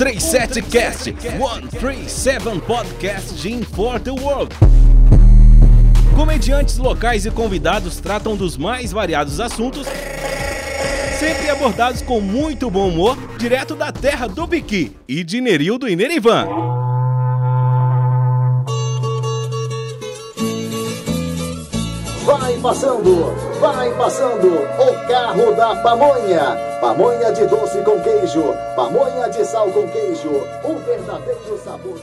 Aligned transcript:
137 0.00 0.62
Cast, 0.62 1.12
137 1.20 2.60
Podcast 2.62 3.46
in 3.46 3.62
for 3.62 4.00
the 4.00 4.10
World. 4.10 4.56
Comediantes 6.16 6.78
locais 6.78 7.26
e 7.26 7.30
convidados 7.30 8.00
tratam 8.00 8.34
dos 8.34 8.56
mais 8.56 8.92
variados 8.92 9.38
assuntos, 9.40 9.86
sempre 11.18 11.50
abordados 11.50 12.00
com 12.00 12.18
muito 12.18 12.70
bom 12.70 12.88
humor, 12.88 13.18
direto 13.36 13.76
da 13.76 13.92
terra 13.92 14.26
do 14.26 14.46
Biqui 14.46 14.96
e 15.06 15.22
de 15.22 15.38
Nerildo 15.38 15.86
e 15.86 15.94
Nerivan. 15.94 16.79
Passando, 22.60 23.34
vai 23.58 23.90
passando 23.96 24.48
o 24.48 25.08
carro 25.08 25.52
da 25.56 25.76
pamonha. 25.76 26.56
Pamonha 26.80 27.32
de 27.32 27.46
doce 27.46 27.82
com 27.82 28.00
queijo, 28.00 28.42
pamonha 28.76 29.28
de 29.28 29.44
sal 29.46 29.70
com 29.70 29.88
queijo, 29.88 30.28
o 30.64 30.74
verdadeiro 30.84 31.58
sabor. 31.64 32.00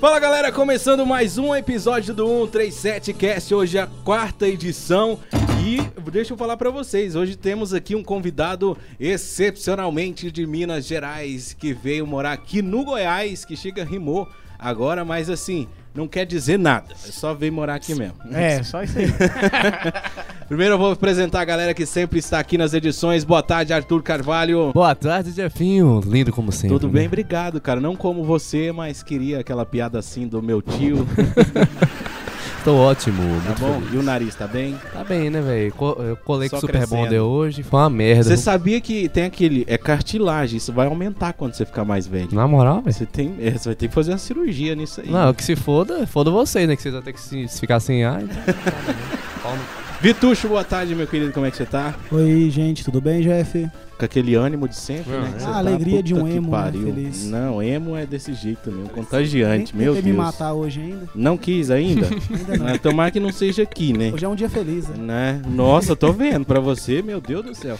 Fala 0.00 0.18
galera, 0.18 0.50
começando 0.50 1.06
mais 1.06 1.38
um 1.38 1.54
episódio 1.54 2.12
do 2.12 2.26
137 2.26 3.12
Cast, 3.12 3.54
hoje 3.54 3.78
é 3.78 3.82
a 3.82 3.88
quarta 4.04 4.46
edição 4.48 5.18
e 5.64 5.80
deixa 6.10 6.34
eu 6.34 6.36
falar 6.36 6.56
pra 6.56 6.70
vocês, 6.70 7.16
hoje 7.16 7.34
temos 7.34 7.72
aqui 7.72 7.94
um 7.94 8.04
convidado 8.04 8.76
excepcionalmente 9.00 10.30
de 10.30 10.46
Minas 10.46 10.86
Gerais 10.86 11.54
que 11.54 11.72
veio 11.72 12.06
morar 12.06 12.32
aqui 12.32 12.60
no 12.60 12.84
Goiás, 12.84 13.44
que 13.44 13.56
chega 13.56 13.84
rimou 13.84 14.28
agora, 14.58 15.04
mas 15.04 15.30
assim, 15.30 15.66
não 15.96 16.06
quer 16.06 16.26
dizer 16.26 16.58
nada, 16.58 16.92
é 16.92 17.10
só 17.10 17.32
veio 17.32 17.52
morar 17.52 17.74
aqui 17.74 17.94
mesmo. 17.94 18.14
É, 18.32 18.62
só 18.64 18.82
isso 18.82 18.98
aí. 18.98 19.06
Primeiro 20.46 20.74
eu 20.74 20.78
vou 20.78 20.92
apresentar 20.92 21.40
a 21.40 21.44
galera 21.44 21.74
que 21.74 21.84
sempre 21.84 22.20
está 22.20 22.38
aqui 22.38 22.56
nas 22.56 22.72
edições. 22.72 23.24
Boa 23.24 23.42
tarde, 23.42 23.72
Arthur 23.72 24.02
Carvalho. 24.02 24.72
Boa 24.72 24.94
tarde, 24.94 25.32
Jefinho. 25.32 26.00
Lindo 26.06 26.32
como 26.32 26.52
sempre. 26.52 26.68
Tudo 26.68 26.88
bem? 26.88 27.02
né? 27.02 27.08
Obrigado, 27.08 27.60
cara. 27.60 27.80
Não 27.80 27.96
como 27.96 28.22
você, 28.22 28.70
mas 28.70 29.02
queria 29.02 29.40
aquela 29.40 29.66
piada 29.66 29.98
assim 29.98 30.28
do 30.28 30.40
meu 30.40 30.62
tio. 30.62 31.06
Tô 32.66 32.74
ótimo. 32.78 33.22
Tá 33.22 33.48
muito 33.48 33.60
bom? 33.60 33.74
feliz. 33.80 33.94
E 33.94 33.96
o 33.96 34.02
nariz, 34.02 34.34
tá 34.34 34.46
bem? 34.48 34.76
Tá 34.92 35.04
bem, 35.04 35.30
né, 35.30 35.40
velho? 35.40 35.72
Co- 35.72 35.96
Eu 36.02 36.16
colei 36.16 36.48
Só 36.48 36.56
com 36.56 36.58
o 36.58 36.60
Super 36.62 36.72
crescendo. 36.78 36.98
Bonder 37.04 37.20
hoje. 37.20 37.62
Foi 37.62 37.78
uma 37.78 37.88
merda. 37.88 38.24
Você 38.24 38.36
sabia 38.36 38.80
que 38.80 39.08
tem 39.08 39.22
aquele. 39.24 39.64
É 39.68 39.78
cartilagem, 39.78 40.56
isso 40.56 40.72
vai 40.72 40.88
aumentar 40.88 41.32
quando 41.32 41.54
você 41.54 41.64
ficar 41.64 41.84
mais 41.84 42.08
velho. 42.08 42.28
Na 42.32 42.48
moral, 42.48 42.82
velho? 42.82 42.92
Você, 42.92 43.06
tem, 43.06 43.36
é, 43.40 43.52
você 43.52 43.68
vai 43.68 43.76
ter 43.76 43.86
que 43.86 43.94
fazer 43.94 44.10
uma 44.10 44.18
cirurgia 44.18 44.74
nisso 44.74 45.00
aí. 45.00 45.08
Não, 45.08 45.32
que 45.32 45.44
se 45.44 45.54
foda, 45.54 46.06
foda 46.08 46.28
vocês, 46.32 46.66
né? 46.68 46.74
Que 46.74 46.82
vocês 46.82 46.92
vão 46.92 47.02
ter 47.02 47.12
que 47.12 47.20
se, 47.20 47.46
se 47.46 47.60
ficar 47.60 47.78
sem 47.78 48.04
ar. 48.04 48.20
Então, 48.22 48.32
Vitucho, 50.00 50.46
boa 50.48 50.62
tarde, 50.62 50.94
meu 50.94 51.06
querido. 51.06 51.32
Como 51.32 51.46
é 51.46 51.50
que 51.50 51.56
você 51.56 51.64
tá? 51.64 51.94
Oi, 52.12 52.48
gente, 52.50 52.84
tudo 52.84 53.00
bem, 53.00 53.22
Jeff? 53.22 53.68
Com 53.98 54.04
aquele 54.04 54.34
ânimo 54.34 54.68
de 54.68 54.76
sempre, 54.76 55.14
Ah, 55.14 55.20
né? 55.22 55.34
é. 55.40 55.42
Ah, 55.42 55.46
tá? 55.52 55.56
alegria 55.56 56.02
de 56.02 56.14
um 56.14 56.28
emo, 56.28 56.50
né? 56.50 56.56
pariu. 56.58 56.82
Feliz. 56.82 57.24
Não, 57.24 57.62
emo 57.62 57.96
é 57.96 58.04
desse 58.04 58.34
jeito 58.34 58.70
mesmo, 58.70 58.90
contagiante, 58.90 59.74
Nem 59.74 59.84
meu 59.84 59.94
Deus. 59.94 60.04
me 60.04 60.12
matar 60.12 60.52
hoje 60.52 60.80
ainda. 60.82 61.08
Não 61.14 61.38
quis 61.38 61.70
ainda? 61.70 62.06
Ainda 62.30 62.56
não. 62.58 62.66
Ah, 62.74 62.78
Tomara 62.78 63.10
que 63.10 63.18
não 63.18 63.32
seja 63.32 63.62
aqui, 63.62 63.94
né? 63.96 64.10
Hoje 64.12 64.24
é 64.26 64.28
um 64.28 64.34
dia 64.34 64.50
feliz, 64.50 64.86
né? 64.88 64.96
né? 64.98 65.42
Nossa, 65.48 65.96
tô 65.96 66.12
vendo 66.12 66.44
pra 66.44 66.60
você, 66.60 67.00
meu 67.00 67.20
Deus 67.20 67.44
do 67.46 67.54
céu. 67.54 67.78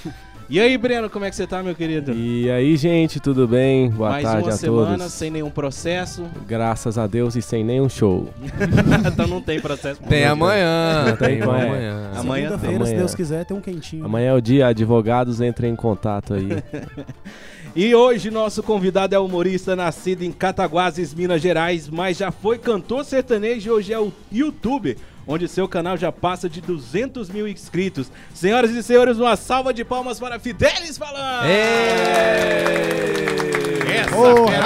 E 0.48 0.60
aí, 0.60 0.78
Breno, 0.78 1.10
como 1.10 1.24
é 1.24 1.30
que 1.30 1.34
você 1.34 1.44
tá, 1.44 1.60
meu 1.60 1.74
querido? 1.74 2.12
E 2.12 2.48
aí, 2.48 2.76
gente, 2.76 3.18
tudo 3.18 3.48
bem? 3.48 3.90
Boa 3.90 4.10
Mais 4.10 4.22
tarde 4.22 4.42
uma 4.44 4.54
a 4.54 4.56
semana 4.56 4.98
todos. 4.98 5.12
sem 5.12 5.28
nenhum 5.28 5.50
processo. 5.50 6.22
Graças 6.46 6.96
a 6.96 7.08
Deus 7.08 7.34
e 7.34 7.42
sem 7.42 7.64
nenhum 7.64 7.88
show. 7.88 8.28
então 9.12 9.26
não 9.26 9.40
tem 9.40 9.60
processo. 9.60 10.00
Tem 10.02 10.24
amanhã. 10.24 11.16
Tem 11.18 11.28
Tem 11.28 11.42
amanhã. 11.42 11.66
amanhã. 11.66 12.10
Amanhã 12.14 12.50
Segunda-feira, 12.50 12.86
se. 12.86 12.94
Deus 12.94 13.14
quiser, 13.16 13.44
tem 13.44 13.56
um 13.56 13.60
quentinho. 13.60 14.04
Amanhã 14.04 14.28
é 14.30 14.34
o 14.34 14.40
dia, 14.40 14.68
advogados 14.68 15.40
entrem 15.40 15.72
em 15.72 15.76
contato 15.76 16.34
aí. 16.34 16.48
E 17.74 17.94
hoje 17.94 18.30
nosso 18.30 18.62
convidado 18.62 19.14
é 19.14 19.18
humorista 19.18 19.76
nascido 19.76 20.22
em 20.22 20.32
Cataguases, 20.32 21.12
Minas 21.12 21.42
Gerais, 21.42 21.90
mas 21.90 22.16
já 22.16 22.30
foi 22.30 22.56
cantor 22.56 23.04
sertanejo 23.04 23.68
e 23.68 23.70
hoje 23.70 23.92
é 23.92 23.98
o 24.00 24.10
youtuber, 24.32 24.96
onde 25.26 25.48
seu 25.48 25.66
canal 25.66 25.96
já 25.96 26.12
passa 26.12 26.48
de 26.48 26.60
200 26.60 27.28
mil 27.30 27.48
inscritos. 27.48 28.10
Senhoras 28.34 28.70
e 28.70 28.82
senhores, 28.82 29.18
uma 29.18 29.36
salva 29.36 29.74
de 29.74 29.84
palmas 29.84 30.18
para 30.18 30.38
Fidelis 30.38 30.96
falando! 30.96 31.46
Essa 33.88 34.10
Porra! 34.10 34.56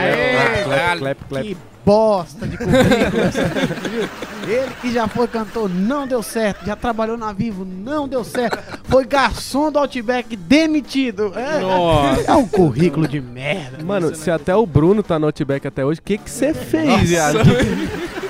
Aê, 0.00 0.64
clap, 0.64 0.98
clap, 0.98 1.18
clap. 1.28 1.46
Que 1.46 1.56
bosta 1.84 2.46
de 2.46 2.56
currículo 2.56 3.22
essa 3.22 3.42
aqui, 3.44 3.88
viu? 3.88 4.08
Ele 4.46 4.72
que 4.80 4.92
já 4.92 5.08
foi 5.08 5.26
cantor, 5.26 5.70
não 5.70 6.06
deu 6.06 6.22
certo. 6.22 6.66
Já 6.66 6.76
trabalhou 6.76 7.16
na 7.16 7.32
Vivo, 7.32 7.64
não 7.64 8.06
deu 8.06 8.22
certo. 8.22 8.58
Foi 8.84 9.04
garçom 9.06 9.70
do 9.72 9.78
Outback, 9.78 10.36
demitido. 10.36 11.32
É, 11.34 11.60
Nossa. 11.60 12.30
é 12.30 12.34
um 12.34 12.46
currículo 12.46 13.08
de 13.08 13.20
merda. 13.20 13.82
Mano, 13.82 14.14
se 14.14 14.30
até 14.30 14.54
o 14.54 14.66
Bruno 14.66 15.02
tá 15.02 15.18
no 15.18 15.26
Outback 15.26 15.66
até 15.66 15.84
hoje, 15.84 16.00
o 16.00 16.02
que 16.02 16.18
que 16.18 16.30
você 16.30 16.52
fez, 16.52 17.08
viado? 17.08 17.38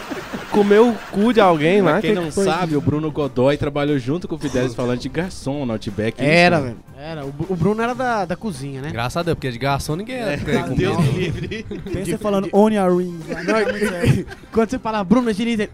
Comeu 0.54 0.90
o 0.90 0.94
cu 1.10 1.32
de 1.32 1.40
alguém 1.40 1.82
lá? 1.82 1.92
Pra 1.94 2.00
quem 2.00 2.14
que 2.14 2.20
não 2.20 2.30
foi? 2.30 2.44
sabe, 2.44 2.76
o 2.76 2.80
Bruno 2.80 3.10
Godoy 3.10 3.56
trabalhou 3.56 3.98
junto 3.98 4.28
com 4.28 4.36
o 4.36 4.38
Fidelis 4.38 4.72
falando 4.76 5.00
de 5.00 5.08
garçom 5.08 5.66
no 5.66 5.72
Outback. 5.72 6.22
Era, 6.24 6.56
Isso, 6.58 6.64
velho. 6.66 6.76
Era. 6.96 7.24
O 7.26 7.32
Bru- 7.32 7.46
o 7.50 7.56
Bruno 7.56 7.82
era 7.82 7.92
da, 7.92 8.24
da 8.24 8.36
cozinha, 8.36 8.80
né? 8.80 8.90
Graças 8.92 9.16
a 9.16 9.22
Deus, 9.24 9.34
porque 9.34 9.50
de 9.50 9.58
garçom 9.58 9.96
ninguém 9.96 10.16
é. 10.16 10.36
Deus 10.76 10.96
me 10.98 11.10
livre. 11.10 11.66
Pensa 11.92 12.16
falando 12.18 12.48
on 12.52 12.68
your 12.70 12.96
ring. 12.96 13.18
Não, 13.28 14.24
Quando 14.52 14.70
você 14.70 14.78
fala 14.78 15.02
Bruno, 15.02 15.28
ele 15.28 15.56
diz. 15.56 15.68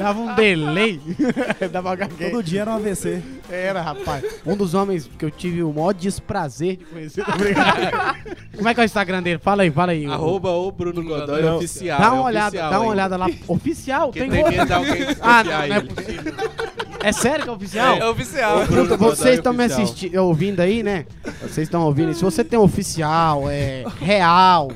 "Ei, 0.00 0.04
Dava 0.04 0.18
um 0.20 0.34
delay. 0.34 1.00
Dava 1.70 1.94
gagueira. 1.94 2.32
Todo 2.32 2.42
dia 2.42 2.62
era 2.62 2.70
um 2.70 2.76
AVC. 2.76 3.22
Era, 3.50 3.82
rapaz. 3.82 4.24
Um 4.46 4.56
dos 4.56 4.74
homens 4.74 5.10
que 5.18 5.24
eu 5.24 5.30
tive 5.30 5.62
o 5.62 5.72
maior 5.72 5.92
desprazer 5.92 6.76
de 6.76 6.84
conhecer. 6.86 7.24
Tô 7.24 7.32
brincando. 7.32 7.70
Como 8.56 8.68
é 8.68 8.74
que 8.74 8.80
é 8.80 8.82
o 8.82 8.86
Instagram 8.86 9.22
dele? 9.22 9.38
Fala 9.38 9.62
aí, 9.62 9.70
fala 9.70 9.92
aí. 9.92 10.06
Arroba 10.06 10.50
o 10.50 10.70
Bruno 10.72 11.02
Godoy 11.02 11.42
Não. 11.42 11.56
oficial. 11.56 11.98
Dá 11.98 12.06
é 12.06 12.08
uma 12.08 12.22
olhada, 12.22 12.48
oficial 12.48 12.70
dá 12.70 12.80
uma 12.80 12.90
olhada 12.90 13.16
lá. 13.16 13.26
Oficial? 13.46 14.06
Porque 14.08 14.20
Tem 14.20 14.30
tem 14.30 14.58
medo 14.58 14.72
alguém 14.72 15.06
Ah, 15.20 15.44
não, 15.44 15.68
não 15.68 15.76
é 15.76 15.80
possível. 15.80 16.34
É 17.02 17.12
sério 17.12 17.44
que 17.44 17.50
é 17.50 17.52
oficial? 17.52 17.96
É 17.96 18.08
oficial. 18.08 18.66
Bruno 18.66 18.96
Vocês 18.96 19.36
estão 19.36 19.52
me 19.52 19.64
assistindo, 19.64 20.16
ouvindo 20.16 20.60
aí, 20.60 20.82
né? 20.82 21.06
Vocês 21.40 21.66
estão 21.66 21.82
ouvindo. 21.82 22.12
Se 22.14 22.22
você 22.22 22.44
tem 22.44 22.58
oficial, 22.58 23.44
é 23.48 23.84
real, 24.00 24.70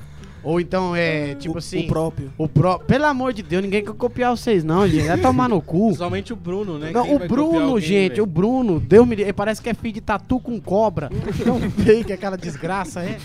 ou 0.45 0.61
então 0.61 0.95
é 0.95 1.35
tipo 1.35 1.55
o, 1.55 1.59
assim. 1.59 1.85
o 1.85 1.89
próprio. 1.89 2.33
O 2.39 2.49
pró... 2.49 2.79
Pelo 2.79 3.07
amor 3.07 3.33
de 3.33 3.43
Deus, 3.43 3.63
ninguém 3.63 3.85
quer 3.85 3.93
copiar 3.95 4.37
vocês, 4.37 4.63
não, 4.63 4.87
gente. 4.87 5.07
Vai 5.09 5.19
tomar 5.19 5.49
no 5.49 5.61
cu. 5.61 5.95
Somente 5.97 6.33
o 6.33 6.37
Bruno, 6.37 6.79
né? 6.79 6.91
Não, 6.93 7.05
Quem 7.05 7.17
o 7.17 7.19
Bruno, 7.21 7.61
alguém, 7.71 7.81
gente, 7.81 8.11
velho? 8.13 8.23
o 8.25 8.27
Bruno, 8.27 8.79
Deus 8.81 9.07
me 9.07 9.15
ele 9.15 9.33
parece 9.33 9.63
que 9.63 9.69
é 9.71 9.75
filho 9.75 9.95
de 9.95 10.01
tatu 10.01 10.39
com 10.39 10.61
cobra. 10.61 11.11
Tão 11.45 11.59
fake 11.71 12.13
aquela 12.13 12.37
desgraça, 12.37 13.01
é. 13.03 13.17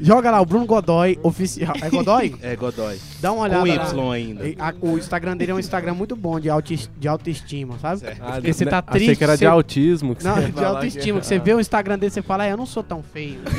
Joga 0.00 0.30
lá, 0.30 0.40
o 0.40 0.46
Bruno 0.46 0.64
Godoy, 0.66 1.18
oficial. 1.22 1.74
É 1.82 1.90
Godoy? 1.90 2.36
É, 2.42 2.54
Godoy. 2.56 2.98
Dá 3.20 3.32
uma 3.32 3.42
olhada 3.42 3.62
Com 3.90 3.96
lá. 3.96 4.18
Y 4.18 4.28
ainda. 4.28 4.48
E 4.48 4.56
a- 4.58 4.74
o 4.80 4.96
Instagram 4.98 5.36
dele 5.36 5.50
é 5.50 5.54
um 5.54 5.58
Instagram 5.58 5.94
muito 5.94 6.14
bom 6.14 6.38
de, 6.38 6.48
auti 6.48 6.88
de 6.98 7.08
autoestima, 7.08 7.78
sabe? 7.80 8.00
Certo. 8.00 8.22
Ah, 8.22 8.32
Porque 8.34 8.52
você 8.52 8.64
né? 8.64 8.70
tá 8.70 8.84
Achei 8.86 9.00
triste, 9.06 9.16
que 9.18 9.24
era 9.24 9.36
de 9.36 9.46
autismo. 9.46 10.14
Que 10.14 10.22
Não, 10.24 10.34
você 10.34 10.40
ia 10.42 10.46
de 10.46 10.52
falar 10.52 10.68
autoestima, 10.68 11.18
que- 11.18 11.20
que 11.22 11.26
você 11.26 11.38
vê 11.38 11.54
o 11.54 11.60
Instagram 11.60 11.98
dele, 11.98 12.10
você 12.12 12.22
fala, 12.22 12.46
é, 12.46 12.52
eu 12.52 12.56
não 12.56 12.66
sou 12.66 12.82
tão 12.82 13.02
feio. 13.02 13.38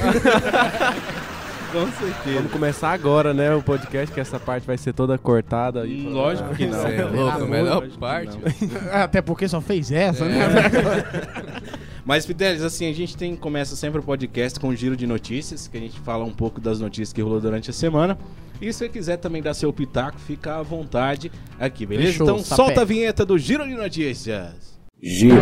Com 1.72 1.90
certeza. 1.92 2.36
Vamos 2.36 2.52
começar 2.52 2.92
agora, 2.92 3.34
né, 3.34 3.56
o 3.56 3.62
podcast, 3.62 4.14
que 4.14 4.20
essa 4.20 4.38
parte 4.38 4.68
vai 4.68 4.78
ser 4.78 4.94
toda 4.94 5.18
cortada. 5.18 5.84
aí. 5.84 6.04
Lógico 6.04 6.54
que 6.54 6.66
não. 6.66 6.82
Cê 6.82 6.96
é 6.96 7.06
louco, 7.06 7.44
a 7.44 7.46
melhor 7.46 7.76
Lógico 7.76 7.94
que 7.94 7.98
parte. 7.98 8.38
Até 8.92 9.22
porque 9.22 9.48
só 9.48 9.62
fez 9.62 9.92
essa, 9.92 10.26
né? 10.26 10.40
Mas, 12.04 12.26
Fidelis, 12.26 12.64
assim, 12.64 12.90
a 12.90 12.94
gente 12.94 13.16
tem, 13.16 13.36
começa 13.36 13.76
sempre 13.76 14.00
o 14.00 14.04
podcast 14.04 14.59
com 14.59 14.68
um 14.68 14.76
giro 14.76 14.98
de 14.98 15.08
notícias, 15.08 15.68
que 15.68 15.78
a 15.78 15.80
gente 15.80 16.00
fala 16.02 16.26
um 16.26 16.34
pouco 16.34 16.59
das 16.59 16.80
notícias 16.80 17.14
que 17.14 17.22
rolou 17.22 17.40
durante 17.40 17.70
a 17.70 17.74
semana. 17.74 18.18
E 18.62 18.72
se 18.74 18.80
você 18.80 18.90
quiser 18.90 19.18
também 19.18 19.42
dar 19.42 19.53
seu 19.53 19.72
pitaco, 19.72 20.20
fica 20.20 20.58
à 20.58 20.62
vontade 20.62 21.32
aqui, 21.59 21.85
beleza? 21.85 22.12
Fechou, 22.12 22.26
então 22.26 22.40
sapé. 22.40 22.56
solta 22.56 22.82
a 22.82 22.85
vinheta 22.85 23.26
do 23.26 23.38
Giro 23.38 23.66
de 23.66 23.76
Notícias. 23.76 24.79
Giro 25.02 25.35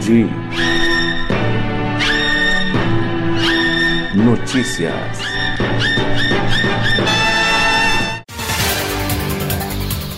de 0.00 0.26
notícias. 4.26 4.92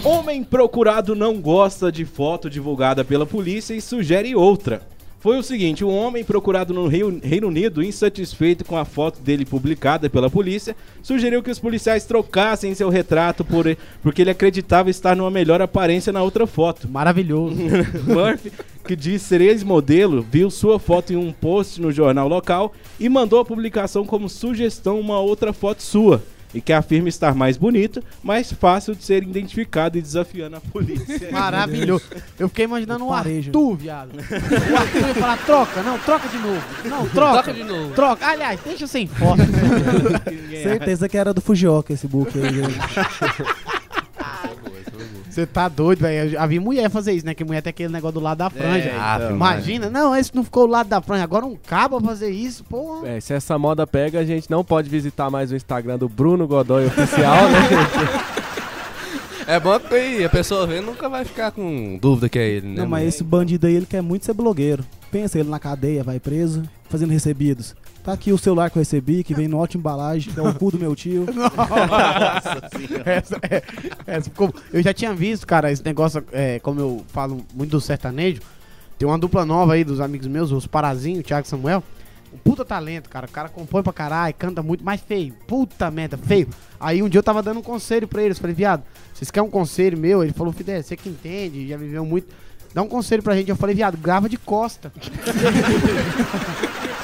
Homem 0.02 0.42
procurado 0.42 1.14
não 1.14 1.38
gosta 1.38 1.92
de 1.92 2.06
foto 2.06 2.48
divulgada 2.48 3.04
pela 3.04 3.26
polícia 3.26 3.74
e 3.74 3.82
sugere 3.82 4.34
outra. 4.34 4.80
Foi 5.20 5.36
o 5.36 5.42
seguinte, 5.42 5.84
um 5.84 5.92
homem 5.92 6.22
procurado 6.22 6.72
no 6.72 6.86
Reino 6.86 7.48
Unido, 7.48 7.82
insatisfeito 7.82 8.64
com 8.64 8.76
a 8.76 8.84
foto 8.84 9.20
dele 9.20 9.44
publicada 9.44 10.08
pela 10.08 10.30
polícia, 10.30 10.76
sugeriu 11.02 11.42
que 11.42 11.50
os 11.50 11.58
policiais 11.58 12.04
trocassem 12.04 12.72
seu 12.72 12.88
retrato 12.88 13.44
por, 13.44 13.64
porque 14.00 14.22
ele 14.22 14.30
acreditava 14.30 14.90
estar 14.90 15.16
numa 15.16 15.30
melhor 15.30 15.60
aparência 15.60 16.12
na 16.12 16.22
outra 16.22 16.46
foto. 16.46 16.88
Maravilhoso. 16.88 17.56
Murphy, 18.06 18.52
que 18.86 18.94
diz 18.94 19.22
ser 19.22 19.40
ex-modelo, 19.40 20.22
viu 20.22 20.52
sua 20.52 20.78
foto 20.78 21.12
em 21.12 21.16
um 21.16 21.32
post 21.32 21.80
no 21.80 21.90
jornal 21.90 22.28
local 22.28 22.72
e 23.00 23.08
mandou 23.08 23.40
a 23.40 23.44
publicação 23.44 24.06
como 24.06 24.28
sugestão 24.28 25.00
uma 25.00 25.18
outra 25.18 25.52
foto 25.52 25.82
sua. 25.82 26.22
E 26.54 26.60
que 26.60 26.72
afirma 26.72 27.08
estar 27.08 27.34
mais 27.34 27.56
bonito, 27.56 28.02
mais 28.22 28.52
fácil 28.52 28.94
de 28.94 29.04
ser 29.04 29.22
identificado 29.22 29.98
e 29.98 30.02
desafiando 30.02 30.56
a 30.56 30.60
polícia. 30.60 31.28
Maravilhoso. 31.32 32.04
Eu 32.38 32.48
fiquei 32.48 32.64
imaginando 32.64 33.06
Parejo. 33.06 33.50
Arthur, 33.50 33.76
viado. 33.76 34.10
O 34.12 34.76
Arthur 34.76 35.08
ia 35.08 35.14
falar, 35.14 35.38
troca, 35.38 35.82
não, 35.82 35.98
troca 35.98 36.28
de 36.28 36.38
novo. 36.38 36.62
Não, 36.84 37.08
troca. 37.08 37.36
Toca 37.38 37.54
de 37.54 37.64
novo. 37.64 37.94
Troca. 37.94 38.26
Aliás, 38.26 38.60
deixa 38.64 38.86
sem 38.86 39.06
foto. 39.06 39.42
Certeza 40.62 41.08
que 41.08 41.16
era 41.16 41.34
do 41.34 41.40
Fujioka 41.40 41.92
esse 41.92 42.06
book 42.06 42.32
aí. 42.38 42.58
Você 45.38 45.46
tá 45.46 45.68
doido, 45.68 46.00
velho. 46.00 46.48
Vi 46.48 46.58
mulher 46.58 46.90
fazer 46.90 47.12
isso, 47.12 47.24
né? 47.24 47.32
Que 47.32 47.44
mulher 47.44 47.62
tem 47.62 47.70
aquele 47.70 47.92
negócio 47.92 48.14
do 48.14 48.20
lado 48.20 48.38
da 48.38 48.50
franja. 48.50 48.90
Ah, 48.98 49.18
então, 49.18 49.30
Imagina, 49.30 49.88
não, 49.88 50.16
esse 50.16 50.34
não 50.34 50.42
ficou 50.42 50.66
do 50.66 50.72
lado 50.72 50.88
da 50.88 51.00
franja. 51.00 51.22
Agora 51.22 51.46
um 51.46 51.54
cabo 51.54 52.00
fazer 52.00 52.30
isso, 52.30 52.64
porra. 52.64 53.06
É, 53.06 53.20
se 53.20 53.32
essa 53.32 53.56
moda 53.56 53.86
pega, 53.86 54.18
a 54.18 54.24
gente 54.24 54.50
não 54.50 54.64
pode 54.64 54.90
visitar 54.90 55.30
mais 55.30 55.52
o 55.52 55.54
Instagram 55.54 55.96
do 55.96 56.08
Bruno 56.08 56.48
Godoy 56.48 56.86
Oficial, 56.86 57.48
né, 57.50 57.60
gente? 57.68 58.38
É 59.46 59.60
bom 59.60 59.78
que 59.78 60.24
a 60.24 60.28
pessoa 60.28 60.66
vendo 60.66 60.86
nunca 60.86 61.08
vai 61.08 61.24
ficar 61.24 61.52
com 61.52 61.96
dúvida 62.02 62.28
que 62.28 62.38
é 62.38 62.48
ele, 62.48 62.66
né? 62.66 62.82
Não, 62.82 62.88
mas 62.88 63.06
esse 63.06 63.22
bandido 63.22 63.68
aí, 63.68 63.76
ele 63.76 63.86
quer 63.86 64.02
muito 64.02 64.26
ser 64.26 64.34
blogueiro. 64.34 64.84
Pensa, 65.10 65.38
ele 65.38 65.48
na 65.48 65.60
cadeia, 65.60 66.02
vai 66.02 66.18
preso, 66.18 66.64
fazendo 66.90 67.12
recebidos. 67.12 67.76
Tá 68.08 68.14
aqui 68.14 68.32
o 68.32 68.38
celular 68.38 68.70
que 68.70 68.78
eu 68.78 68.80
recebi, 68.80 69.22
que 69.22 69.34
vem 69.34 69.46
no 69.46 69.58
ótima 69.58 69.80
embalagem, 69.82 70.32
que 70.32 70.40
é 70.40 70.42
o 70.42 70.54
cu 70.54 70.70
do 70.70 70.78
meu 70.78 70.96
tio. 70.96 71.26
Essa, 73.04 73.36
é- 73.42 73.62
essa 74.06 74.30
ficou- 74.30 74.50
eu 74.72 74.82
já 74.82 74.94
tinha 74.94 75.12
visto, 75.12 75.46
cara, 75.46 75.70
esse 75.70 75.84
negócio, 75.84 76.24
é, 76.32 76.58
como 76.60 76.80
eu 76.80 77.04
falo 77.08 77.44
muito 77.52 77.72
do 77.72 77.80
sertanejo, 77.82 78.40
tem 78.98 79.06
uma 79.06 79.18
dupla 79.18 79.44
nova 79.44 79.74
aí 79.74 79.84
dos 79.84 80.00
amigos 80.00 80.26
meus, 80.26 80.50
os 80.52 80.66
Parazinho, 80.66 81.20
o 81.20 81.22
Thiago 81.22 81.46
e 81.46 81.50
Samuel. 81.50 81.84
Um 82.32 82.38
puta 82.38 82.64
talento, 82.64 83.10
cara. 83.10 83.26
O 83.26 83.30
cara 83.30 83.50
compõe 83.50 83.82
pra 83.82 83.92
caralho, 83.92 84.34
canta 84.38 84.62
muito, 84.62 84.82
mas 84.82 85.02
feio. 85.02 85.34
Puta 85.46 85.90
merda, 85.90 86.16
feio. 86.16 86.48
Aí 86.80 87.02
um 87.02 87.10
dia 87.10 87.18
eu 87.18 87.22
tava 87.22 87.42
dando 87.42 87.60
um 87.60 87.62
conselho 87.62 88.08
pra 88.08 88.22
eles. 88.22 88.38
Falei, 88.38 88.56
viado, 88.56 88.84
vocês 89.12 89.30
querem 89.30 89.46
um 89.46 89.52
conselho 89.52 89.98
meu? 89.98 90.24
Ele 90.24 90.32
falou, 90.32 90.50
Fidel, 90.54 90.82
você 90.82 90.96
que 90.96 91.10
entende, 91.10 91.68
já 91.68 91.76
viveu 91.76 92.06
muito. 92.06 92.34
Dá 92.72 92.80
um 92.82 92.88
conselho 92.88 93.22
pra 93.22 93.36
gente. 93.36 93.50
Eu 93.50 93.56
falei, 93.56 93.74
viado, 93.74 93.98
grava 93.98 94.30
de 94.30 94.38
costa. 94.38 94.90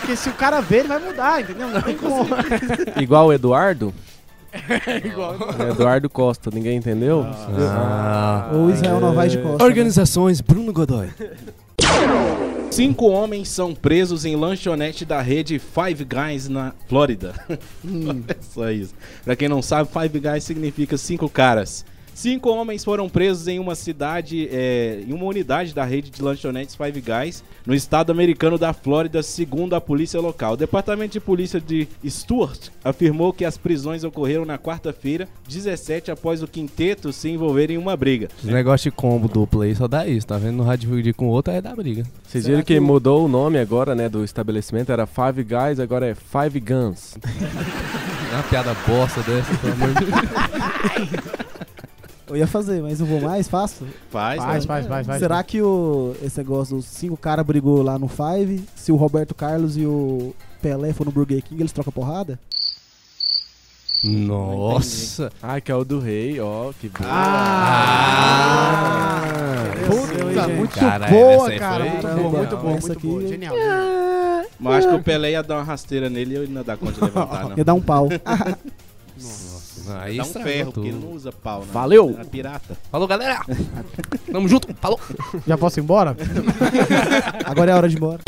Porque 0.05 0.17
se 0.17 0.29
o 0.29 0.35
cara 0.35 0.61
ver, 0.61 0.81
ele 0.81 0.89
vai 0.89 0.99
mudar, 0.99 1.41
entendeu? 1.41 1.69
Não 1.69 1.81
tem 1.81 1.97
como. 1.97 2.27
Igual 3.01 3.29
o 3.29 3.33
Eduardo. 3.33 3.95
Igual. 5.03 5.35
É 5.59 5.71
Eduardo 5.71 6.11
Costa, 6.11 6.51
ninguém 6.53 6.77
entendeu? 6.77 7.25
Ah. 7.27 8.51
Ou 8.53 8.71
Israel 8.71 9.01
Novaes 9.01 9.33
de 9.33 9.39
Costa. 9.39 9.59
né? 9.59 9.65
Organizações 9.65 10.43
Bruno 10.43 10.75
Godoy. 10.75 11.09
Cinco 12.71 13.07
homens 13.07 13.49
são 13.49 13.75
presos 13.75 14.27
em 14.27 14.37
lanchonete 14.37 15.07
da 15.07 15.23
rede 15.23 15.59
Five 15.59 16.05
Guys 16.05 16.51
na 16.51 16.75
Flórida. 16.87 17.33
Olha 17.49 18.37
só 18.53 18.71
isso. 18.71 18.95
Pra 19.25 19.35
quem 19.35 19.49
não 19.49 19.63
sabe, 19.63 19.89
Five 19.91 20.21
Guys 20.21 20.45
significa 20.45 20.99
cinco 20.99 21.31
caras. 21.31 21.83
Cinco 22.15 22.49
homens 22.49 22.85
foram 22.85 23.09
presos 23.09 23.49
em 23.49 23.59
uma 23.59 23.75
cidade, 23.75 24.49
é, 24.53 25.03
em 25.07 25.13
uma 25.13 25.25
unidade 25.25 25.75
da 25.75 25.85
rede 25.85 26.11
de 26.11 26.23
lanchonetes 26.23 26.77
Five 26.77 27.01
Guys, 27.01 27.43
no 27.67 27.75
estado 27.75 28.13
americano 28.13 28.57
da 28.57 28.73
Flórida, 28.73 29.21
segundo 29.21 29.75
a 29.75 29.81
polícia 29.81 30.21
local. 30.21 30.53
O 30.53 30.57
departamento 30.57 31.15
de 31.15 31.21
polícia 31.21 31.61
de 31.61 31.89
Stuart 32.07 32.69
afirmou 32.85 33.33
que 33.33 33.45
as 33.45 33.59
prisões 33.59 34.05
ocorreram 34.05 34.45
na 34.45 34.57
quarta-feira, 34.57 35.29
17 35.49 36.13
após 36.13 36.41
o 36.41 36.47
quinteto 36.47 37.13
se 37.13 37.29
envolver 37.29 37.73
em 37.73 37.77
uma 37.77 37.97
briga. 37.97 38.29
Esse 38.39 38.53
negócio 38.53 38.91
de 38.91 38.97
combo 38.97 39.27
duplo 39.27 39.63
aí 39.63 39.75
só 39.75 39.89
dá 39.89 40.07
isso, 40.07 40.29
tá 40.29 40.39
vendo? 40.39 40.57
No 40.57 40.63
rádio 40.63 40.89
dividir 40.89 41.15
com 41.15 41.27
outro 41.27 41.53
aí 41.53 41.61
dá 41.61 41.75
briga. 41.75 42.05
Vocês 42.23 42.47
viram 42.47 42.61
que, 42.61 42.75
que 42.75 42.81
mudou 42.81 43.25
o 43.25 43.29
nome 43.29 43.59
agora, 43.59 43.93
né, 43.93 44.09
do 44.09 44.23
estabelecimento? 44.23 44.93
Era 44.93 45.05
Five 45.05 45.43
Guys, 45.43 45.81
agora 45.81 46.07
é 46.07 46.15
Five 46.15 46.61
Guns. 46.61 47.17
É 48.25 48.37
uma 48.37 48.43
piada 48.43 48.75
bosta 48.85 49.23
dessa, 49.23 49.57
pelo 49.59 49.75
amor 49.75 49.95
de 49.95 50.07
Deus. 50.07 51.45
Eu 52.27 52.37
ia 52.37 52.47
fazer, 52.47 52.81
mas 52.83 53.01
não 53.01 53.07
vou 53.07 53.21
mais, 53.21 53.47
faço. 53.49 53.85
Faz, 54.11 54.39
Faz, 54.43 54.65
né? 54.65 54.69
faz, 54.69 54.87
faz, 54.87 55.07
faz. 55.07 55.19
Será 55.19 55.43
que 55.43 55.61
o, 55.61 56.15
esse 56.23 56.39
negócio 56.39 56.77
dos 56.77 56.87
cinco 56.87 57.17
caras 57.19 57.45
brigou 57.45 57.83
lá 57.83 57.99
no 57.99 58.09
Five? 58.09 58.65
Se 58.75 58.91
o 58.91 58.97
Roberto 58.97 59.35
Carlos 59.35 59.77
e 59.77 59.85
o 59.85 60.35
Pelé 60.63 60.93
for 60.95 61.05
no 61.05 61.13
Burger 61.13 61.43
King, 61.43 61.61
eles 61.61 61.73
trocam 61.73 61.93
porrada? 61.93 62.39
Nossa. 64.03 65.31
Ah, 65.43 65.61
que 65.61 65.71
é 65.73 65.75
o 65.75 65.85
do 65.85 65.99
rei, 65.99 66.39
ó, 66.41 66.73
que 66.79 66.89
boa. 66.89 67.09
Ah! 68.35 69.23
Puta, 69.87 70.51
hein, 70.51 70.57
muito 70.57 70.75
Cara, 70.79 71.07
boa, 71.09 71.51
cara. 71.59 71.85
foi- 71.85 71.93
Muito 71.93 72.03
boa, 72.23 72.39
muito 72.39 72.57
boa, 72.57 72.73
essa 72.75 72.87
muito 72.89 72.93
aqui- 72.99 73.07
boa. 73.07 73.27
Genial. 73.27 73.55
Mas 74.59 74.77
acho 74.77 74.89
que 74.89 74.95
o 75.01 75.03
Pelé 75.03 75.31
ia 75.33 75.43
dar 75.43 75.57
uma 75.57 75.63
rasteira 75.65 76.09
nele 76.11 76.35
e 76.35 76.37
ele 76.39 76.47
não 76.53 76.61
ia 76.61 76.65
dar 76.65 76.77
conta 76.77 76.93
de 76.93 77.01
levantar, 77.01 77.49
não. 77.51 77.57
Ia 77.59 77.65
dar 77.65 77.75
um 77.75 77.81
pau. 77.81 78.09
Aí 80.01 80.17
Dá 80.17 80.23
um 80.25 80.27
ferro, 80.27 80.73
tudo. 80.73 80.75
porque 80.85 80.89
ele 80.89 80.99
não 81.05 81.13
usa 81.13 81.31
pau, 81.33 81.61
né? 81.61 81.67
Valeu! 81.73 82.17
É 82.21 82.25
pirata. 82.25 82.77
Falou, 82.91 83.07
galera. 83.07 83.41
Tamo 84.31 84.49
junto. 84.49 84.73
Falou. 84.75 84.99
Já 85.47 85.57
posso 85.57 85.79
ir 85.79 85.83
embora? 85.83 86.17
Agora 87.45 87.71
é 87.71 87.75
a 87.75 87.77
hora 87.77 87.89
de 87.89 87.95
ir 87.95 87.99
embora. 87.99 88.21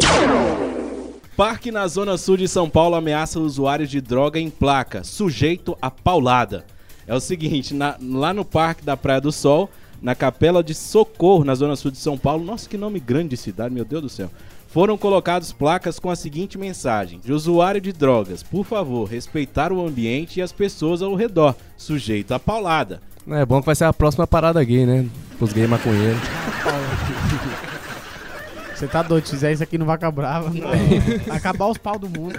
Parque 1.37 1.71
na 1.71 1.87
zona 1.87 2.17
sul 2.17 2.37
de 2.37 2.49
São 2.49 2.69
Paulo 2.71 2.94
ameaça 2.94 3.38
usuários 3.38 3.91
de 3.91 4.00
droga 4.00 4.41
em 4.41 4.49
placa, 4.49 5.05
sujeito 5.05 5.77
a 5.83 5.91
paulada. 5.91 6.65
É 7.06 7.15
o 7.15 7.21
seguinte, 7.21 7.75
na- 7.75 7.97
lá 8.00 8.33
no 8.33 8.44
Parque 8.44 8.85
da 8.85 8.97
Praia 8.97 9.21
do 9.21 9.31
Sol, 9.31 9.69
na 10.00 10.15
Capela 10.15 10.62
de 10.65 10.75
Socorro, 10.75 11.44
na 11.44 11.55
zona 11.55 11.77
sul 11.77 11.91
de 11.91 11.99
São 11.99 12.17
Paulo, 12.17 12.43
nossa, 12.44 12.69
que 12.69 12.77
nome 12.79 12.99
grande 12.99 13.31
de 13.31 13.37
cidade, 13.37 13.75
meu 13.75 13.85
Deus 13.85 14.03
do 14.03 14.09
céu. 14.09 14.31
Foram 14.76 14.99
colocadas 14.99 15.52
placas 15.52 15.99
com 15.99 16.11
a 16.11 16.14
seguinte 16.14 16.58
mensagem: 16.58 17.19
De 17.19 17.32
usuário 17.32 17.81
de 17.81 17.94
drogas, 17.94 18.43
por 18.43 18.62
favor, 18.62 19.08
respeitar 19.08 19.73
o 19.73 19.81
ambiente 19.81 20.38
e 20.38 20.43
as 20.43 20.52
pessoas 20.52 21.00
ao 21.00 21.14
redor, 21.14 21.55
sujeito 21.78 22.34
a 22.34 22.38
paulada. 22.38 23.00
É 23.26 23.46
bom 23.46 23.61
que 23.61 23.64
vai 23.64 23.75
ser 23.75 23.84
a 23.84 23.93
próxima 23.94 24.26
parada 24.26 24.62
gay, 24.62 24.84
né? 24.84 25.06
Os 25.40 25.55
gays 25.55 25.67
maconheiros. 25.67 26.20
Você 28.76 28.87
tá 28.87 29.02
doido, 29.02 29.25
se 29.25 29.31
fizer 29.31 29.52
isso 29.52 29.62
aqui 29.62 29.78
não 29.78 29.87
vai 29.87 29.94
acabar. 29.94 30.43
Vai 30.43 31.37
acabar 31.38 31.69
os 31.69 31.78
pau 31.78 31.99
do 31.99 32.11
mundo. 32.11 32.38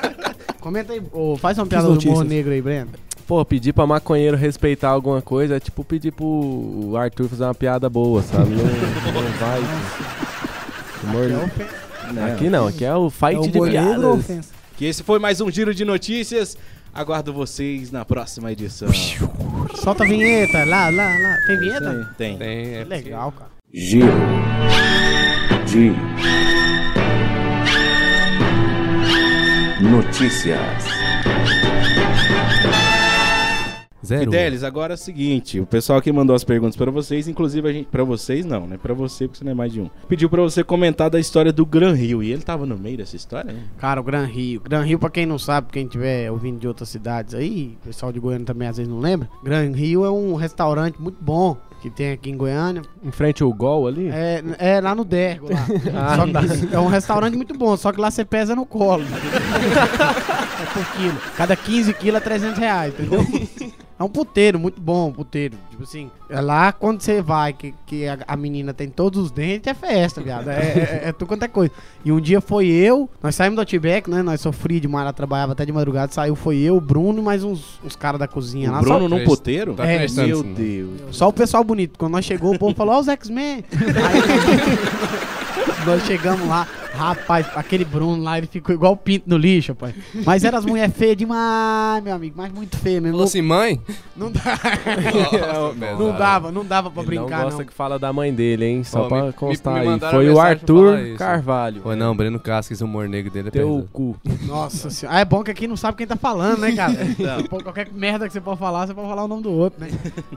Comenta 0.60 0.94
aí, 0.94 1.02
ô, 1.12 1.36
faz 1.36 1.58
uma 1.58 1.66
piada 1.66 1.86
do 1.86 1.96
notícias. 1.96 2.26
negro 2.26 2.50
aí, 2.50 2.62
Breno. 2.62 2.92
Pô, 3.26 3.44
pedir 3.44 3.74
pra 3.74 3.86
maconheiro 3.86 4.38
respeitar 4.38 4.88
alguma 4.88 5.20
coisa 5.20 5.56
é 5.56 5.60
tipo 5.60 5.84
pedir 5.84 6.12
pro 6.12 6.94
Arthur 6.96 7.28
fazer 7.28 7.44
uma 7.44 7.54
piada 7.54 7.90
boa, 7.90 8.22
sabe? 8.22 8.54
Não, 8.54 8.64
não 8.64 9.38
vai. 9.38 9.60
Humor- 11.04 11.50
Aqui 12.32 12.50
não, 12.50 12.66
aqui 12.68 12.84
é 12.84 12.94
o 12.94 13.06
É 13.06 13.10
fight 13.10 13.36
o 13.38 13.42
de 13.50 13.58
humor 13.58 13.70
negro 13.70 14.08
ou 14.08 14.18
piadas. 14.18 14.50
Que 14.76 14.84
esse 14.86 15.02
foi 15.02 15.18
mais 15.18 15.40
um 15.40 15.50
giro 15.50 15.74
de 15.74 15.84
notícias. 15.84 16.56
Aguardo 16.92 17.32
vocês 17.32 17.90
na 17.90 18.04
próxima 18.04 18.52
edição. 18.52 18.88
Solta 19.74 20.04
a 20.04 20.06
vinheta, 20.06 20.64
lá, 20.64 20.88
lá, 20.90 21.18
lá. 21.18 21.36
Tem 21.46 21.58
vinheta? 21.58 22.14
Tem. 22.16 22.38
Tem, 22.38 22.74
é 22.76 22.84
Legal, 22.84 23.32
cara. 23.32 23.50
Giro 23.72 24.06
de 25.66 25.92
notícias. 29.80 30.58
Zero. 34.04 34.24
Fidelis, 34.24 34.62
agora 34.62 34.92
é 34.92 34.96
o 34.96 34.98
seguinte, 34.98 35.58
o 35.60 35.66
pessoal 35.66 36.00
que 36.00 36.12
mandou 36.12 36.36
as 36.36 36.44
perguntas 36.44 36.76
pra 36.76 36.90
vocês, 36.90 37.26
inclusive 37.26 37.68
a 37.68 37.72
gente, 37.72 37.86
para 37.86 38.04
vocês 38.04 38.44
não, 38.44 38.66
né? 38.66 38.78
Pra 38.80 38.92
você, 38.94 39.26
porque 39.26 39.38
você 39.38 39.44
não 39.44 39.52
é 39.52 39.54
mais 39.54 39.72
de 39.72 39.80
um. 39.80 39.88
Pediu 40.08 40.28
pra 40.28 40.42
você 40.42 40.62
comentar 40.62 41.08
da 41.08 41.18
história 41.18 41.52
do 41.52 41.64
Gran 41.64 41.94
Rio 41.94 42.22
e 42.22 42.30
ele 42.30 42.42
tava 42.42 42.66
no 42.66 42.76
meio 42.76 42.98
dessa 42.98 43.16
história, 43.16 43.52
né? 43.52 43.62
Cara, 43.78 44.00
o 44.00 44.04
Gran 44.04 44.24
Rio. 44.24 44.60
Gran 44.60 44.82
Rio, 44.82 44.98
pra 44.98 45.10
quem 45.10 45.26
não 45.26 45.38
sabe, 45.38 45.68
quem 45.72 45.86
tiver 45.86 46.30
ouvindo 46.30 46.58
de 46.58 46.68
outras 46.68 46.88
cidades 46.88 47.34
aí, 47.34 47.76
o 47.82 47.86
pessoal 47.86 48.12
de 48.12 48.20
Goiânia 48.20 48.46
também 48.46 48.68
às 48.68 48.76
vezes 48.76 48.90
não 48.90 49.00
lembra. 49.00 49.28
Gran 49.42 49.70
Rio 49.70 50.04
é 50.04 50.10
um 50.10 50.34
restaurante 50.34 51.00
muito 51.00 51.18
bom 51.20 51.56
que 51.84 51.90
tem 51.90 52.12
aqui 52.12 52.30
em 52.30 52.36
Goiânia. 52.36 52.80
Em 53.02 53.10
frente 53.10 53.42
ao 53.42 53.52
Gol 53.52 53.86
ali? 53.86 54.08
É, 54.08 54.42
é 54.58 54.80
lá 54.80 54.94
no 54.94 55.04
Dergo, 55.04 55.48
lá. 55.52 56.16
Só 56.16 56.26
que 56.26 56.74
é 56.74 56.80
um 56.80 56.86
restaurante 56.86 57.36
muito 57.36 57.52
bom, 57.58 57.76
só 57.76 57.92
que 57.92 58.00
lá 58.00 58.10
você 58.10 58.24
pesa 58.24 58.56
no 58.56 58.64
colo. 58.64 59.04
é 60.62 60.66
por 60.72 60.86
quilo. 60.96 61.20
Cada 61.36 61.54
15 61.54 61.92
quilos 61.92 62.22
é 62.22 62.24
300 62.24 62.58
reais, 62.58 62.94
entendeu? 62.94 63.20
É 63.96 64.02
um 64.02 64.08
puteiro, 64.08 64.58
muito 64.58 64.80
bom, 64.80 65.08
um 65.08 65.12
puteiro. 65.12 65.56
Tipo 65.70 65.84
assim, 65.84 66.10
é 66.28 66.40
lá 66.40 66.72
quando 66.72 67.00
você 67.00 67.22
vai, 67.22 67.52
que, 67.52 67.72
que 67.86 68.08
a, 68.08 68.18
a 68.26 68.36
menina 68.36 68.74
tem 68.74 68.88
todos 68.88 69.20
os 69.22 69.30
dentes, 69.30 69.68
é 69.68 69.74
festa, 69.74 70.20
viado. 70.20 70.50
É, 70.50 71.00
é, 71.04 71.08
é 71.08 71.12
tudo 71.12 71.28
quanto 71.28 71.44
é 71.44 71.48
coisa. 71.48 71.72
E 72.04 72.10
um 72.10 72.20
dia 72.20 72.40
foi 72.40 72.66
eu, 72.66 73.08
nós 73.22 73.36
saímos 73.36 73.54
do 73.54 73.60
Outback, 73.60 74.10
né? 74.10 74.20
Nós 74.20 74.40
sofri 74.40 74.80
demais, 74.80 75.04
ela 75.04 75.12
trabalhava 75.12 75.52
até 75.52 75.64
de 75.64 75.70
madrugada. 75.72 76.10
Saiu, 76.12 76.34
foi 76.34 76.56
eu, 76.58 76.76
o 76.76 76.80
Bruno 76.80 77.20
e 77.20 77.24
mais 77.24 77.44
uns, 77.44 77.78
uns 77.84 77.94
caras 77.94 78.18
da 78.18 78.26
cozinha 78.26 78.68
lá. 78.72 78.78
o 78.78 78.82
Bruno 78.82 79.00
Só- 79.02 79.08
num 79.08 79.18
Tá 79.20 79.24
puteiro? 79.24 79.74
Tá 79.74 79.86
É, 79.86 80.08
Meu 80.08 80.42
não. 80.42 80.52
Deus. 80.54 81.00
só 81.12 81.28
o 81.28 81.32
pessoal 81.32 81.62
bonito. 81.62 81.96
Quando 81.96 82.10
nós 82.12 82.24
chegou, 82.24 82.52
o 82.52 82.58
povo 82.58 82.74
falou, 82.74 82.96
ó, 82.96 83.00
os 83.00 83.06
X-Men. 83.06 83.64
Aí 83.72 85.74
nós 85.86 86.02
chegamos 86.04 86.48
lá. 86.48 86.66
Rapaz, 86.96 87.46
aquele 87.54 87.84
Bruno 87.84 88.22
lá, 88.22 88.38
ele 88.38 88.46
ficou 88.46 88.74
igual 88.74 88.92
o 88.92 88.96
pinto 88.96 89.24
no 89.28 89.36
lixo, 89.36 89.74
pai. 89.74 89.94
Mas 90.24 90.44
eram 90.44 90.58
as 90.58 90.64
mulheres 90.64 90.94
feias 90.96 91.16
demais, 91.16 92.02
meu 92.02 92.14
amigo. 92.14 92.34
Mas 92.36 92.52
muito 92.52 92.76
feia 92.78 93.00
mesmo. 93.00 93.14
Falou 93.16 93.26
assim, 93.26 93.42
mãe? 93.42 93.80
Não, 94.16 94.30
dá, 94.30 94.40
Nossa, 94.94 95.74
não 95.98 96.16
dava, 96.16 96.52
não 96.52 96.64
dava 96.64 96.90
pra 96.90 97.02
Ele 97.02 97.06
brincar, 97.18 97.28
não 97.30 97.36
não. 97.38 97.44
gosta 97.44 97.64
que 97.64 97.72
fala 97.72 97.98
da 97.98 98.12
mãe 98.12 98.32
dele, 98.32 98.64
hein? 98.64 98.84
Só 98.84 99.02
Ó, 99.02 99.08
pra 99.08 99.22
me- 99.24 99.32
constar 99.32 99.74
me- 99.74 99.80
me 99.98 100.04
aí. 100.04 100.10
Foi 100.10 100.30
o 100.30 100.40
Arthur. 100.40 100.98
Carvalho. 101.18 101.82
Foi 101.82 101.96
não, 101.96 102.14
Breno 102.16 102.38
Casca, 102.38 102.72
esse 102.72 102.84
humor 102.84 103.08
negro 103.08 103.30
dele 103.30 103.48
é 103.48 103.50
Teu 103.50 103.68
pesado. 103.68 103.88
cu. 103.92 104.16
Nossa 104.42 104.90
senhora. 104.90 105.18
Ah, 105.18 105.20
é 105.20 105.24
bom 105.24 105.42
que 105.42 105.50
aqui 105.50 105.66
não 105.66 105.76
sabe 105.76 105.96
quem 105.98 106.06
tá 106.06 106.16
falando, 106.16 106.60
né, 106.60 106.72
cara? 106.72 106.94
Pô, 107.48 107.62
qualquer 107.62 107.88
merda 107.92 108.26
que 108.26 108.32
você 108.32 108.40
pode 108.40 108.58
falar, 108.58 108.86
você 108.86 108.94
pode 108.94 109.08
falar 109.08 109.24
o 109.24 109.28
nome 109.28 109.42
do 109.42 109.52
outro, 109.52 109.80
né? 109.80 109.90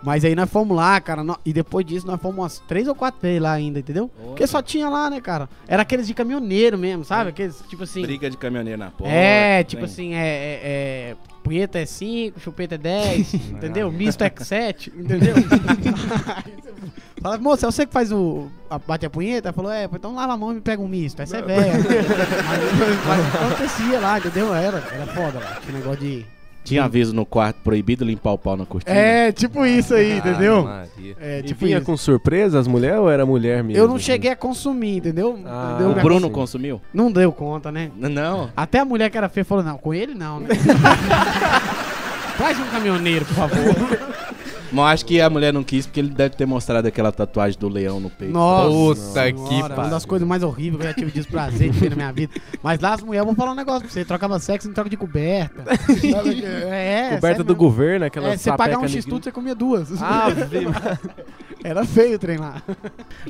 Mas 0.04 0.24
aí 0.26 0.36
nós 0.36 0.50
fomos 0.50 0.76
lá, 0.76 1.00
cara. 1.00 1.24
nó- 1.24 1.38
E 1.46 1.54
depois 1.54 1.86
disso 1.86 2.06
nós 2.08 2.20
fomos 2.22 2.38
umas 2.38 2.60
três 2.68 2.88
ou 2.88 2.96
quatro 2.96 3.20
vezes 3.22 3.42
lá 3.42 3.52
ainda, 3.52 3.80
entendeu? 3.80 4.10
Porque 4.28 4.46
só 4.48 4.62
tinha 4.62 4.90
lá, 4.90 5.10
né, 5.10 5.22
cara? 5.22 5.50
Era 5.68 5.82
aqueles 5.84 6.08
de 6.08 6.14
caminhoneiro 6.48 6.78
mesmo, 6.78 7.04
sabe? 7.04 7.30
Aqueles, 7.30 7.62
tipo 7.68 7.84
assim. 7.84 8.02
Briga 8.02 8.30
de 8.30 8.38
caminhoneiro 8.38 8.80
na 8.80 8.90
porta. 8.92 9.14
É, 9.14 9.64
tipo 9.64 9.84
tem. 9.84 9.92
assim, 9.92 10.14
é, 10.14 10.28
é, 10.28 10.62
é- 10.64 11.16
Punheta 11.44 11.80
é 11.80 11.86
5, 11.86 12.42
chupeta 12.42 12.76
é 12.76 12.78
10, 12.78 13.34
entendeu? 13.56 13.90
Misto 13.90 14.22
é 14.22 14.32
7, 14.38 14.92
entendeu? 14.98 15.34
Fala, 17.22 17.38
moça, 17.38 17.66
é 17.68 17.72
você 17.72 17.86
que 17.86 17.94
faz 17.94 18.12
o. 18.12 18.48
a- 18.70 18.78
bate 18.78 19.06
a 19.06 19.10
punheta? 19.10 19.54
Falou, 19.54 19.72
é, 19.72 19.86
então 19.86 20.14
lava 20.14 20.34
a 20.34 20.38
mão 20.38 20.52
e 20.52 20.56
me 20.56 20.62
pega 20.62 20.82
um 20.82 20.88
misto. 20.88 21.22
Essa 21.22 21.38
é 21.38 21.42
velha. 21.42 21.74
mas, 21.74 23.06
mas 23.08 23.36
acontecia 23.36 24.00
lá, 24.00 24.18
entendeu? 24.20 24.54
Era, 24.54 24.78
era 24.92 25.08
foda 25.08 25.40
lá. 25.40 25.60
Tinha 25.62 25.78
negócio 25.78 26.02
de. 26.02 26.26
Tinha 26.68 26.84
aviso 26.84 27.14
no 27.14 27.26
quarto 27.26 27.58
proibido 27.64 28.04
limpar 28.04 28.32
o 28.34 28.38
pau 28.38 28.58
na 28.58 28.66
cortina. 28.66 28.96
É, 28.98 29.32
tipo 29.32 29.66
isso 29.66 29.94
aí, 29.94 30.18
entendeu? 30.18 30.64
Maria. 30.64 31.16
É, 31.20 31.40
E 31.40 31.44
tipo 31.44 31.66
vinha 31.66 31.78
isso. 31.78 31.86
com 31.86 31.96
surpresa 31.96 32.60
as 32.60 32.68
mulheres 32.68 33.00
ou 33.00 33.10
era 33.10 33.26
mulher 33.26 33.64
mesmo? 33.64 33.82
Eu 33.82 33.88
não 33.88 33.98
cheguei 33.98 34.32
a 34.32 34.36
consumir, 34.36 34.98
entendeu? 34.98 35.40
Ah, 35.46 35.76
Entendeu? 35.76 35.92
O 35.98 36.02
Bruno 36.02 36.26
assim. 36.28 36.34
consumiu? 36.36 36.82
Não 36.94 37.12
deu 37.12 37.32
conta, 37.32 37.72
né? 37.72 37.90
Não. 37.96 38.50
Até 38.56 38.80
a 38.80 38.86
mulher 38.86 39.10
que 39.10 39.18
era 39.18 39.30
feia 39.30 39.46
falou, 39.46 39.64
não, 39.64 39.78
com 39.78 39.94
ele 39.94 40.14
não, 40.14 40.40
né? 40.42 40.50
Traz 42.38 42.60
um 42.60 42.66
caminhoneiro, 42.68 43.26
por 43.26 43.34
favor. 43.36 43.58
Mas 44.72 44.78
eu 44.78 44.84
acho 44.86 45.06
que 45.06 45.22
a 45.22 45.30
mulher 45.30 45.54
não 45.54 45.64
quis 45.64 45.86
porque 45.86 46.00
ele 46.00 46.10
deve 46.10 46.36
ter 46.36 46.46
mostrado 46.46 46.88
aquela 46.88 47.12
tatuagem 47.12 47.60
do 47.60 47.68
leão 47.70 48.00
no 48.00 48.10
peito. 48.10 48.34
Nossa, 48.34 49.02
Puta 49.02 49.32
que 49.32 49.62
pariu. 49.62 49.76
Uma 49.78 49.90
das 49.90 50.06
coisas 50.06 50.28
mais 50.28 50.44
horríveis 50.44 50.78
que 50.82 50.84
eu 50.88 50.90
já 50.90 50.94
tive 50.96 51.12
desprazer 51.12 51.70
de 51.70 51.80
ver 51.80 51.90
na 51.92 51.96
minha 51.96 52.12
vida. 52.12 52.34
Mas 52.62 52.80
lá 52.80 52.94
as 52.94 53.02
mulheres 53.02 53.26
vão 53.26 53.36
falar 53.36 53.52
um 53.52 53.56
negócio 53.56 53.82
pra 53.82 53.90
você. 53.90 54.04
Trocava 54.06 54.40
sexo 54.40 54.70
em 54.70 54.74
troca 54.74 54.90
de 54.90 54.98
coberta. 54.98 55.64
Sabe? 55.76 56.44
é, 56.46 57.06
Coberta 57.16 57.22
sério 57.28 57.44
do 57.44 57.48
mesmo. 57.54 57.56
governo, 57.58 58.06
aquela 58.06 58.30
É, 58.30 58.38
você 58.38 58.52
pagar 58.56 58.80
um 58.80 58.88
x-tudo, 58.88 59.24
você 59.24 59.32
comia 59.32 59.56
duas. 59.56 59.90
Ah, 60.02 60.28
Era 61.64 61.84
feio 61.86 62.16
o 62.16 62.20
trem 62.20 62.38
lá. 62.38 62.62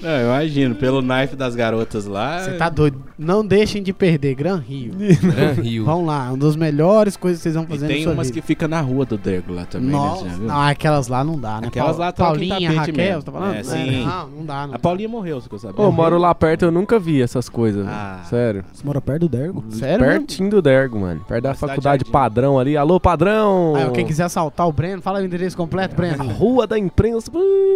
Não, 0.02 0.10
eu 0.10 0.28
imagino, 0.28 0.76
pelo 0.76 1.02
knife 1.02 1.36
das 1.36 1.56
garotas 1.56 2.06
lá. 2.06 2.40
Você 2.44 2.52
tá 2.54 2.70
doido. 2.70 3.02
Não 3.18 3.44
deixem 3.46 3.82
de 3.82 3.94
perder 3.94 4.36
Gran 4.36 4.58
Rio. 4.58 4.94
Gran 5.22 5.54
Rio. 5.54 5.86
Vão 5.86 6.06
lá, 6.06 6.28
uma 6.30 6.38
das 6.38 6.56
melhores 6.56 7.16
coisas 7.16 7.40
que 7.40 7.44
vocês 7.44 7.56
vão 7.56 7.64
E 7.64 7.68
fazer 7.68 7.88
tem 7.88 7.98
na 8.00 8.04
sua 8.04 8.14
umas 8.14 8.28
vida. 8.28 8.42
que 8.42 8.46
fica 8.46 8.68
na 8.68 8.82
rua 8.82 9.06
do 9.06 9.18
Dergo 9.18 9.54
lá 9.54 9.66
também, 9.66 9.90
Nossa, 9.92 10.26
né? 10.26 10.30
Já 10.32 10.38
viu? 10.38 10.48
não, 10.48 10.62
aquelas 10.62 11.08
lá 11.08 11.24
não 11.28 11.40
dá, 11.40 11.62
né? 11.62 11.68
Aquelas 11.68 11.98
lá 11.98 12.12
Paulinha, 12.12 12.72
Raquel, 12.72 12.96
mesmo. 12.96 13.22
você 13.22 13.26
tá 13.26 13.32
falando? 13.32 13.56
É, 13.56 13.64
sim. 13.64 14.06
Não, 14.06 14.28
não 14.30 14.46
dá, 14.46 14.68
não. 14.68 14.74
A 14.76 14.80
Paulinha 14.80 15.10
morreu, 15.10 15.40
você 15.40 15.50
sabia? 15.60 15.76
Pô, 15.76 15.84
eu 15.84 15.92
moro 15.92 16.18
lá 16.18 16.34
perto, 16.34 16.64
eu 16.66 16.72
nunca 16.72 16.98
vi 16.98 17.22
essas 17.22 17.48
coisas. 17.50 17.86
Ah. 17.88 18.22
Sério. 18.30 18.64
Você 18.74 18.86
mora 18.86 19.00
perto 19.02 19.22
do 19.22 19.30
Dergo? 19.30 19.64
Sério 19.70 20.06
mesmo? 20.06 20.20
Pertinho 20.20 20.50
do 20.50 20.62
Dergo, 20.62 21.00
mano. 21.00 21.22
Perto 21.28 21.44
da 21.44 21.54
faculdade 21.54 22.02
Jardim. 22.02 22.12
padrão 22.12 22.58
ali. 22.58 22.76
Alô, 22.78 23.00
padrão! 23.00 23.74
Aí, 23.76 23.86
ó, 23.86 23.92
quem 23.92 24.06
quiser 24.06 24.24
assaltar 24.24 24.68
o 24.68 24.72
Breno, 24.72 25.02
fala 25.02 25.20
o 25.20 25.26
endereço 25.26 25.56
completo, 25.58 25.96
Breno. 25.96 26.24
Rua 26.30 26.66
da 26.66 26.80
imprensa. 26.80 27.32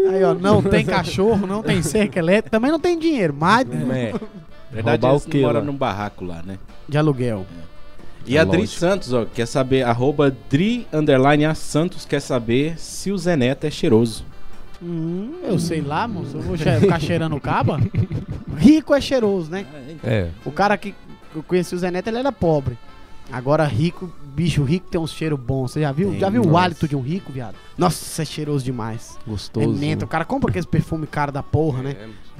Aí, 0.09 0.23
ó, 0.23 0.33
não 0.33 0.61
tem 0.61 0.85
cachorro, 0.85 1.45
não 1.45 1.61
tem 1.61 1.81
cerca 1.81 2.19
elétrica, 2.19 2.49
também 2.49 2.71
não 2.71 2.79
tem 2.79 2.97
dinheiro, 2.97 3.35
mas 3.37 3.67
É. 3.69 4.13
Na 4.13 4.19
verdade, 4.71 5.01
Roubar 5.01 5.11
eles 5.11 5.25
o 5.25 5.29
quê 5.29 5.41
moram 5.41 5.59
lá? 5.59 5.65
num 5.65 5.75
barraco 5.75 6.23
lá, 6.25 6.41
né? 6.45 6.57
de 6.87 6.97
aluguel. 6.97 7.45
E 8.25 8.37
a 8.37 8.43
Dri. 8.43 8.67
Santos, 8.67 9.11
ó, 9.13 9.25
quer 9.25 9.45
saber, 9.45 9.83
arroba 9.83 10.35
Dri 10.49 10.87
underline 10.93 11.45
a 11.45 11.55
Santos 11.55 12.05
quer 12.05 12.19
saber 12.21 12.77
se 12.79 13.11
o 13.11 13.17
Zé 13.17 13.35
Neto 13.35 13.65
é 13.65 13.71
cheiroso. 13.71 14.23
Hum, 14.81 15.35
eu 15.43 15.59
sei 15.59 15.81
lá, 15.81 16.07
moço. 16.07 16.37
Eu 16.37 16.41
vou 16.41 16.57
che- 16.57 16.79
ficar 16.79 16.99
cheirando 16.99 17.35
o 17.35 17.39
caba? 17.41 17.79
Rico 18.57 18.93
é 18.93 19.01
cheiroso, 19.01 19.49
né? 19.51 19.65
É. 20.03 20.29
O 20.45 20.51
cara 20.51 20.77
que 20.77 20.93
eu 21.35 21.43
conheci 21.43 21.73
o 21.75 21.77
Zé 21.77 21.89
Neto, 21.91 22.07
ele 22.07 22.17
era 22.17 22.31
pobre. 22.31 22.77
Agora, 23.31 23.63
rico, 23.63 24.11
bicho 24.35 24.61
rico 24.63 24.89
tem 24.89 24.99
um 24.99 25.07
cheiro 25.07 25.37
bom. 25.37 25.65
Você 25.65 25.79
já 25.81 25.91
viu? 25.93 26.09
Tem, 26.11 26.19
já 26.19 26.29
viu 26.29 26.41
o 26.41 26.47
nossa. 26.47 26.65
hálito 26.65 26.87
de 26.87 26.97
um 26.97 27.01
rico, 27.01 27.31
viado? 27.31 27.55
Nossa, 27.77 28.21
é 28.21 28.25
cheiroso 28.25 28.65
demais. 28.65 29.17
É 29.25 29.29
Gostoso. 29.29 29.69
menta. 29.79 30.03
O 30.03 30.07
cara 30.07 30.25
compra 30.25 30.49
aqueles 30.49 30.65
perfume 30.65 31.07
caro 31.07 31.31
da 31.31 31.41
porra, 31.41 31.81
né? 31.81 31.95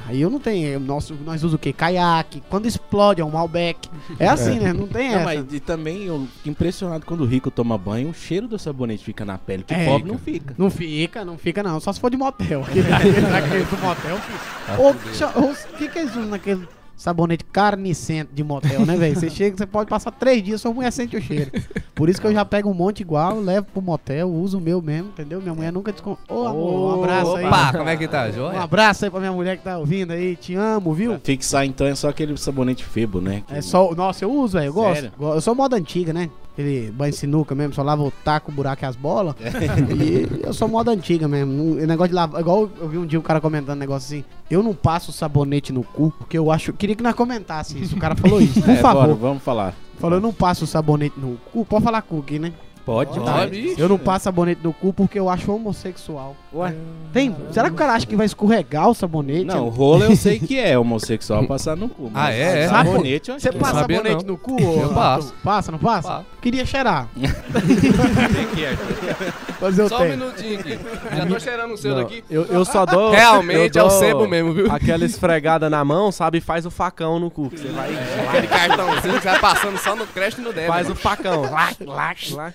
Aí 0.08 0.22
eu 0.22 0.30
não 0.30 0.40
tenho. 0.40 0.68
eu- 0.68 0.80
Nosso, 0.80 1.14
nós 1.26 1.36
usamos 1.38 1.54
o 1.54 1.58
quê? 1.58 1.72
Caiaque. 1.72 2.42
Quando 2.50 2.66
explode 2.66 3.22
é 3.22 3.26
um 3.26 3.30
Malbec. 3.32 3.90
É 4.20 4.28
assim, 4.28 4.60
né? 4.60 4.74
Não 4.74 4.88
tem 4.88 5.10
Não, 5.10 5.16
essa. 5.18 5.24
mas 5.26 5.54
e 5.54 5.60
também 5.60 6.04
eu 6.04 6.28
fico 6.38 6.50
impressionado 6.50 7.06
quando 7.06 7.22
o 7.22 7.26
rico 7.26 7.50
toma 7.52 7.78
banho, 7.78 8.10
o 8.10 8.14
cheiro 8.14 8.48
do 8.48 8.58
sabonete 8.60 9.04
fica 9.04 9.24
na 9.24 9.38
pele, 9.38 9.64
que 9.64 9.74
É, 9.74 9.86
pobre 9.86 10.12
não 10.12 10.18
fica. 10.18 10.56
Não 10.58 10.70
fica, 10.70 11.24
não 11.26 11.38
fica 11.38 11.64
não. 11.64 11.80
Só 11.80 11.92
se 11.94 12.00
for 12.00 12.10
de 12.12 12.18
motel. 12.18 12.62
Do 12.62 13.78
motel 13.82 14.18
fica. 14.18 15.40
O 15.40 15.78
que 15.78 15.88
que 15.88 16.00
eles 16.00 16.12
usam 16.12 16.26
naquele 16.28 16.68
sabonete 17.02 17.44
carnicento 17.46 18.32
de 18.34 18.44
motel, 18.44 18.86
né, 18.86 18.96
velho? 18.96 19.16
Você 19.20 19.28
chega, 19.32 19.58
você 19.58 19.66
pode 19.66 19.90
passar 19.90 20.12
três 20.12 20.44
dias, 20.44 20.62
sua 20.62 20.72
mulher 20.72 20.92
sente 20.92 21.18
o 21.18 21.22
cheiro. 21.22 21.50
Por 21.96 22.10
isso 22.10 22.22
que 22.22 22.28
eu 22.28 22.34
já 22.34 22.46
pego 22.46 22.70
um 22.70 22.74
monte 22.74 23.00
igual, 23.02 23.40
levo 23.40 23.66
pro 23.74 23.82
motel, 23.82 24.30
uso 24.32 24.60
o 24.60 24.62
meu 24.62 24.82
mesmo, 24.82 25.10
entendeu? 25.10 25.42
Minha 25.42 25.54
mulher 25.56 25.74
nunca 25.74 25.92
desconta. 25.92 26.22
Ô, 26.32 26.46
amor, 26.48 26.98
um 26.98 27.04
abraço 27.04 27.36
aí. 27.36 27.46
Opa, 27.46 27.72
como 27.78 27.90
é 27.90 27.98
que 27.98 28.08
tá, 28.08 28.28
Um 28.28 28.34
joia? 28.34 28.62
abraço 28.62 29.06
aí 29.06 29.10
pra 29.12 29.20
minha 29.20 29.32
mulher 29.32 29.58
que 29.58 29.64
tá 29.64 29.78
ouvindo 29.80 30.12
aí. 30.12 30.36
Te 30.36 30.54
amo, 30.56 30.94
viu? 30.94 31.20
Fixar 31.24 31.66
então 31.66 31.88
é 31.88 31.96
só 31.96 32.10
aquele 32.10 32.38
sabonete 32.38 32.84
febo, 32.86 33.20
né? 33.20 33.42
Que- 33.48 33.56
É 33.56 33.62
só. 33.62 33.94
Nossa, 33.96 34.24
eu 34.24 34.32
uso, 34.32 34.54
velho. 34.58 34.68
Eu 34.70 34.74
gosto. 34.74 34.94
Sério? 35.02 35.12
Eu 35.20 35.42
sou 35.42 35.56
moda 35.56 35.76
antiga, 35.76 36.14
né? 36.14 36.30
Aquele 36.54 36.92
banho 36.92 37.12
de 37.12 37.18
sinuca 37.18 37.56
mesmo, 37.56 37.74
só 37.74 37.82
lava 37.82 38.04
o 38.04 38.12
taco, 38.12 38.52
o 38.52 38.54
buraco 38.54 38.84
e 38.84 38.86
as 38.86 38.96
bolas. 38.96 39.36
e 39.40 40.46
eu 40.46 40.54
sou 40.54 40.68
moda 40.68 40.92
antiga 40.92 41.28
mesmo. 41.28 41.74
O 41.74 41.76
negócio 41.86 42.10
de 42.10 42.16
lavar. 42.16 42.42
Igual 42.42 42.70
eu 42.80 42.90
vi 42.90 42.98
um 42.98 43.06
dia 43.06 43.18
um 43.18 43.22
cara 43.24 43.40
comentando 43.40 43.78
um 43.78 43.80
negócio 43.80 44.06
assim. 44.18 44.26
Eu 44.50 44.62
não 44.62 44.74
passo 44.74 45.12
sabonete 45.14 45.72
no 45.72 45.82
cu, 45.84 46.12
porque 46.18 46.38
eu 46.38 46.52
acho. 46.52 46.74
Queria 46.74 46.96
que 46.96 47.04
nós 47.04 47.16
comentasse 47.16 47.82
isso. 47.82 47.96
O 47.96 48.00
cara 48.00 48.16
falou 48.16 48.42
isso. 48.42 48.60
Por 48.62 48.70
É, 48.70 48.76
favor. 48.78 49.02
bora, 49.04 49.14
vamos 49.16 49.44
falar. 49.44 49.74
Falou, 49.98 50.18
eu 50.18 50.22
não 50.22 50.34
passo 50.34 50.68
sabonete 50.68 51.18
no 51.20 51.38
cu. 51.54 51.64
Pode 51.66 51.84
falar 51.84 52.02
cu 52.02 52.20
aqui, 52.20 52.38
né? 52.38 52.52
Pode, 52.92 53.22
Pode. 53.22 53.76
Eu 53.78 53.88
não 53.88 53.98
passo 53.98 54.26
sabonete 54.26 54.60
no 54.62 54.74
cu 54.74 54.92
porque 54.92 55.18
eu 55.18 55.30
acho 55.30 55.50
homossexual. 55.50 56.36
Ué? 56.54 56.76
Tem? 57.14 57.34
Será 57.50 57.70
que 57.70 57.74
o 57.74 57.78
cara 57.78 57.94
acha 57.94 58.06
que 58.06 58.18
vai 58.18 58.26
escorregar 58.26 58.90
o 58.90 58.94
sabonete? 58.94 59.46
Não, 59.46 59.70
rolo 59.70 60.04
eu 60.04 60.16
sei 60.18 60.40
que 60.40 60.60
é 60.60 60.78
homossexual 60.78 61.48
passar 61.48 61.78
no 61.78 61.88
cu. 61.88 62.12
Ah, 62.14 62.34
é? 62.34 62.64
É? 62.64 62.68
Sabonete 62.68 63.30
eu 63.30 63.36
acho 63.36 63.44
Você 63.44 63.50
que 63.50 63.58
passa 63.58 63.80
sabia, 63.80 63.96
sabonete 63.98 64.26
não. 64.26 64.34
no 64.34 64.38
cu? 64.38 64.62
ô, 64.62 64.82
Eu 64.82 64.94
passo. 64.94 65.34
Passa, 65.42 65.72
não 65.72 65.80
passa? 65.80 66.10
Passo. 66.10 66.26
Queria 66.42 66.66
cheirar. 66.66 67.08
é. 67.22 67.28
Só 69.88 70.04
um 70.04 70.10
minutinho 70.10 70.60
aqui. 70.60 70.78
Já 71.16 71.26
tô 71.26 71.40
cheirando 71.40 71.74
o 71.74 71.78
seu 71.78 71.96
Não, 71.96 72.02
daqui. 72.02 72.24
Eu, 72.30 72.44
eu 72.46 72.66
só 72.66 72.86
dou. 72.86 73.12
Realmente 73.16 73.78
eu 73.78 73.84
é 73.84 73.86
o 73.86 73.90
dou 73.90 74.00
sebo 74.00 74.28
mesmo, 74.28 74.54
viu? 74.54 74.72
Aquela 74.72 75.06
esfregada 75.06 75.70
na 75.70 75.86
mão, 75.86 76.12
sabe? 76.12 76.40
E 76.40 76.42
faz 76.42 76.66
o 76.66 76.72
facão 76.72 77.20
no 77.20 77.30
cu. 77.30 77.50
Você 77.50 77.68
vai. 77.70 77.92
Aquele 78.28 78.48
cartãozinho 78.48 79.20
que 79.20 79.26
vai 79.26 79.40
passando 79.40 79.78
só 79.78 79.96
no 79.96 80.08
crédito 80.08 80.42
e 80.42 80.44
no 80.44 80.52
débito. 80.52 80.74
Faz 80.74 80.90
o 80.90 80.96
facão. 80.96 81.44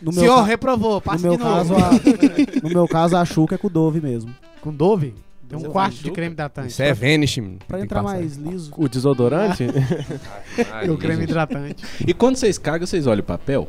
No 0.02 0.12
meu, 0.12 0.25
Senhor, 0.26 0.37
ca- 0.37 0.42
reprovou. 0.45 0.95
no 0.95 1.00
Passa 1.00 1.26
meu 1.26 1.37
de 1.37 1.42
novo. 1.42 1.75
caso, 1.75 1.75
a, 1.75 1.90
no 2.62 2.68
meu 2.71 2.88
caso, 2.88 3.16
a 3.16 3.25
Xuca 3.25 3.54
é 3.54 3.59
com 3.59 3.66
o 3.66 3.71
Dove 3.71 4.00
mesmo. 4.00 4.35
Com 4.61 4.73
Dove? 4.73 5.14
Tem 5.49 5.56
um 5.56 5.62
Você 5.62 5.68
quarto 5.68 5.95
de 6.02 6.11
creme 6.11 6.33
hidratante. 6.33 6.68
Isso 6.68 6.83
é 6.83 6.92
Vanish, 6.92 7.37
menino. 7.38 7.59
Pra 7.68 7.80
entrar 7.80 8.02
mais 8.02 8.37
liso. 8.37 8.73
O 8.76 8.88
desodorante? 8.88 9.64
E 10.85 10.90
o 10.90 10.97
creme 10.99 11.23
hidratante. 11.25 11.85
E 12.06 12.12
quando 12.12 12.37
vocês 12.37 12.59
cagam, 12.59 12.87
vocês 12.87 13.06
olham 13.06 13.21
o 13.21 13.25
papel? 13.25 13.68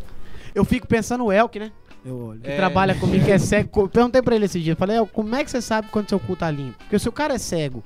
Eu 0.55 0.65
fico 0.65 0.87
pensando 0.87 1.23
no 1.23 1.31
Elk, 1.31 1.59
né? 1.59 1.71
Eu 2.03 2.17
olho. 2.17 2.39
Que 2.41 2.55
trabalha 2.55 2.95
comigo, 2.95 3.25
que 3.25 3.31
é 3.31 3.37
cego. 3.39 3.87
Perguntei 3.89 4.21
pra 4.23 4.35
ele 4.35 4.45
esse 4.45 4.59
dia. 4.59 4.75
Falei, 4.75 4.97
El, 4.97 5.05
como 5.05 5.35
é 5.35 5.43
que 5.43 5.51
você 5.51 5.61
sabe 5.61 5.89
quando 5.91 6.09
seu 6.09 6.19
cu 6.19 6.35
tá 6.35 6.49
limpo? 6.49 6.77
Porque 6.79 6.97
se 6.97 7.07
o 7.07 7.11
cara 7.11 7.35
é 7.35 7.37
cego 7.37 7.83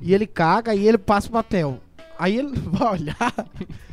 e 0.00 0.14
ele 0.14 0.26
caga 0.26 0.74
e 0.74 0.86
ele 0.88 0.96
passa 0.96 1.28
o 1.28 1.32
papel, 1.32 1.80
aí 2.18 2.38
ele 2.38 2.52
vai 2.58 2.92
olhar, 2.94 3.34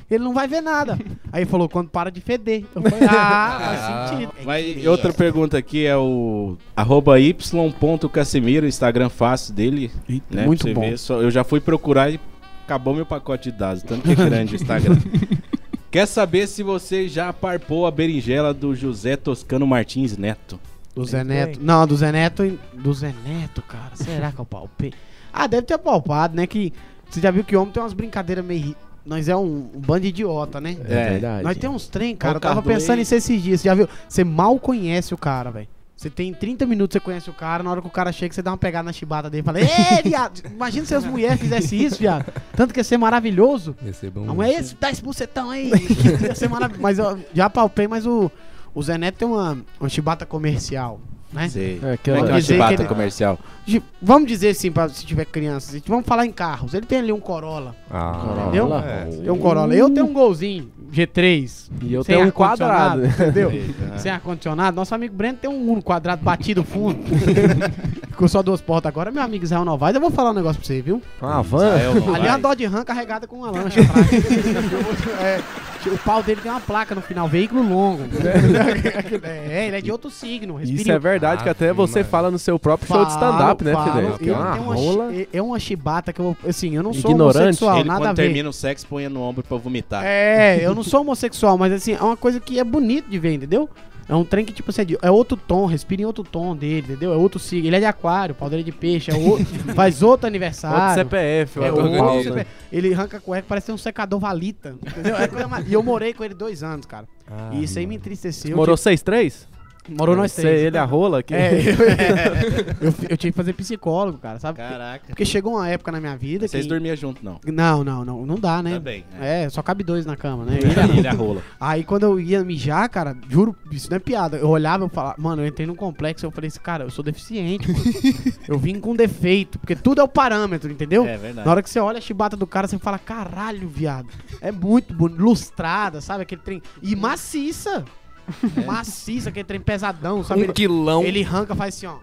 ele 0.10 0.24
não 0.24 0.34
vai 0.34 0.48
ver 0.48 0.62
nada. 0.62 0.98
Aí 1.32 1.42
ele 1.42 1.50
falou, 1.50 1.68
quando 1.68 1.90
para 1.90 2.10
de 2.10 2.22
feder. 2.22 2.64
Eu 2.76 2.82
falei, 2.82 3.06
ah, 3.10 3.60
faz 3.60 4.12
sentido. 4.12 4.34
Mas 4.46 4.84
e 4.84 4.88
outra 4.88 5.12
pergunta 5.12 5.58
aqui 5.58 5.86
é 5.86 5.98
o 5.98 6.58
arroba 6.76 7.20
y.casimiro, 7.20 8.68
Instagram 8.68 9.10
fácil 9.10 9.54
dele, 9.54 9.92
Eita, 10.08 10.26
né? 10.36 10.46
Muito 10.46 10.72
bom. 10.74 10.82
ver. 10.82 10.96
Eu 11.10 11.32
já 11.32 11.44
fui 11.44 11.60
procurar 11.60 12.12
e 12.12 12.20
acabou 12.64 12.94
meu 12.94 13.06
pacote 13.06 13.52
de 13.52 13.58
dados, 13.58 13.84
tanto 13.84 14.02
que 14.02 14.12
é 14.12 14.16
grande 14.16 14.54
o 14.54 14.56
Instagram. 14.56 14.98
Quer 15.92 16.08
saber 16.08 16.46
se 16.48 16.62
você 16.62 17.08
já 17.08 17.32
parpou 17.32 17.86
a 17.86 17.92
berinjela 17.92 18.54
do 18.54 18.76
José 18.76 19.16
Toscano 19.16 19.66
Martins 19.66 20.18
Neto? 20.18 20.60
Do 20.94 21.06
Zé 21.06 21.24
Neto. 21.24 21.60
Não, 21.62 21.88
do 21.88 21.96
Zé 21.96 22.12
Neto. 22.12 22.60
Do 22.74 22.94
Zé 22.94 23.14
Neto, 23.26 23.62
cara. 23.62 23.96
Será 23.96 24.32
que 24.32 24.40
eu 24.40 24.46
palpei? 24.46 24.94
Ah, 25.32 25.48
deve 25.48 25.64
ter 25.64 25.78
palpado, 25.78 26.36
né? 26.36 26.46
Que 26.48 26.74
você 27.10 27.22
já 27.22 27.32
viu 27.32 27.44
que 27.44 27.56
o 27.56 27.62
homem 27.62 27.74
tem 27.74 27.82
umas 27.82 27.94
brincadeiras 27.94 28.44
meio. 28.44 28.76
Nós 29.06 29.30
é 29.30 29.36
um, 29.36 29.70
um 29.74 29.80
bando 29.80 30.02
de 30.02 30.08
idiota, 30.08 30.60
né? 30.60 30.76
É 30.84 31.10
verdade. 31.12 31.44
Nós 31.44 31.58
temos 31.58 31.84
uns 31.84 31.88
trem, 31.88 32.16
cara. 32.16 32.38
Eu 32.38 32.42
tava 32.42 32.62
pensando 32.64 32.94
aí. 32.94 33.00
nisso 33.00 33.14
esses 33.14 33.42
dias. 33.42 33.62
Você 33.62 33.70
já 33.70 33.76
viu? 33.76 33.88
Você 34.10 34.24
mal 34.24 34.60
conhece 34.60 35.14
o 35.14 35.18
cara, 35.18 35.52
velho. 35.52 35.68
Você 35.96 36.10
tem 36.10 36.34
30 36.34 36.66
minutos, 36.66 36.94
você 36.94 37.00
conhece 37.00 37.30
o 37.30 37.34
cara, 37.34 37.64
na 37.64 37.72
hora 37.72 37.82
que 37.82 37.88
o 37.88 37.92
cara 37.92 38.12
chega, 38.12 38.34
você 38.34 38.42
dá 38.42 38.52
uma 38.52 38.58
pegada 38.58 38.84
na 38.84 38.92
chibata 38.92 39.30
dele 39.30 39.42
e 39.42 39.46
fala, 39.46 39.62
Ê, 39.62 40.04
viado! 40.04 40.42
Imagina 40.52 40.86
se 40.86 40.94
as 40.94 41.06
mulheres 41.06 41.40
fizessem 41.40 41.82
isso, 41.82 41.98
viado. 41.98 42.26
Tanto 42.54 42.74
que 42.74 42.80
ia 42.82 42.84
ser 42.84 42.98
maravilhoso. 42.98 43.76
Receba 43.82 44.20
um. 44.20 44.26
Não 44.26 44.44
é 44.44 44.52
esse, 44.54 44.76
dá 44.76 44.92
esse 44.92 45.02
bucetão 45.02 45.52
aí. 45.52 45.72
ia 46.22 46.36
ser 46.36 46.50
maravilhoso. 46.50 46.82
Mas 46.82 47.00
eu 47.00 47.20
já 47.34 47.50
palpei, 47.50 47.88
mas 47.88 48.06
o, 48.06 48.30
o 48.74 48.84
Zé 48.84 48.98
Neto 48.98 49.20
tem 49.20 49.28
uma, 49.28 49.58
uma 49.80 49.88
chibata 49.88 50.26
comercial, 50.26 51.00
né? 51.32 51.48
Sei. 51.48 51.80
É, 51.82 51.94
é 51.94 51.98
que 51.98 52.12
é 52.12 52.14
uma 52.22 52.42
chibata 52.42 52.76
que 52.76 52.82
ele- 52.82 52.90
comercial? 52.90 53.40
De- 53.66 53.82
Vamos 54.02 54.28
dizer 54.28 54.50
assim, 54.50 54.72
pra, 54.72 54.88
se 54.90 55.04
tiver 55.06 55.26
crianças, 55.26 55.82
vamos 55.88 56.06
falar 56.06 56.26
em 56.26 56.32
carros. 56.32 56.74
Ele 56.76 56.86
tem 56.86 57.00
ali 57.00 57.12
um 57.12 57.20
Corolla, 57.20 57.76
Ah, 57.90 58.44
entendeu? 58.44 58.70
é. 58.76 59.06
Tem 59.06 59.32
um 59.32 59.38
Corolla. 59.40 59.74
Eu 59.74 59.90
tenho 59.90 60.06
um 60.06 60.14
golzinho, 60.14 60.70
G3. 60.94 61.70
E 61.82 61.94
eu 61.94 62.04
tenho 62.04 62.28
um 62.28 62.32
quadrado. 62.32 63.06
Entendeu? 63.08 63.50
Sei, 63.50 63.76
Sem 63.98 64.12
ar-condicionado. 64.12 64.76
Nosso 64.76 64.94
amigo 64.94 65.16
Breno 65.16 65.38
tem 65.42 65.50
um 65.50 65.72
Uno 65.72 65.82
quadrado 65.82 66.24
batido 66.24 66.64
fundo. 66.64 67.00
Ficou 68.12 68.28
só 68.30 68.42
duas 68.44 68.62
portas 68.62 68.88
agora. 68.90 69.12
Meu 69.12 69.22
amigo 69.24 69.44
Israel 69.44 69.66
Novaes, 69.66 69.96
eu 69.96 70.00
vou 70.02 70.10
falar 70.12 70.30
um 70.30 70.34
negócio 70.36 70.60
pra 70.62 70.68
você, 70.68 70.82
viu? 70.82 71.02
Uma 71.22 71.42
van. 71.42 71.74
Ali 71.74 71.84
é 71.84 71.90
uma 71.90 72.12
vai. 72.20 72.42
Dodge 72.42 72.66
Ram 72.68 72.84
carregada 72.86 73.28
com 73.28 73.38
uma 73.38 73.52
lancha 73.52 73.82
atrás. 73.82 74.10
É, 75.22 75.90
o 75.90 75.98
pau 76.00 76.24
dele 76.24 76.42
tem 76.42 76.52
uma 76.52 76.60
placa 76.60 76.96
no 76.96 77.02
final, 77.02 77.28
veículo 77.28 77.62
longo. 77.62 78.02
é, 79.24 79.68
ele 79.68 79.76
é 79.78 79.82
de 79.82 79.92
outro 79.92 80.10
signo. 80.10 80.60
Isso 80.60 80.72
respirinho. 80.72 80.96
é 80.96 81.00
verdade, 81.00 81.44
que 81.44 81.50
até 81.50 81.66
Ave 81.70 81.78
você 81.78 82.00
Maria. 82.00 82.10
fala 82.10 82.32
no 82.32 82.40
seu 82.40 82.58
próprio 82.58 82.88
show 82.88 83.06
de 83.06 83.12
stand-up, 83.12 83.55
né, 83.64 83.74
Fidel? 83.76 83.98
é 83.98 84.04
Eu 84.04 84.08
uma 84.10 84.18
tenho 84.18 84.36
uma, 84.36 84.76
rola. 84.76 85.12
é 85.34 85.42
uma 85.42 85.60
chibata 85.60 86.12
que 86.12 86.20
eu, 86.20 86.36
assim, 86.48 86.76
eu 86.76 86.84
não 86.84 86.94
sou 86.94 87.12
Ignorante. 87.12 87.38
homossexual, 87.40 87.78
Ele, 87.80 87.88
nada 87.88 88.00
quando 88.02 88.10
a 88.10 88.14
ver. 88.14 88.24
termina 88.24 88.50
o 88.50 88.54
sexo, 88.54 88.86
põe 88.88 89.08
no 89.08 89.22
ombro 89.22 89.44
pra 89.44 89.58
vomitar. 89.58 90.04
É, 90.06 90.60
eu 90.66 90.76
não 90.76 90.84
sou 90.84 91.02
homossexual, 91.02 91.58
mas 91.58 91.72
assim, 91.74 91.94
é 91.94 92.02
uma 92.02 92.18
coisa 92.18 92.40
que 92.40 92.60
é 92.60 92.64
bonito 92.64 93.10
de 93.10 93.18
ver, 93.20 93.34
entendeu? 93.34 93.70
É 94.08 94.14
um 94.14 94.24
trem 94.24 94.46
que, 94.46 94.54
tipo 94.54 94.70
assim, 94.70 94.82
é 94.84 94.86
de- 94.86 94.98
é 95.02 95.10
outro 95.10 95.36
tom, 95.36 95.66
respira 95.66 96.04
em 96.04 96.06
outro 96.06 96.24
tom 96.24 96.56
dele, 96.56 96.86
entendeu? 96.92 97.12
É 97.12 97.16
outro 97.18 97.40
signo. 97.40 97.68
Ele 97.68 97.76
é 97.76 97.80
de 97.80 97.86
aquário, 97.86 98.36
pau 98.36 98.48
dele 98.48 98.62
é 98.62 98.66
de 98.66 98.72
peixe, 98.72 99.10
é 99.10 99.16
outro, 99.16 99.46
faz 99.74 100.04
outro 100.04 100.28
aniversário. 100.28 100.78
Outro 100.80 100.94
CPF, 100.94 101.60
É 101.60 101.72
outro 101.72 101.86
organiza. 101.92 102.36
né? 102.36 102.46
Ele 102.72 102.94
arranca 102.94 103.20
cueca, 103.20 103.46
parece 103.50 103.66
ter 103.66 103.74
um 103.74 103.80
secador 103.80 104.20
valita. 104.20 104.76
Entendeu? 104.86 105.16
É 105.18 105.28
coisa 105.28 105.48
mais- 105.48 105.68
E 105.68 105.74
eu 105.74 105.82
morei 105.82 106.14
com 106.14 106.24
ele 106.24 106.36
dois 106.36 106.62
anos, 106.62 106.86
cara. 106.86 107.08
Ah, 107.28 107.50
e 107.54 107.64
isso 107.64 107.80
aí 107.80 107.88
me 107.88 107.96
entristeceu. 107.96 108.56
Morou 108.56 108.74
Eu 108.74 108.78
6-3? 108.78 109.48
Morou 109.90 110.16
nós 110.16 110.32
Você, 110.32 110.42
três. 110.42 110.62
ele, 110.64 110.78
a 110.78 110.84
rola? 110.84 111.22
Que... 111.22 111.34
É, 111.34 111.54
eu, 111.60 112.88
eu, 112.90 112.94
eu 113.10 113.18
tive 113.18 113.32
que 113.32 113.38
fazer 113.38 113.54
psicólogo, 113.54 114.18
cara, 114.18 114.40
sabe? 114.40 114.58
Caraca. 114.58 115.06
Porque 115.08 115.26
chegou 115.26 115.54
uma 115.54 115.68
época 115.68 115.92
na 115.92 116.00
minha 116.00 116.16
vida 116.18 116.48
Vocês 116.48 116.64
que... 116.64 116.70
dormiam 116.70 116.96
junto, 116.96 117.24
não? 117.24 117.40
Não, 117.46 117.84
não, 117.84 118.06
não. 118.06 118.26
Não 118.26 118.36
dá, 118.36 118.62
né? 118.64 118.74
Também. 118.74 119.06
É. 119.20 119.44
É, 119.44 119.50
só 119.50 119.62
cabe 119.62 119.84
dois 119.84 120.06
na 120.06 120.16
cama, 120.16 120.46
né? 120.46 120.58
Ele, 120.58 121.00
ele 121.00 121.08
é 121.08 121.12
rola. 121.12 121.42
Aí 121.60 121.84
quando 121.84 122.04
eu 122.04 122.20
ia 122.20 122.44
mijar, 122.44 122.90
cara, 122.90 123.16
juro, 123.30 123.56
isso 123.72 123.90
não 123.90 123.98
é 123.98 124.00
piada. 124.00 124.38
Eu 124.38 124.50
olhava 124.50 124.86
e 124.86 124.90
falava, 124.90 125.16
mano, 125.18 125.42
eu 125.42 125.48
entrei 125.48 125.68
num 125.68 125.76
complexo, 125.76 126.26
eu 126.26 126.32
falei 126.32 126.48
assim, 126.48 126.60
cara, 126.60 126.84
eu 126.84 126.90
sou 126.90 127.04
deficiente, 127.04 127.72
mano. 127.72 127.84
eu 128.48 128.58
vim 128.58 128.80
com 128.80 128.96
defeito, 128.96 129.60
porque 129.60 129.76
tudo 129.76 130.02
é 130.02 130.04
o 130.04 130.08
parâmetro, 130.08 130.72
entendeu? 130.72 131.06
É 131.06 131.18
verdade. 131.18 131.46
Na 131.46 131.52
hora 131.52 131.62
que 131.62 131.70
você 131.70 131.80
olha 131.80 131.98
a 131.98 132.02
chibata 132.02 132.36
do 132.36 132.48
cara, 132.48 132.68
você 132.68 132.78
fala, 132.78 132.98
caralho, 132.98 133.68
viado. 133.68 134.10
É 134.42 134.52
muito 134.52 134.94
bonito, 134.94 135.22
lustrada, 135.22 136.02
sabe? 136.02 136.24
Aquele 136.24 136.42
trem. 136.42 136.62
E 136.82 136.96
maciça. 136.96 137.86
Maciça, 138.66 139.30
aquele 139.30 139.44
trem 139.46 139.60
pesadão, 139.60 140.24
sabe? 140.24 140.42
Um 140.42 140.44
Ele, 140.46 140.54
quilão. 140.54 141.04
ele 141.04 141.24
arranca, 141.24 141.56
faz 141.56 141.76
assim, 141.76 141.86
ó. 141.88 141.98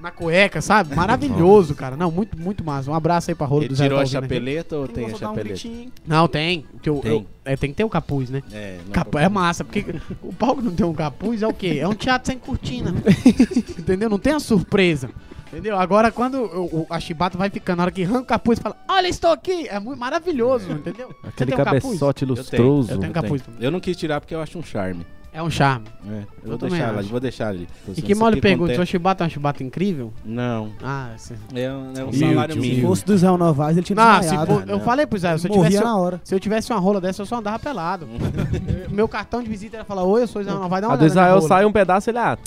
Na 0.00 0.10
cueca, 0.10 0.60
sabe? 0.60 0.94
Maravilhoso, 0.94 1.74
cara. 1.74 1.96
Não, 1.96 2.10
muito, 2.10 2.38
muito 2.38 2.62
massa. 2.62 2.90
Um 2.90 2.94
abraço 2.94 3.30
aí 3.30 3.34
pra 3.34 3.46
rola 3.46 3.62
Ele 3.62 3.68
do 3.70 3.74
Zé 3.74 3.84
tirou 3.84 3.96
tá 3.96 4.02
a 4.02 4.04
aqui. 4.04 4.12
chapeleta 4.12 4.76
ou 4.76 4.86
tem 4.86 5.04
a 5.04 5.06
um 5.06 5.16
chapeleta? 5.16 5.48
gritinho. 5.48 5.92
Não, 6.06 6.28
tem. 6.28 6.66
Que 6.82 6.90
eu, 6.90 6.96
Tem. 6.98 7.10
eu- 7.12 7.26
é, 7.42 7.56
tem 7.56 7.70
que 7.70 7.76
ter 7.76 7.84
o 7.84 7.88
capuz, 7.88 8.28
né? 8.28 8.42
É, 8.52 8.78
não 8.84 8.92
Capu- 8.92 9.18
é 9.18 9.28
massa, 9.30 9.64
porque 9.64 9.82
o 10.22 10.30
palco 10.32 10.60
não 10.60 10.72
tem 10.74 10.84
um 10.84 10.92
capuz, 10.92 11.40
é 11.42 11.46
o 11.46 11.54
quê? 11.54 11.78
É 11.80 11.88
um 11.88 11.94
teatro 11.94 12.26
sem 12.26 12.38
cortina. 12.38 12.92
Entendeu? 13.78 14.10
Não 14.10 14.18
tem 14.18 14.34
a 14.34 14.40
surpresa. 14.40 15.08
Entendeu? 15.50 15.78
Agora, 15.78 16.10
quando 16.12 16.34
o- 16.42 16.80
o- 16.80 16.86
a 16.90 16.98
chibata 17.00 17.38
vai 17.38 17.48
ficando, 17.48 17.78
na 17.78 17.84
hora 17.84 17.92
que 17.92 18.02
arranca 18.02 18.20
o 18.20 18.26
capuz, 18.26 18.58
fala: 18.58 18.76
Olha, 18.88 19.06
estou 19.08 19.30
aqui! 19.30 19.68
É 19.68 19.78
muito 19.80 19.98
maravilhoso, 19.98 20.70
entendeu? 20.70 21.08
Você 21.22 21.28
Aquele 21.28 21.52
tem 21.52 21.60
um 21.60 21.64
capuz? 21.64 21.82
cabeçote 21.84 22.22
Eu 22.24 22.28
tenho, 22.28 22.38
lustroso. 22.40 22.90
eu 22.92 22.98
tenho 22.98 23.10
Eu, 23.10 23.14
capuz 23.14 23.40
tenho. 23.42 23.56
eu 23.60 23.70
não 23.70 23.80
quis 23.80 23.96
tirar 23.96 24.20
porque 24.20 24.34
eu 24.34 24.40
acho 24.42 24.58
um 24.58 24.62
charme. 24.62 25.06
É 25.36 25.42
um 25.42 25.50
charme. 25.50 25.86
É, 26.08 26.10
eu, 26.44 26.52
Eu 26.52 26.58
vou 26.58 26.68
deixar 26.68 26.88
ali, 26.96 27.08
vou 27.08 27.20
deixar 27.20 27.48
ali. 27.48 27.68
E 27.96 28.00
que 28.00 28.14
mal 28.14 28.30
lhe 28.30 28.40
pergunta: 28.40 28.72
sua 28.76 28.86
chibata 28.86 29.22
é 29.22 29.26
uma 29.26 29.30
chibata 29.30 29.64
incrível? 29.64 30.12
Não, 30.24 30.70
Ah, 30.80 31.10
sim. 31.16 31.34
é, 31.54 31.72
um- 31.72 31.92
é 31.96 32.04
um 32.04 32.12
salário 32.12 32.54
tio, 32.54 32.62
Se 32.62 32.68
mínimo. 32.68 32.86
fosse 32.88 33.04
do 33.04 33.14
Israel 33.14 33.36
Novaes, 33.36 33.76
ele 33.76 33.84
tinha 33.84 33.96
Não, 33.96 34.14
se 34.14 34.20
desmaiado. 34.30 34.46
for- 34.60 34.68
eu 34.70 34.78
falei 34.80 35.06
pro 35.06 35.16
Israel, 35.16 35.36
se 35.38 35.48
eu 35.48 35.52
tivesse. 35.52 35.82
na 35.82 35.96
hora. 35.96 36.20
Se 36.22 36.32
eu 36.32 36.38
tivesse 36.38 36.72
uma 36.72 36.78
rola 36.78 37.00
dessa, 37.00 37.22
eu 37.22 37.26
só 37.26 37.36
andava 37.38 37.58
pelado. 37.58 38.06
Meu 38.90 39.08
cartão 39.08 39.42
de 39.42 39.48
visita 39.48 39.76
era 39.78 39.84
falar: 39.84 40.04
Oi, 40.04 40.22
eu 40.22 40.28
sou 40.28 40.40
Israel, 40.40 40.60
não 40.60 40.68
vai 40.68 40.80
dar 40.80 40.86
uma 40.86 40.94
A 40.94 40.98
do 40.98 41.04
Israel 41.06 41.34
rola." 41.36 41.48
sai 41.48 41.64
um 41.64 41.72
pedaço 41.72 42.08
ele, 42.10 42.18
ah, 42.18 42.38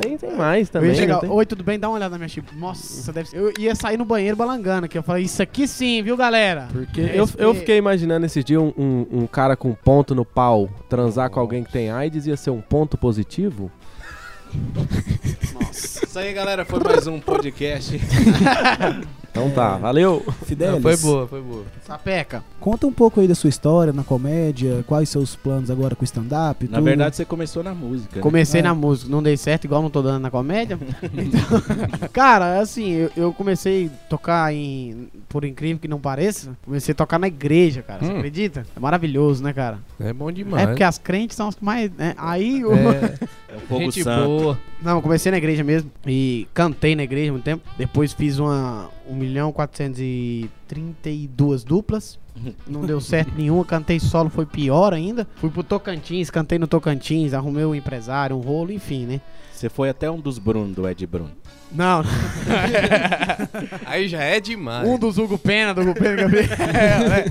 tem, 0.00 0.16
tem 0.18 0.36
mais 0.36 0.68
também. 0.68 0.94
chegar, 0.94 1.20
tem? 1.20 1.30
oi, 1.30 1.46
tudo 1.46 1.64
bem? 1.64 1.78
Dá 1.78 1.88
uma 1.88 1.96
olhada 1.96 2.10
na 2.12 2.18
minha 2.18 2.28
chip. 2.28 2.54
Nossa, 2.56 3.12
deve 3.12 3.28
ser. 3.30 3.36
Eu 3.38 3.52
ia 3.58 3.74
sair 3.74 3.96
no 3.96 4.04
banheiro 4.04 4.36
balangando 4.36 4.86
aqui. 4.86 4.96
Eu 4.98 5.02
falei, 5.02 5.24
isso 5.24 5.42
aqui 5.42 5.66
sim, 5.66 6.02
viu, 6.02 6.16
galera? 6.16 6.68
Porque 6.72 7.00
É, 7.00 7.18
eu, 7.18 7.24
esse- 7.24 7.34
eu 7.38 7.54
fiquei 7.54 7.76
imaginando 7.78 8.26
esse 8.26 8.42
dia 8.44 8.60
um, 8.60 8.72
um, 8.76 9.06
um 9.22 9.26
cara 9.26 9.56
com 9.56 9.72
ponto 9.74 10.14
no 10.14 10.24
pau 10.24 10.68
transar 10.88 11.30
com 11.30 11.40
alguém 11.40 11.64
que 11.64 11.72
tem 11.72 11.90
AIDS 11.90 12.26
ia 12.26 12.36
ser 12.36 12.50
um 12.50 12.60
ponto 12.60 12.96
positivo? 12.98 13.70
Isso 15.72 16.18
aí, 16.18 16.32
galera, 16.32 16.64
foi 16.64 16.80
mais 16.80 17.06
um 17.06 17.20
podcast. 17.20 17.98
Então 19.40 19.50
tá, 19.54 19.76
valeu. 19.78 20.24
Fidelis, 20.44 20.82
Foi 20.82 20.96
boa, 20.96 21.26
foi 21.28 21.40
boa. 21.40 21.64
Sapeca. 21.86 22.44
conta 22.60 22.86
um 22.86 22.92
pouco 22.92 23.20
aí 23.20 23.26
da 23.28 23.34
sua 23.34 23.48
história 23.48 23.92
na 23.92 24.04
comédia, 24.04 24.84
quais 24.86 25.08
seus 25.08 25.34
planos 25.36 25.70
agora 25.70 25.94
com 25.94 26.02
o 26.02 26.04
stand-up. 26.04 26.66
Na 26.68 26.78
tudo. 26.78 26.84
verdade, 26.84 27.16
você 27.16 27.24
começou 27.24 27.62
na 27.62 27.74
música. 27.74 28.16
né? 28.16 28.22
Comecei 28.22 28.60
É. 28.60 28.62
na 28.64 28.74
música, 28.74 29.10
não 29.10 29.22
dei 29.22 29.36
certo, 29.36 29.64
igual 29.64 29.82
não 29.82 29.90
tô 29.90 30.02
dando 30.02 30.22
na 30.22 30.30
comédia. 30.30 30.78
Então, 31.02 32.08
cara, 32.12 32.60
assim, 32.60 32.90
eu, 32.92 33.10
eu 33.16 33.32
comecei 33.32 33.86
a 33.86 34.08
tocar 34.08 34.52
em. 34.54 35.08
Por 35.28 35.44
incrível 35.44 35.78
que 35.78 35.88
não 35.88 35.98
pareça, 36.00 36.56
comecei 36.64 36.92
a 36.92 36.94
tocar 36.94 37.18
na 37.18 37.28
igreja, 37.28 37.82
cara. 37.82 38.00
Você 38.04 38.12
Hum. 38.12 38.16
acredita? 38.18 38.66
É 38.76 38.80
maravilhoso, 38.80 39.42
né, 39.42 39.52
cara? 39.52 39.78
É 39.98 40.12
bom 40.12 40.30
demais. 40.32 40.64
É 40.64 40.66
porque 40.66 40.82
as 40.82 40.98
crentes 40.98 41.36
são 41.36 41.48
as 41.48 41.54
que 41.54 41.64
mais. 41.64 41.90
Né? 41.92 42.14
Aí 42.18 42.64
o. 42.64 42.72
É, 42.72 43.14
É 43.50 43.56
o 43.56 43.60
fogo 43.62 43.80
gente 43.80 44.04
santo. 44.04 44.26
boa. 44.28 44.58
Não, 44.80 44.96
eu 44.98 45.02
comecei 45.02 45.32
na 45.32 45.38
igreja 45.38 45.64
mesmo 45.64 45.90
e 46.06 46.46
cantei 46.54 46.94
na 46.94 47.02
igreja 47.02 47.30
há 47.30 47.32
muito 47.32 47.42
tempo. 47.44 47.64
Depois 47.76 48.12
fiz 48.12 48.38
uma 48.38 48.88
1 49.10 49.14
milhão 49.14 49.52
432 49.52 51.64
duplas. 51.64 52.18
Não 52.66 52.80
deu 52.82 53.00
certo 53.00 53.32
nenhuma, 53.36 53.64
cantei 53.64 54.00
solo, 54.00 54.30
foi 54.30 54.46
pior 54.46 54.94
ainda. 54.94 55.26
Fui 55.36 55.50
pro 55.50 55.62
Tocantins, 55.62 56.30
cantei 56.30 56.58
no 56.58 56.66
Tocantins, 56.66 57.34
arrumei 57.34 57.64
um 57.64 57.74
empresário, 57.74 58.34
um 58.36 58.40
rolo, 58.40 58.72
enfim, 58.72 59.04
né? 59.04 59.20
Você 59.52 59.68
foi 59.68 59.90
até 59.90 60.10
um 60.10 60.18
dos 60.18 60.38
Bruno, 60.38 60.72
do 60.72 60.88
Ed 60.88 61.06
Bruno. 61.06 61.30
Não, 61.70 62.02
Aí 63.86 64.08
já 64.08 64.20
é 64.22 64.40
demais. 64.40 64.88
um 64.88 64.98
dos 64.98 65.18
Hugo 65.18 65.36
Pena, 65.38 65.72
do 65.74 65.82
Hugo 65.82 65.94
Pena 65.94 66.16
que 66.16 66.26
vi. 66.28 66.38
É, 66.76 67.08
né? 67.08 67.24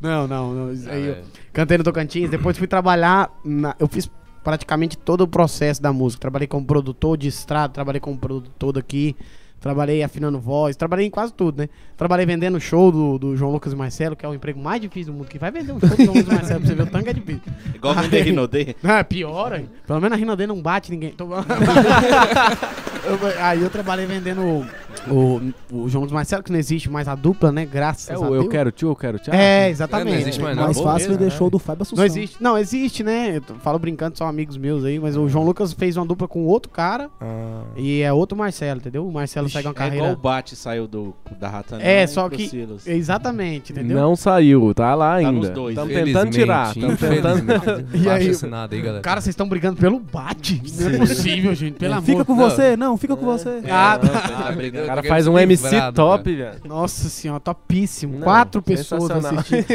Não, 0.00 0.26
não, 0.26 0.52
não. 0.54 0.68
aí 0.90 1.06
eu- 1.06 1.12
É. 1.14 1.22
Cantei 1.52 1.76
no 1.78 1.84
Tocantins, 1.84 2.28
depois 2.30 2.56
fui 2.58 2.66
trabalhar. 2.66 3.30
na- 3.44 3.76
eu 3.78 3.86
fiz 3.88 4.10
praticamente 4.42 4.96
todo 4.96 5.20
o 5.22 5.28
processo 5.28 5.80
da 5.82 5.92
música. 5.92 6.20
Trabalhei 6.20 6.46
como 6.48 6.64
produtor 6.66 7.16
de 7.18 7.28
estrada, 7.28 7.72
trabalhei 7.72 8.00
como 8.00 8.16
produtor 8.18 8.72
daqui, 8.72 9.14
trabalhei 9.60 10.02
afinando 10.02 10.38
voz, 10.38 10.76
trabalhei 10.76 11.06
em 11.06 11.10
quase 11.10 11.32
tudo, 11.32 11.58
né? 11.58 11.68
Trabalhei 11.96 12.24
vendendo 12.26 12.60
show 12.60 12.92
do, 12.92 13.18
do 13.18 13.36
João 13.36 13.50
Lucas 13.52 13.72
e 13.72 13.76
Marcelo, 13.76 14.14
que 14.16 14.24
é 14.24 14.28
o 14.28 14.34
emprego 14.34 14.60
mais 14.60 14.80
difícil 14.80 15.12
do 15.12 15.18
mundo. 15.18 15.28
Que 15.28 15.38
vai 15.38 15.50
vender 15.50 15.72
um 15.72 15.80
show 15.80 15.88
do 15.90 15.96
João 16.04 16.14
Lucas 16.16 16.32
e 16.32 16.34
Marcelo 16.34 16.60
pra 16.60 16.68
você 16.68 16.74
ver 16.74 16.82
o 16.82 16.86
tanto 16.86 17.04
que 17.04 17.10
é 17.10 17.14
difícil. 17.14 17.42
Igual 17.74 17.94
vender 17.94 18.22
Rinodê. 18.22 18.76
Ah, 18.84 19.02
pior, 19.04 19.52
hein? 19.54 19.68
Pelo 19.86 20.00
menos 20.00 20.16
a 20.16 20.18
Rinodê 20.18 20.46
não 20.46 20.60
bate 20.60 20.90
ninguém. 20.90 21.10
Tô- 21.12 21.26
Eu- 23.06 23.44
aí 23.44 23.62
eu 23.62 23.70
trabalhei 23.70 24.06
vendendo 24.06 24.40
o, 24.42 24.66
o, 25.08 25.52
o 25.84 25.88
João 25.88 26.06
e 26.06 26.12
Marcelo, 26.12 26.42
que 26.42 26.50
não 26.52 26.58
existe 26.58 26.90
mais 26.90 27.06
a 27.08 27.14
dupla, 27.14 27.52
né? 27.52 27.64
Graças 27.64 28.08
É 28.10 28.14
a 28.14 28.18
o 28.18 28.22
Deus. 28.30 28.44
Eu 28.44 28.48
Quero 28.50 28.70
Tio, 28.72 28.88
Eu 28.90 28.96
Quero 28.96 29.18
Tchau? 29.18 29.34
É, 29.34 29.66
É, 29.66 29.70
exatamente. 29.70 30.10
não 30.12 30.20
existe 30.20 30.40
mais 30.42 30.56
não. 30.56 30.64
mais 30.64 30.80
fácil 30.80 31.10
vender 31.12 31.24
né? 31.26 31.30
show 31.30 31.48
do 31.50 31.58
Fábio 31.58 31.82
Assunção. 31.82 31.98
Não 32.02 32.06
existe, 32.06 32.42
não, 32.42 32.58
existe, 32.58 33.02
né? 33.02 33.36
Eu 33.36 33.42
falo 33.56 33.78
brincando, 33.78 34.16
são 34.18 34.26
amigos 34.26 34.56
meus 34.56 34.84
aí, 34.84 34.98
mas 34.98 35.16
o 35.16 35.28
João 35.28 35.44
Lucas 35.44 35.72
fez 35.72 35.96
uma 35.96 36.04
dupla 36.06 36.26
com 36.28 36.44
outro 36.44 36.70
cara 36.70 37.08
Ah, 37.20 37.62
e 37.76 38.00
é 38.02 38.12
outro 38.12 38.36
Marcelo, 38.36 38.80
entendeu? 38.80 39.06
O 39.06 39.12
Marcelo 39.12 39.48
segue 39.48 39.66
uma 39.68 39.70
É 39.70 39.74
igual 39.74 39.88
carreira. 39.90 40.12
o 40.12 40.16
Bate 40.16 40.56
saiu 40.56 40.86
do, 40.86 41.14
da 41.38 41.48
Rata 41.48 41.76
É, 41.80 42.06
só 42.06 42.28
que- 42.28 42.48
Silas. 42.48 42.86
Exatamente, 42.86 43.72
entendeu? 43.72 43.96
não 43.96 44.16
saiu, 44.16 44.72
tá 44.74 44.94
lá 44.94 45.12
Tá 45.12 45.14
ainda. 45.28 45.32
nos 45.32 45.50
dois. 45.50 45.76
Estamos 45.76 45.94
tentando 45.94 46.30
tirar. 46.30 46.68
Estamos 46.76 46.98
tentando. 46.98 47.46
E 47.96 48.08
aí, 48.08 48.30
aí, 48.30 48.80
galera. 48.82 49.00
Cara, 49.02 49.20
vocês 49.20 49.32
estão 49.32 49.48
brigando 49.48 49.76
pelo 49.76 49.98
bate? 49.98 50.62
Não 50.78 50.88
é 50.90 50.98
possível, 50.98 51.54
gente, 51.54 51.74
pelo 51.74 51.94
amor. 51.94 52.04
Fica 52.04 52.24
com 52.24 52.34
você? 52.36 52.76
Não, 52.76 52.95
fica 52.96 53.16
com 53.16 53.24
você. 53.24 53.62
Ah, 53.70 53.98
não, 54.02 54.08
tá. 54.10 54.28
tá 54.28 54.52
brigando. 54.56 54.84
O 54.84 54.86
cara 54.86 55.02
faz 55.02 55.26
um 55.26 55.38
MC 55.38 55.92
top, 55.92 56.34
velho. 56.34 56.60
Nossa 56.64 57.08
senhora, 57.08 57.40
topíssimo. 57.40 58.14
Não, 58.14 58.22
Quatro 58.22 58.62
pessoas 58.62 59.10
assistindo. 59.10 59.66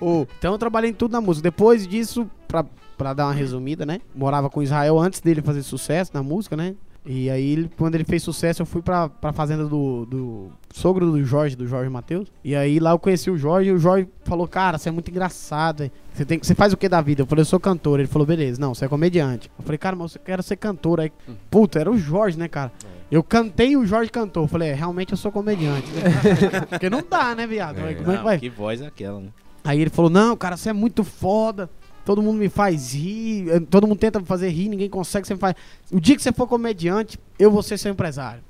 Ô, 0.00 0.20
ô. 0.20 0.26
Então 0.38 0.52
eu 0.52 0.58
trabalhei 0.58 0.90
em 0.90 0.94
tudo 0.94 1.12
na 1.12 1.20
música. 1.20 1.42
Depois 1.42 1.86
disso, 1.86 2.28
pra, 2.46 2.64
pra 2.96 3.12
dar 3.12 3.26
uma 3.26 3.32
resumida, 3.32 3.84
né? 3.86 4.00
Morava 4.14 4.48
com 4.50 4.60
o 4.60 4.62
Israel 4.62 4.98
antes 4.98 5.20
dele 5.20 5.42
fazer 5.42 5.62
sucesso 5.62 6.10
na 6.14 6.22
música, 6.22 6.56
né? 6.56 6.74
E 7.04 7.28
aí, 7.28 7.68
quando 7.76 7.96
ele 7.96 8.04
fez 8.04 8.22
sucesso, 8.22 8.62
eu 8.62 8.66
fui 8.66 8.80
pra, 8.80 9.08
pra 9.08 9.32
fazenda 9.32 9.64
do, 9.64 10.06
do 10.06 10.52
sogro 10.72 11.10
do 11.10 11.24
Jorge, 11.24 11.56
do 11.56 11.66
Jorge 11.66 11.90
Matheus. 11.90 12.28
E 12.44 12.54
aí 12.54 12.78
lá 12.78 12.92
eu 12.92 12.98
conheci 12.98 13.28
o 13.28 13.36
Jorge 13.36 13.70
e 13.70 13.72
o 13.72 13.78
Jorge 13.78 14.08
falou, 14.24 14.46
cara, 14.46 14.78
você 14.78 14.88
é 14.88 14.92
muito 14.92 15.10
engraçado. 15.10 15.78
velho. 15.78 15.92
Você, 16.14 16.24
tem, 16.26 16.38
você 16.38 16.54
faz 16.54 16.72
o 16.72 16.76
que 16.76 16.88
da 16.88 17.00
vida? 17.00 17.22
Eu 17.22 17.26
falei, 17.26 17.40
eu 17.40 17.46
sou 17.46 17.58
cantor. 17.58 17.98
Ele 18.00 18.08
falou, 18.08 18.26
beleza, 18.26 18.60
não, 18.60 18.74
você 18.74 18.84
é 18.84 18.88
comediante. 18.88 19.50
Eu 19.58 19.64
falei, 19.64 19.78
cara, 19.78 19.96
mas 19.96 20.14
eu 20.14 20.20
quero 20.22 20.42
ser 20.42 20.56
cantor. 20.56 21.00
Aí, 21.00 21.10
puta, 21.50 21.80
era 21.80 21.90
o 21.90 21.96
Jorge, 21.96 22.38
né, 22.38 22.48
cara? 22.48 22.70
Eu 23.10 23.22
cantei 23.22 23.70
e 23.70 23.76
o 23.76 23.86
Jorge 23.86 24.10
cantou. 24.10 24.44
Eu 24.44 24.48
falei, 24.48 24.68
é, 24.70 24.74
realmente 24.74 25.12
eu 25.12 25.16
sou 25.16 25.32
comediante. 25.32 25.86
né? 25.90 26.60
Porque 26.68 26.90
não 26.90 27.02
dá, 27.08 27.34
né, 27.34 27.46
viado? 27.46 27.76
Como 27.76 27.86
é 27.86 27.94
que 27.94 28.02
vai? 28.02 28.38
que 28.38 28.48
voz 28.50 28.80
é 28.82 28.86
aquela, 28.86 29.20
né? 29.20 29.28
Aí 29.64 29.80
ele 29.80 29.90
falou: 29.90 30.10
Não, 30.10 30.36
cara, 30.36 30.56
você 30.56 30.70
é 30.70 30.72
muito 30.72 31.04
foda. 31.04 31.70
Todo 32.04 32.20
mundo 32.20 32.36
me 32.36 32.48
faz 32.48 32.94
rir. 32.94 33.48
eh, 33.48 33.60
Todo 33.60 33.86
mundo 33.86 33.98
tenta 33.98 34.18
me 34.18 34.26
fazer 34.26 34.48
rir, 34.48 34.68
ninguém 34.68 34.90
consegue. 34.90 35.24
Você 35.26 35.34
me 35.34 35.40
faz. 35.40 35.54
O 35.92 36.00
dia 36.00 36.16
que 36.16 36.22
você 36.22 36.32
for 36.32 36.48
comediante, 36.48 37.16
eu 37.38 37.48
vou 37.48 37.62
ser 37.62 37.78
seu 37.78 37.92
empresário. 37.92 38.42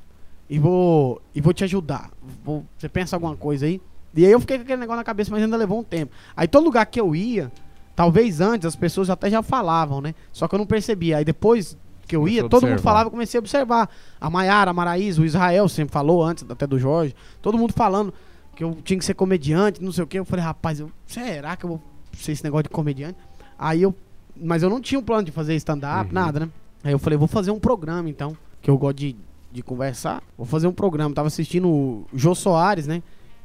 E 0.48 0.58
vou, 0.58 1.20
e 1.34 1.40
vou 1.42 1.52
te 1.52 1.64
ajudar. 1.64 2.10
Vou- 2.42 2.64
você 2.78 2.88
pensa 2.88 3.14
alguma 3.14 3.36
coisa 3.36 3.66
aí? 3.66 3.78
E 4.14 4.24
aí 4.26 4.32
eu 4.32 4.40
fiquei 4.40 4.58
com 4.58 4.64
aquele 4.64 4.80
negócio 4.80 4.98
na 4.98 5.04
cabeça, 5.04 5.30
mas 5.30 5.42
ainda 5.42 5.56
levou 5.56 5.78
um 5.80 5.84
tempo. 5.84 6.12
Aí 6.36 6.46
todo 6.46 6.64
lugar 6.64 6.84
que 6.86 7.00
eu 7.00 7.14
ia, 7.14 7.50
talvez 7.96 8.40
antes 8.40 8.66
as 8.66 8.76
pessoas 8.76 9.08
até 9.10 9.30
já 9.30 9.42
falavam, 9.42 10.00
né? 10.00 10.14
Só 10.32 10.46
que 10.46 10.54
eu 10.54 10.58
não 10.58 10.66
percebia. 10.66 11.16
Aí 11.18 11.24
depois 11.24 11.76
que 12.06 12.14
eu 12.16 12.28
ia, 12.28 12.40
Começou 12.42 12.48
todo 12.50 12.62
mundo 12.62 12.72
observar. 12.72 12.90
falava, 12.90 13.06
eu 13.06 13.10
comecei 13.10 13.38
a 13.38 13.40
observar. 13.40 13.88
A 14.20 14.28
Maiara, 14.28 14.70
a 14.70 14.74
Maraísa, 14.74 15.22
o 15.22 15.24
Israel 15.24 15.68
sempre 15.68 15.92
falou 15.92 16.22
antes 16.22 16.44
até 16.48 16.66
do 16.66 16.78
Jorge. 16.78 17.14
Todo 17.40 17.56
mundo 17.56 17.72
falando 17.72 18.12
que 18.54 18.62
eu 18.62 18.76
tinha 18.84 18.98
que 18.98 19.04
ser 19.04 19.14
comediante, 19.14 19.82
não 19.82 19.92
sei 19.92 20.04
o 20.04 20.06
que. 20.06 20.18
Eu 20.18 20.24
falei, 20.24 20.44
rapaz, 20.44 20.78
eu, 20.80 20.90
será 21.06 21.56
que 21.56 21.64
eu 21.64 21.68
vou 21.70 21.82
ser 22.18 22.32
esse 22.32 22.44
negócio 22.44 22.64
de 22.64 22.68
comediante? 22.70 23.16
Aí 23.58 23.80
eu. 23.82 23.94
Mas 24.36 24.62
eu 24.62 24.68
não 24.70 24.80
tinha 24.80 24.98
um 24.98 25.02
plano 25.02 25.24
de 25.24 25.30
fazer 25.32 25.54
stand-up, 25.56 26.08
Uhum. 26.08 26.12
nada, 26.14 26.40
né? 26.40 26.48
Aí 26.84 26.92
eu 26.92 26.98
falei, 26.98 27.16
vou 27.18 27.28
fazer 27.28 27.50
um 27.50 27.60
programa 27.60 28.10
então, 28.10 28.36
que 28.60 28.68
eu 28.68 28.76
gosto 28.76 28.96
de, 28.98 29.14
de 29.52 29.62
conversar. 29.62 30.22
Vou 30.36 30.46
fazer 30.46 30.66
um 30.66 30.72
programa. 30.72 31.14
Tava 31.14 31.28
assistindo 31.28 31.68
o 31.68 32.06
Jô 32.14 32.34
Soares, 32.34 32.86
né? 32.86 33.02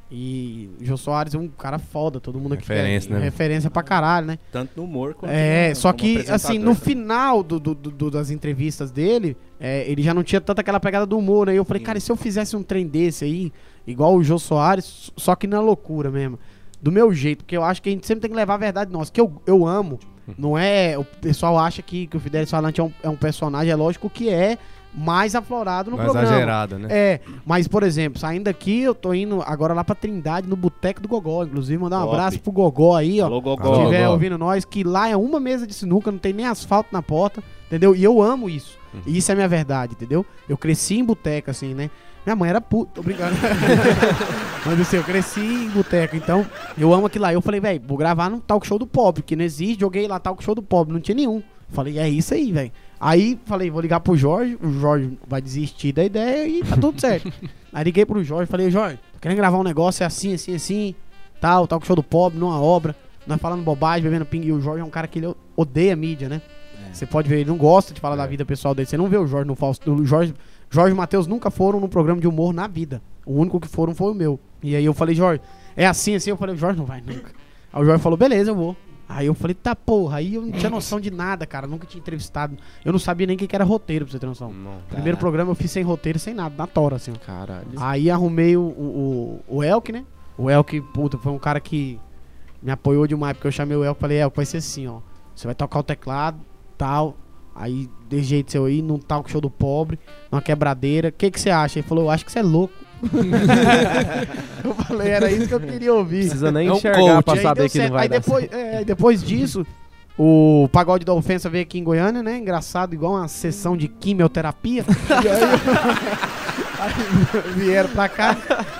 E 0.09 0.69
o 0.79 0.85
Jô 0.85 0.95
Soares 0.95 1.33
é 1.35 1.37
um 1.37 1.49
cara 1.49 1.77
foda, 1.77 2.19
todo 2.19 2.39
mundo 2.39 2.53
aqui 2.53 2.61
Referência, 2.65 3.09
quer, 3.09 3.17
né? 3.17 3.23
referência 3.25 3.69
pra 3.69 3.83
caralho, 3.83 4.27
né? 4.27 4.39
Tanto 4.51 4.71
no 4.77 4.83
humor 4.85 5.13
quanto 5.13 5.31
É, 5.31 5.69
no- 5.69 5.75
só 5.75 5.91
que, 5.91 6.19
assim, 6.29 6.57
no 6.57 6.73
também. 6.73 6.75
final 6.75 7.43
do, 7.43 7.59
do- 7.59 7.75
do- 7.75 7.91
do- 7.91 8.11
das 8.11 8.29
entrevistas 8.31 8.89
dele, 8.89 9.35
é, 9.59 9.89
ele 9.89 10.01
já 10.01 10.13
não 10.13 10.23
tinha 10.23 10.39
tanta 10.39 10.61
aquela 10.61 10.79
pegada 10.79 11.05
do 11.05 11.17
humor, 11.17 11.49
aí 11.49 11.57
eu 11.57 11.65
falei, 11.65 11.81
Sim. 11.81 11.85
cara, 11.85 11.97
e 11.97 12.01
se 12.01 12.09
eu 12.11 12.15
fizesse 12.15 12.55
um 12.55 12.63
trem 12.63 12.87
desse 12.87 13.25
aí, 13.25 13.51
igual 13.85 14.15
o 14.15 14.23
Jô 14.23 14.39
Soares, 14.39 15.11
só 15.17 15.35
que 15.35 15.45
na 15.45 15.59
loucura 15.59 16.09
mesmo, 16.09 16.39
do 16.81 16.89
meu 16.91 17.13
jeito, 17.13 17.43
porque 17.43 17.57
eu 17.57 17.63
acho 17.63 17.81
que 17.81 17.89
a 17.89 17.91
gente 17.91 18.07
sempre 18.07 18.21
tem 18.21 18.29
que 18.29 18.35
levar 18.37 18.53
a 18.53 18.57
verdade 18.57 18.89
nossa, 18.91 19.11
que 19.11 19.19
eu, 19.19 19.41
eu 19.45 19.67
amo, 19.67 19.99
não 20.37 20.57
é, 20.57 20.97
o 20.97 21.03
pessoal 21.03 21.57
acha 21.57 21.81
que, 21.81 22.07
que 22.07 22.15
o 22.15 22.19
Fidelis 22.19 22.49
Falante 22.49 22.79
é 22.79 22.83
um, 22.83 22.91
é 23.03 23.09
um 23.09 23.15
personagem, 23.15 23.71
é 23.71 23.75
lógico 23.75 24.09
que 24.09 24.29
é 24.29 24.57
mais 24.97 25.35
aflorado 25.35 25.91
no 25.91 25.97
Mais 25.97 26.07
programa. 26.07 26.27
exagerada, 26.35 26.79
né? 26.79 26.87
É, 26.89 27.19
mas, 27.45 27.67
por 27.67 27.83
exemplo, 27.83 28.19
saindo 28.19 28.45
daqui, 28.45 28.81
eu 28.81 28.95
tô 28.95 29.13
indo 29.13 29.43
agora 29.43 29.73
lá 29.73 29.83
pra 29.83 29.93
Trindade, 29.93 30.47
no 30.49 30.55
Boteco 30.55 30.99
do 30.99 31.07
Gogó. 31.07 31.43
Inclusive, 31.43 31.77
mandar 31.81 31.99
um 31.99 32.05
Top. 32.05 32.15
abraço 32.15 32.39
pro 32.39 32.51
Gogó 32.51 32.95
aí, 32.95 33.21
ó. 33.21 33.25
Alô, 33.25 33.37
Se 33.37 33.43
Gogó. 33.43 33.63
Alô, 33.63 33.83
estiver 33.83 34.09
ouvindo 34.09 34.37
nós, 34.37 34.65
que 34.65 34.83
lá 34.83 35.07
é 35.07 35.15
uma 35.15 35.39
mesa 35.39 35.67
de 35.67 35.73
sinuca, 35.73 36.11
não 36.11 36.17
tem 36.17 36.33
nem 36.33 36.47
asfalto 36.47 36.89
na 36.91 37.03
porta, 37.03 37.43
entendeu? 37.67 37.95
E 37.95 38.03
eu 38.03 38.21
amo 38.21 38.49
isso. 38.49 38.75
E 39.05 39.17
isso 39.17 39.31
é 39.31 39.35
minha 39.35 39.47
verdade, 39.47 39.93
entendeu? 39.93 40.25
Eu 40.49 40.57
cresci 40.57 40.97
em 40.97 41.05
boteca, 41.05 41.51
assim, 41.51 41.75
né? 41.75 41.91
Minha 42.25 42.35
mãe 42.35 42.49
era 42.49 42.59
puta, 42.59 42.93
tô 42.95 43.03
brincando. 43.03 43.35
Mas 44.65 44.81
assim, 44.81 44.97
eu 44.97 45.03
cresci 45.03 45.39
em 45.39 45.69
boteca, 45.69 46.17
então 46.17 46.45
eu 46.77 46.93
amo 46.93 47.05
aquilo 47.05 47.21
lá. 47.23 47.31
Eu 47.33 47.41
falei, 47.41 47.59
velho, 47.59 47.81
vou 47.85 47.97
gravar 47.97 48.29
no 48.29 48.39
talk 48.39 48.65
show 48.65 48.77
do 48.79 48.87
pobre, 48.87 49.21
que 49.23 49.35
não 49.35 49.45
existe, 49.45 49.79
joguei 49.81 50.07
lá 50.07 50.19
talk 50.19 50.43
show 50.43 50.55
do 50.55 50.61
pobre, 50.63 50.93
não 50.93 50.99
tinha 50.99 51.15
nenhum. 51.15 51.41
Falei, 51.69 51.99
é 51.99 52.09
isso 52.09 52.33
aí, 52.33 52.51
velho. 52.51 52.71
Aí 52.99 53.39
falei, 53.45 53.69
vou 53.69 53.81
ligar 53.81 53.99
pro 53.99 54.17
Jorge, 54.17 54.57
o 54.61 54.71
Jorge 54.71 55.17
vai 55.27 55.41
desistir 55.41 55.91
da 55.91 56.03
ideia 56.03 56.47
e 56.47 56.63
tá 56.63 56.75
tudo 56.75 56.99
certo. 56.99 57.31
aí 57.71 57.83
liguei 57.83 58.05
pro 58.05 58.23
Jorge, 58.23 58.49
falei, 58.49 58.71
Jorge, 58.71 58.97
tô 59.13 59.19
querendo 59.19 59.37
gravar 59.37 59.57
um 59.57 59.63
negócio, 59.63 60.03
é 60.03 60.07
assim, 60.07 60.33
assim, 60.33 60.55
assim, 60.55 60.95
tal, 61.39 61.67
talk 61.67 61.85
show 61.85 61.95
do 61.95 62.03
pobre, 62.03 62.39
numa 62.39 62.59
obra, 62.59 62.95
nós 63.27 63.39
falando 63.39 63.63
bobagem, 63.63 64.03
bebendo 64.03 64.25
ping, 64.25 64.41
e 64.41 64.51
o 64.51 64.59
Jorge 64.59 64.81
é 64.81 64.85
um 64.85 64.89
cara 64.89 65.07
que 65.07 65.19
ele 65.19 65.35
odeia 65.55 65.95
mídia, 65.95 66.27
né? 66.27 66.41
Você 66.97 67.05
pode 67.05 67.29
ver, 67.29 67.41
ele 67.41 67.49
não 67.49 67.57
gosta 67.57 67.93
de 67.93 68.01
falar 68.01 68.15
da 68.15 68.25
vida 68.25 68.43
pessoal 68.43 68.73
dele. 68.73 68.87
Você 68.87 68.97
não 68.97 69.07
vê 69.07 69.17
o 69.17 69.27
Jorge 69.27 69.47
no 69.47 69.55
Fausto. 69.55 69.93
O 69.93 70.05
Jorge, 70.05 70.33
Jorge 70.69 70.93
e 70.93 70.97
Matheus 70.97 71.27
nunca 71.27 71.51
foram 71.51 71.79
num 71.79 71.87
programa 71.87 72.19
de 72.19 72.27
humor 72.27 72.53
na 72.53 72.67
vida. 72.67 73.01
O 73.25 73.33
único 73.33 73.59
que 73.59 73.67
foram 73.67 73.93
foi 73.93 74.11
o 74.11 74.15
meu. 74.15 74.39
E 74.63 74.75
aí 74.75 74.83
eu 74.83 74.93
falei, 74.93 75.13
Jorge, 75.13 75.41
é 75.75 75.85
assim, 75.85 76.15
assim. 76.15 76.31
Eu 76.31 76.37
falei, 76.37 76.55
o 76.55 76.57
Jorge 76.57 76.77
não 76.77 76.85
vai 76.85 77.01
nunca. 77.01 77.31
Aí 77.71 77.81
o 77.81 77.85
Jorge 77.85 78.01
falou, 78.01 78.17
beleza, 78.17 78.49
eu 78.49 78.55
vou. 78.55 78.75
Aí 79.09 79.27
eu 79.27 79.33
falei, 79.33 79.53
tá 79.53 79.75
porra. 79.75 80.17
Aí 80.17 80.35
eu 80.35 80.41
não 80.41 80.51
tinha 80.51 80.69
noção 80.69 80.99
de 80.99 81.09
nada, 81.09 81.45
cara. 81.45 81.65
Nunca 81.65 81.87
tinha 81.87 81.99
entrevistado. 81.99 82.57
Eu 82.83 82.91
não 82.91 82.99
sabia 82.99 83.25
nem 83.25 83.35
o 83.35 83.39
que 83.39 83.55
era 83.55 83.63
roteiro, 83.63 84.05
pra 84.05 84.11
você 84.11 84.19
ter 84.19 84.25
noção. 84.25 84.51
Não. 84.51 84.79
Primeiro 84.89 85.17
programa 85.17 85.51
eu 85.51 85.55
fiz 85.55 85.71
sem 85.71 85.83
roteiro, 85.83 86.19
sem 86.19 86.33
nada, 86.33 86.53
na 86.57 86.67
tora, 86.67 86.97
assim. 86.97 87.13
Caralho. 87.25 87.67
Aí 87.77 88.09
arrumei 88.11 88.57
o, 88.57 88.61
o, 88.61 89.43
o, 89.47 89.57
o 89.57 89.63
Elk, 89.63 89.91
né? 89.91 90.03
O 90.37 90.49
Elk, 90.49 90.81
puta, 90.93 91.17
foi 91.17 91.31
um 91.31 91.39
cara 91.39 91.59
que 91.59 91.99
me 92.61 92.71
apoiou 92.71 93.07
demais, 93.07 93.33
porque 93.33 93.47
eu 93.47 93.51
chamei 93.51 93.77
o 93.77 93.83
Elk 93.83 93.97
e 93.97 94.01
falei, 94.01 94.21
Elk, 94.21 94.35
vai 94.35 94.45
ser 94.45 94.57
assim, 94.57 94.87
ó. 94.87 94.99
Você 95.33 95.47
vai 95.47 95.55
tocar 95.55 95.79
o 95.79 95.83
teclado, 95.83 96.39
tal. 96.77 97.15
Aí, 97.55 97.89
de 98.07 98.21
jeito 98.21 98.51
seu 98.51 98.65
aí, 98.65 98.81
num 98.83 98.99
talk 98.99 99.31
show 99.31 99.41
do 99.41 99.49
pobre, 99.49 99.97
numa 100.31 100.41
quebradeira. 100.41 101.09
O 101.09 101.11
que 101.11 101.31
que 101.31 101.39
você 101.39 101.49
acha? 101.49 101.79
Ele 101.79 101.87
falou, 101.87 102.03
eu 102.03 102.09
acho 102.11 102.23
que 102.23 102.31
você 102.31 102.39
é 102.39 102.43
louco. 102.43 102.73
eu 104.63 104.73
falei, 104.75 105.09
era 105.09 105.31
isso 105.31 105.47
que 105.47 105.53
eu 105.53 105.59
queria 105.59 105.93
ouvir. 105.93 106.21
Precisa 106.21 106.51
nem 106.51 106.67
É 106.67 106.71
um 106.73 106.77
enxergar 106.77 106.99
coach. 106.99 107.23
pra 107.23 107.33
aí 107.33 107.41
saber 107.41 107.69
que 107.69 107.79
não 107.79 107.89
vai 107.89 108.03
aí 108.03 108.09
dar 108.09 108.19
depois, 108.19 108.47
é, 108.51 108.83
depois 108.83 109.23
disso, 109.23 109.65
o 110.17 110.67
Pagode 110.71 111.05
da 111.05 111.13
Ofensa 111.13 111.49
veio 111.49 111.63
aqui 111.63 111.77
em 111.77 111.83
Goiânia, 111.83 112.23
né? 112.23 112.37
Engraçado, 112.37 112.93
igual 112.93 113.13
uma 113.13 113.27
sessão 113.27 113.77
de 113.77 113.87
quimioterapia. 113.87 114.83
e 115.23 115.27
aí, 115.27 115.43
aí 116.79 117.53
vieram 117.55 117.89
pra 117.89 118.09
cá 118.09 118.35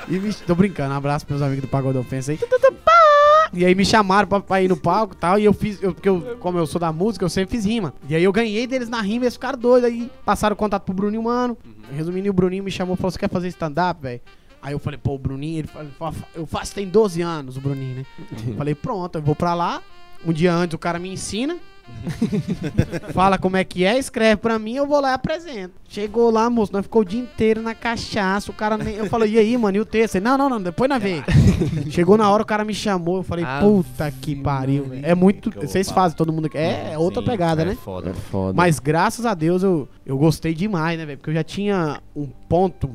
e 0.08 0.18
me... 0.20 0.34
Tô 0.34 0.56
brincando, 0.56 0.94
um 0.94 0.98
abraço 0.98 1.26
pros 1.26 1.40
meus 1.40 1.48
amigos 1.48 1.68
do 1.68 1.72
Pagode 1.72 1.94
da 1.94 2.00
Ofensa 2.00 2.32
aí. 2.32 2.40
E 3.54 3.66
aí 3.66 3.74
me 3.76 3.86
chamaram 3.86 4.28
pra, 4.28 4.40
pra 4.40 4.62
ir 4.62 4.68
no 4.68 4.78
palco 4.78 5.14
e 5.14 5.18
tal, 5.18 5.40
e 5.40 5.46
eu 5.46 5.54
fiz, 5.54 5.82
eu, 5.82 5.94
porque 5.94 6.10
eu, 6.10 6.38
como 6.40 6.58
eu 6.58 6.68
sou 6.68 6.80
da 6.80 6.92
música, 6.92 7.24
eu 7.26 7.30
sempre 7.30 7.56
fiz 7.56 7.66
rima. 7.66 7.94
E 8.08 8.16
aí 8.16 8.24
eu 8.24 8.32
ganhei 8.32 8.68
deles 8.68 8.90
na 8.90 9.02
rima 9.02 9.24
e 9.24 9.28
eles 9.28 9.34
ficaram 9.34 9.58
doidos, 9.58 9.90
aí 9.90 10.12
passaram 10.26 10.54
o 10.54 10.58
contato 10.58 10.84
pro 10.84 10.94
Bruninho 10.94 11.24
Mano. 11.24 11.58
Resumindo, 11.92 12.30
o 12.30 12.34
Bruninho 12.34 12.64
me 12.64 12.72
chamou 12.72 12.96
e 12.96 12.98
falou, 12.98 13.12
você 13.12 13.20
quer 13.20 13.30
fazer 13.30 13.48
stand-up, 13.48 14.02
velho? 14.02 14.22
Aí 14.62 14.74
eu 14.74 14.80
falei, 14.80 15.00
pô, 15.02 15.14
o 15.14 15.18
Bruninho, 15.18 15.60
ele 15.60 15.68
falou, 15.68 16.14
eu 16.36 16.46
faço 16.46 16.74
tem 16.74 16.88
12 16.88 17.22
anos, 17.22 17.58
o 17.58 17.62
Bruninho, 17.62 17.98
né? 17.98 18.06
Falei, 18.58 18.76
pronto, 18.76 19.18
eu 19.18 19.22
vou 19.22 19.36
pra 19.36 19.54
lá. 19.54 19.82
Um 20.26 20.34
dia 20.34 20.54
antes 20.54 20.74
o 20.74 20.80
cara 20.80 20.98
me 21.00 21.10
ensina. 21.10 21.58
fala 23.14 23.38
como 23.38 23.58
é 23.58 23.64
que 23.64 23.84
é, 23.84 23.98
escreve 23.98 24.38
pra 24.38 24.58
mim, 24.60 24.76
eu 24.76 24.88
vou 24.88 25.00
lá 25.02 25.12
e 25.12 25.14
apresento. 25.14 25.74
Chegou 25.90 26.30
lá, 26.32 26.50
moço, 26.50 26.72
nós 26.74 26.84
ficou 26.84 27.02
o 27.02 27.06
dia 27.06 27.20
inteiro 27.20 27.62
na 27.62 27.74
cachaça. 27.74 28.52
O 28.52 28.54
cara 28.54 28.78
nem. 28.78 28.96
Eu 28.96 29.06
falei, 29.08 29.34
e 29.34 29.40
aí, 29.40 29.58
mano, 29.58 29.78
e 29.78 29.80
o 29.80 29.86
texto? 29.86 30.16
Ele, 30.16 30.26
não, 30.26 30.38
não, 30.38 30.50
não, 30.50 30.62
depois 30.62 30.90
nós 30.90 31.02
vê. 31.02 31.24
Chegou 31.90 32.18
na 32.18 32.30
hora, 32.30 32.44
o 32.44 32.46
cara 32.46 32.64
me 32.66 32.74
chamou. 32.74 33.18
Eu 33.18 33.24
falei, 33.24 33.46
Ah, 33.46 33.60
puta 33.62 34.12
que 34.12 34.36
pariu. 34.36 34.86
velho. 34.86 35.06
É 35.06 35.16
muito. 35.16 35.50
Vocês 35.60 35.90
fazem, 35.90 36.18
todo 36.18 36.32
mundo 36.34 36.48
aqui. 36.48 36.58
É, 36.58 36.92
é 36.94 36.98
outra 36.98 37.22
Sim, 37.22 37.28
pegada, 37.28 37.62
É 37.62 37.66
né? 37.66 37.76
foda. 37.76 38.10
É 38.10 38.14
foda. 38.14 38.54
Mas 38.54 38.80
graças 38.80 39.26
a 39.26 39.34
Deus 39.34 39.64
eu, 39.64 39.88
eu 40.06 40.18
gostei 40.18 40.54
demais, 40.54 40.98
né, 41.00 41.06
velho? 41.06 41.18
Porque 41.18 41.30
eu 41.30 41.34
já 41.36 41.44
tinha 41.44 42.02
um 42.16 42.28
ponto 42.50 42.90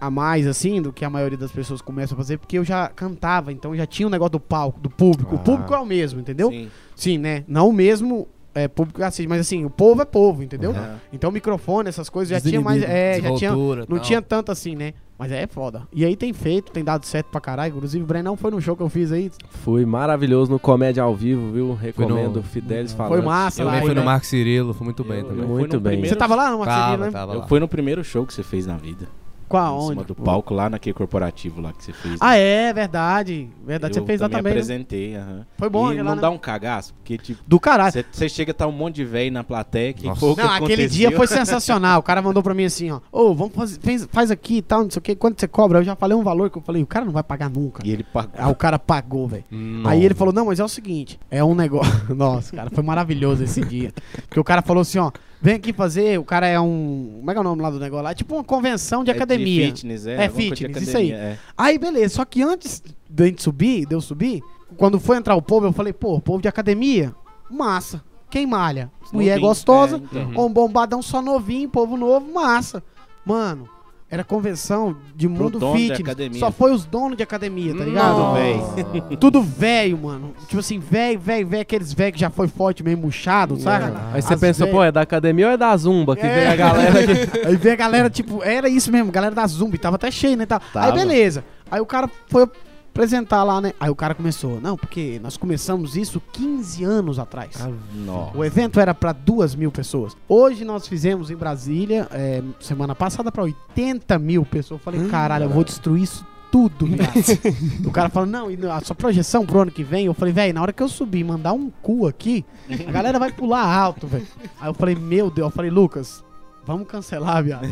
a 0.00 0.10
mais, 0.10 0.46
assim, 0.46 0.82
do 0.82 0.92
que 0.92 1.02
a 1.02 1.08
maioria 1.08 1.38
das 1.38 1.50
pessoas 1.50 1.80
começam 1.80 2.14
a 2.14 2.18
fazer, 2.18 2.36
porque 2.36 2.58
eu 2.58 2.64
já 2.64 2.88
cantava, 2.88 3.50
então 3.50 3.74
já 3.74 3.86
tinha 3.86 4.06
um 4.06 4.10
negócio 4.10 4.32
do 4.32 4.40
palco, 4.40 4.78
do 4.78 4.90
público. 4.90 5.34
O 5.34 5.38
Ah. 5.38 5.42
público 5.42 5.72
é 5.72 5.78
o 5.78 5.86
mesmo, 5.86 6.20
entendeu? 6.20 6.50
Sim. 6.50 6.68
Sim, 6.94 7.18
né? 7.18 7.42
Não 7.48 7.70
o 7.70 7.72
mesmo 7.72 8.28
é, 8.54 8.68
público 8.68 8.98
que 9.00 9.04
assiste, 9.04 9.28
mas 9.28 9.40
assim, 9.40 9.64
o 9.64 9.70
povo 9.70 10.02
é 10.02 10.04
povo, 10.04 10.42
entendeu? 10.42 10.74
Então 11.12 11.30
o 11.30 11.32
microfone, 11.32 11.88
essas 11.88 12.08
coisas 12.08 12.28
já 12.30 12.40
tinha 12.40 12.60
mais. 12.60 12.82
É, 12.82 13.20
já 13.20 13.34
tinha. 13.34 13.52
Não 13.52 13.84
tal. 13.86 13.98
tinha 14.00 14.22
tanto 14.22 14.52
assim, 14.52 14.74
né? 14.74 14.92
Mas 15.16 15.30
é 15.30 15.46
foda. 15.46 15.82
E 15.92 16.04
aí 16.04 16.16
tem 16.16 16.32
feito, 16.32 16.72
tem 16.72 16.82
dado 16.82 17.06
certo 17.06 17.26
pra 17.30 17.40
caralho. 17.40 17.72
Inclusive, 17.76 18.02
o 18.02 18.06
Brenão 18.06 18.36
foi 18.36 18.50
no 18.50 18.60
show 18.60 18.76
que 18.76 18.82
eu 18.82 18.88
fiz 18.88 19.12
aí. 19.12 19.30
Fui 19.62 19.86
maravilhoso 19.86 20.50
no 20.50 20.58
Comédia 20.58 21.04
ao 21.04 21.14
Vivo, 21.14 21.52
viu? 21.52 21.72
Recomendo. 21.74 22.36
no- 22.38 22.42
Fidelis 22.42 22.92
Foi 22.92 23.06
falando. 23.06 23.24
massa 23.24 23.62
Eu 23.62 23.66
lá. 23.66 23.72
também 23.74 23.86
fui 23.86 23.94
no 23.94 24.00
né? 24.00 24.06
Marco 24.06 24.26
Cirilo, 24.26 24.74
foi 24.74 24.84
muito 24.84 25.04
bem 25.04 25.18
Eu- 25.18 25.24
também. 25.24 25.40
eu 25.42 25.46
fui 25.48 25.56
Muito 25.58 25.74
no 25.74 25.80
bem. 25.80 25.92
primeiro- 25.92 26.08
Você 26.14 26.18
tava 26.18 26.34
lá 26.34 26.50
no 26.50 26.58
Marcelino, 26.58 26.90
Tava, 26.90 27.04
né? 27.06 27.10
tava 27.12 27.34
Eu 27.34 27.42
fui 27.46 27.60
no 27.60 27.68
primeiro 27.68 28.02
show 28.02 28.26
que 28.26 28.34
você 28.34 28.42
fez 28.42 28.66
na 28.66 28.76
vida. 28.76 29.06
Qual? 29.54 29.74
Em 29.74 29.78
Onde? 29.78 29.88
cima 29.90 30.04
do 30.04 30.14
palco 30.14 30.52
lá 30.54 30.68
naquele 30.68 30.94
corporativo 30.94 31.60
lá 31.60 31.72
que 31.72 31.84
você 31.84 31.92
fez. 31.92 32.16
Ah, 32.20 32.36
é, 32.36 32.72
verdade. 32.72 33.48
Verdade, 33.64 33.96
eu 33.98 34.02
você 34.02 34.06
fez 34.06 34.20
lá 34.20 34.28
também 34.28 34.38
também. 34.42 34.52
né? 34.54 34.58
apresentei, 34.60 35.16
aham. 35.16 35.46
Foi 35.56 35.68
bom 35.68 35.84
E 35.84 35.86
aquele 35.90 36.02
não 36.02 36.10
lá, 36.10 36.16
né? 36.16 36.22
dá 36.22 36.30
um 36.30 36.38
cagaço, 36.38 36.92
porque 36.94 37.16
tipo, 37.18 37.42
Do 37.46 37.60
caralho. 37.60 37.92
você 38.10 38.28
chega 38.28 38.52
tá 38.52 38.66
um 38.66 38.72
monte 38.72 38.96
de 38.96 39.04
velho 39.04 39.32
na 39.32 39.44
plateia 39.44 39.92
que 39.92 40.06
Nossa. 40.06 40.20
foi 40.20 40.30
o 40.30 40.34
que 40.36 40.42
Não, 40.42 40.48
aquele 40.50 40.72
aconteceu. 40.74 40.88
dia 41.10 41.16
foi 41.16 41.26
sensacional. 41.26 42.00
O 42.00 42.02
cara 42.02 42.20
mandou 42.20 42.42
pra 42.42 42.52
mim 42.54 42.64
assim, 42.64 42.90
ó. 42.90 43.00
Ô, 43.12 43.34
vamos 43.34 43.54
fazer, 43.54 43.78
fez- 43.80 44.08
faz 44.10 44.30
aqui 44.30 44.56
e 44.58 44.62
tal, 44.62 44.82
não 44.82 44.90
sei 44.90 44.98
o 44.98 45.02
que. 45.02 45.14
Quanto 45.14 45.40
você 45.40 45.46
cobra? 45.48 45.78
Eu 45.78 45.84
já 45.84 45.94
falei 45.96 46.16
um 46.16 46.22
valor 46.22 46.50
que 46.50 46.58
eu 46.58 46.62
falei, 46.62 46.82
o 46.82 46.86
cara 46.86 47.04
não 47.04 47.12
vai 47.12 47.22
pagar 47.22 47.48
nunca. 47.48 47.82
E 47.86 47.90
ele 47.90 48.02
pagou. 48.04 48.32
Aí 48.36 48.50
o 48.50 48.54
cara 48.54 48.78
pagou, 48.78 49.28
velho. 49.28 49.44
Aí 49.84 50.04
ele 50.04 50.14
falou, 50.14 50.32
não, 50.34 50.46
mas 50.46 50.58
é 50.60 50.64
o 50.64 50.68
seguinte, 50.68 51.18
é 51.30 51.42
um 51.44 51.54
negócio. 51.54 51.94
Nossa, 52.14 52.54
cara, 52.56 52.70
foi 52.70 52.82
maravilhoso 52.84 53.44
esse 53.44 53.60
dia. 53.64 53.92
Porque 54.26 54.40
o 54.40 54.44
cara 54.44 54.62
falou 54.62 54.80
assim, 54.82 54.98
ó, 54.98 55.10
vem 55.44 55.54
aqui 55.56 55.72
fazer, 55.74 56.18
o 56.18 56.24
cara 56.24 56.46
é 56.48 56.58
um. 56.58 57.16
Como 57.18 57.30
é 57.30 57.34
que 57.34 57.38
é 57.38 57.40
o 57.40 57.44
nome 57.44 57.60
lá 57.60 57.68
do 57.70 57.78
negócio 57.78 58.02
lá? 58.02 58.10
É 58.12 58.14
tipo 58.14 58.34
uma 58.34 58.42
convenção 58.42 59.04
de 59.04 59.10
É 59.10 59.14
academia. 59.14 59.66
fitness, 59.66 60.06
é. 60.06 60.24
É, 60.24 60.28
de 60.28 60.34
fitness, 60.34 60.82
isso 60.88 60.96
aí. 60.96 61.12
é. 61.12 61.38
Aí, 61.56 61.78
beleza, 61.78 62.14
só 62.14 62.24
que 62.24 62.42
antes 62.42 62.82
da 63.08 63.26
gente 63.26 63.42
subir, 63.42 63.84
de 63.86 63.94
eu 63.94 64.00
subir, 64.00 64.42
quando 64.78 64.98
foi 64.98 65.18
entrar 65.18 65.36
o 65.36 65.42
povo, 65.42 65.66
eu 65.66 65.72
falei, 65.72 65.92
pô, 65.92 66.18
povo 66.18 66.40
de 66.40 66.48
academia, 66.48 67.14
massa. 67.50 68.02
quem 68.30 68.46
malha? 68.46 68.90
Mulher 69.12 69.32
Novinho, 69.34 69.48
gostosa, 69.48 69.96
é, 69.96 69.98
então. 69.98 70.32
ou 70.34 70.48
um 70.48 70.52
bombadão 70.52 71.02
só 71.02 71.20
novinho, 71.20 71.68
povo 71.68 71.96
novo, 71.96 72.32
massa. 72.32 72.82
Mano, 73.24 73.68
era 74.14 74.24
convenção 74.24 74.96
de 75.14 75.28
mundo 75.28 75.58
de 75.58 75.72
fitness. 75.72 76.00
academia. 76.00 76.38
Só 76.40 76.50
foi 76.50 76.72
os 76.72 76.84
donos 76.84 77.16
de 77.16 77.22
academia, 77.22 77.76
tá 77.76 77.84
ligado? 77.84 78.14
Tudo 78.14 78.32
velho. 78.34 79.16
Tudo 79.18 79.42
velho, 79.42 79.98
mano. 79.98 80.34
Tipo 80.46 80.60
assim, 80.60 80.78
velho, 80.78 81.18
velho, 81.18 81.46
velho, 81.46 81.62
aqueles 81.62 81.92
velho 81.92 82.12
que 82.12 82.20
já 82.20 82.30
foi 82.30 82.48
forte, 82.48 82.82
meio 82.82 82.96
murchado, 82.96 83.56
sabe? 83.58 83.92
Aí 84.12 84.22
você 84.22 84.34
As 84.34 84.40
pensa, 84.40 84.64
velho- 84.64 84.76
pô, 84.76 84.82
é 84.84 84.92
da 84.92 85.00
academia 85.02 85.46
ou 85.48 85.52
é 85.52 85.56
da 85.56 85.76
Zumba? 85.76 86.14
Que 86.16 86.24
É. 86.26 86.34
vem 86.40 86.46
a 86.48 86.56
galera 86.56 87.00
aqui. 87.00 87.38
Aí 87.48 87.56
veio 87.56 87.74
a 87.74 87.76
galera, 87.76 88.08
tipo, 88.10 88.42
era 88.42 88.68
isso 88.68 88.90
mesmo, 88.92 89.10
galera 89.10 89.34
da 89.34 89.46
Zumbi, 89.46 89.76
tava 89.78 89.96
até 89.96 90.10
cheio, 90.10 90.36
né? 90.36 90.46
Tal. 90.46 90.60
Aí 90.60 90.70
Tava. 90.72 90.92
beleza. 90.92 91.44
Aí 91.70 91.80
o 91.80 91.86
cara 91.86 92.08
foi 92.28 92.46
apresentar 92.94 93.42
lá, 93.42 93.60
né? 93.60 93.72
Aí 93.80 93.90
o 93.90 93.96
cara 93.96 94.14
começou, 94.14 94.60
não, 94.60 94.76
porque 94.76 95.18
nós 95.20 95.36
começamos 95.36 95.96
isso 95.96 96.22
15 96.32 96.84
anos 96.84 97.18
atrás. 97.18 97.56
Nossa. 97.92 98.38
O 98.38 98.44
evento 98.44 98.78
era 98.78 98.94
pra 98.94 99.12
duas 99.12 99.56
mil 99.56 99.72
pessoas. 99.72 100.16
Hoje 100.28 100.64
nós 100.64 100.86
fizemos 100.86 101.28
em 101.28 101.34
Brasília, 101.34 102.06
é, 102.12 102.40
semana 102.60 102.94
passada, 102.94 103.32
pra 103.32 103.42
80 103.42 104.16
mil 104.20 104.44
pessoas. 104.44 104.80
Eu 104.80 104.84
falei, 104.84 105.08
caralho, 105.08 105.46
eu 105.46 105.50
vou 105.50 105.64
destruir 105.64 106.04
isso 106.04 106.24
tudo, 106.52 106.86
viado. 106.86 107.10
o 107.84 107.90
cara 107.90 108.08
falou, 108.08 108.28
não, 108.28 108.48
e 108.48 108.56
a 108.64 108.80
sua 108.80 108.94
projeção 108.94 109.44
pro 109.44 109.62
ano 109.62 109.72
que 109.72 109.82
vem? 109.82 110.06
Eu 110.06 110.14
falei, 110.14 110.32
velho, 110.32 110.54
na 110.54 110.62
hora 110.62 110.72
que 110.72 110.82
eu 110.82 110.88
subir 110.88 111.18
e 111.18 111.24
mandar 111.24 111.52
um 111.52 111.68
cu 111.68 112.06
aqui, 112.06 112.44
a 112.86 112.92
galera 112.92 113.18
vai 113.18 113.32
pular 113.32 113.64
alto, 113.64 114.06
velho. 114.06 114.26
Aí 114.60 114.68
eu 114.68 114.74
falei, 114.74 114.94
meu 114.94 115.32
Deus, 115.32 115.46
eu 115.46 115.50
falei, 115.50 115.70
Lucas, 115.70 116.22
vamos 116.64 116.86
cancelar, 116.86 117.42
viado. 117.42 117.66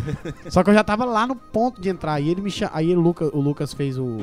Só 0.50 0.64
que 0.64 0.70
eu 0.70 0.74
já 0.74 0.82
tava 0.82 1.04
lá 1.04 1.28
no 1.28 1.36
ponto 1.36 1.80
de 1.80 1.88
entrar. 1.88 2.18
E 2.20 2.28
ele 2.28 2.40
me 2.40 2.50
cha... 2.50 2.72
Aí 2.74 2.92
o 2.92 3.00
Lucas, 3.00 3.30
o 3.32 3.40
Lucas 3.40 3.72
fez 3.72 3.96
o. 3.96 4.18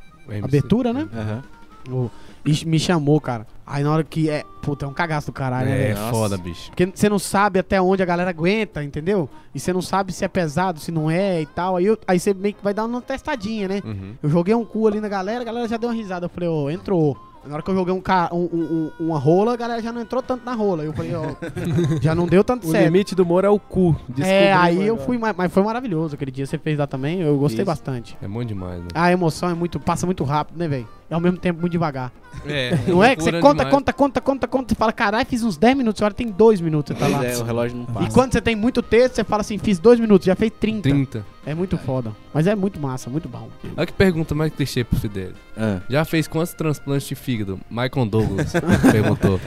a 0.00 0.01
abertura, 0.42 0.92
né? 0.92 1.08
Aham. 1.12 1.42
O- 1.90 2.10
e 2.44 2.64
me 2.64 2.78
chamou, 2.78 3.20
cara. 3.20 3.46
Aí 3.66 3.82
na 3.82 3.92
hora 3.92 4.04
que 4.04 4.28
é. 4.30 4.44
Puta, 4.62 4.84
é 4.84 4.88
um 4.88 4.92
cagaço 4.92 5.26
do 5.28 5.32
caralho, 5.32 5.68
né, 5.68 5.90
É, 5.90 5.94
velho? 5.94 6.10
foda, 6.10 6.36
bicho. 6.36 6.70
Porque 6.70 6.86
você 6.94 7.08
não 7.08 7.18
sabe 7.18 7.58
até 7.58 7.80
onde 7.80 8.02
a 8.02 8.06
galera 8.06 8.30
aguenta, 8.30 8.82
entendeu? 8.84 9.28
E 9.54 9.58
você 9.60 9.72
não 9.72 9.82
sabe 9.82 10.12
se 10.12 10.24
é 10.24 10.28
pesado, 10.28 10.78
se 10.80 10.92
não 10.92 11.10
é 11.10 11.40
e 11.42 11.46
tal. 11.46 11.76
Aí, 11.76 11.86
eu- 11.86 11.98
aí 12.06 12.18
você 12.20 12.32
meio 12.34 12.54
que 12.54 12.62
vai 12.62 12.72
dar 12.74 12.84
uma 12.84 13.00
testadinha, 13.00 13.66
né? 13.68 13.80
Uhum. 13.84 14.14
Eu 14.22 14.28
joguei 14.28 14.54
um 14.54 14.64
cu 14.64 14.86
ali 14.86 15.00
na 15.00 15.08
galera, 15.08 15.42
a 15.42 15.44
galera 15.44 15.66
já 15.68 15.76
deu 15.76 15.88
uma 15.88 15.94
risada. 15.94 16.26
Eu 16.26 16.30
falei, 16.30 16.48
ô, 16.48 16.70
entrou. 16.70 17.16
Na 17.44 17.54
hora 17.54 17.62
que 17.62 17.70
eu 17.70 17.74
joguei 17.74 17.92
um, 17.92 18.00
ca- 18.00 18.30
um- 18.32 18.48
um- 18.52 18.90
um- 19.00 19.06
uma 19.08 19.18
rola, 19.18 19.54
a 19.54 19.56
galera 19.56 19.82
já 19.82 19.90
não 19.92 20.00
entrou 20.00 20.22
tanto 20.22 20.44
na 20.44 20.54
rola. 20.54 20.84
Eu 20.84 20.92
falei, 20.92 21.12
ó, 21.14 21.22
já 22.00 22.14
não 22.14 22.26
deu 22.26 22.44
tanto 22.44 22.66
O 22.68 22.70
certo. 22.70 22.84
limite 22.84 23.14
do 23.14 23.24
humor 23.24 23.44
é 23.44 23.48
o 23.48 23.58
cu. 23.58 23.96
É, 24.10 24.12
Descobri 24.12 24.48
aí 24.80 24.86
eu 24.86 24.96
fui, 24.96 25.18
mas, 25.18 25.34
mas 25.36 25.52
foi 25.52 25.62
maravilhoso 25.62 26.14
aquele 26.14 26.30
dia. 26.30 26.46
Você 26.46 26.56
fez 26.56 26.78
lá 26.78 26.86
também, 26.86 27.20
eu 27.20 27.36
gostei 27.38 27.62
Isso. 27.62 27.66
bastante. 27.66 28.16
É 28.22 28.28
bom 28.28 28.44
demais, 28.44 28.80
né? 28.80 28.88
A 28.94 29.10
emoção 29.10 29.48
é 29.50 29.54
muito, 29.54 29.80
passa 29.80 30.06
muito 30.06 30.22
rápido, 30.24 30.56
né, 30.56 30.68
velho? 30.68 30.88
E 31.10 31.14
ao 31.14 31.20
mesmo 31.20 31.38
tempo 31.38 31.60
muito 31.60 31.72
devagar. 31.72 32.12
É. 32.46 32.76
Não 32.86 33.04
é 33.04 33.14
que 33.14 33.22
você 33.22 33.32
conta, 33.32 33.64
demais. 33.64 33.70
conta, 33.70 33.92
conta, 33.92 34.20
conta, 34.20 34.48
conta 34.48 34.72
e 34.72 34.76
fala, 34.76 34.92
caralho, 34.92 35.26
fiz 35.26 35.42
uns 35.42 35.56
10 35.56 35.76
minutos, 35.76 36.02
a 36.02 36.06
hora 36.06 36.14
tem 36.14 36.28
2 36.28 36.60
minutos, 36.60 36.96
você 36.96 37.02
tá 37.02 37.08
lá. 37.08 37.24
É, 37.24 37.36
o 37.36 37.44
relógio 37.44 37.76
não 37.76 37.84
passa. 37.84 38.08
E 38.08 38.10
quando 38.12 38.32
você 38.32 38.40
tem 38.40 38.56
muito 38.56 38.82
texto, 38.82 39.16
você 39.16 39.24
fala 39.24 39.42
assim, 39.42 39.58
fiz 39.58 39.78
2 39.78 40.00
minutos, 40.00 40.26
já 40.26 40.34
fez 40.34 40.50
30. 40.58 40.88
30. 40.88 41.26
É 41.44 41.54
muito 41.54 41.76
foda. 41.76 42.12
Mas 42.32 42.46
é 42.46 42.54
muito 42.54 42.80
massa, 42.80 43.10
muito 43.10 43.28
bom. 43.28 43.48
Olha 43.76 43.86
que 43.86 43.92
pergunta 43.92 44.32
mais 44.34 44.52
clichê 44.52 44.84
pro 44.84 44.98
Fidel. 44.98 45.32
Ah. 45.56 45.80
Já 45.90 46.04
fez 46.04 46.28
quantos 46.28 46.54
transplantes 46.54 47.06
de 47.08 47.14
fígado? 47.16 47.58
Michael 47.68 48.06
Douglas 48.06 48.52
perguntou. 48.92 49.40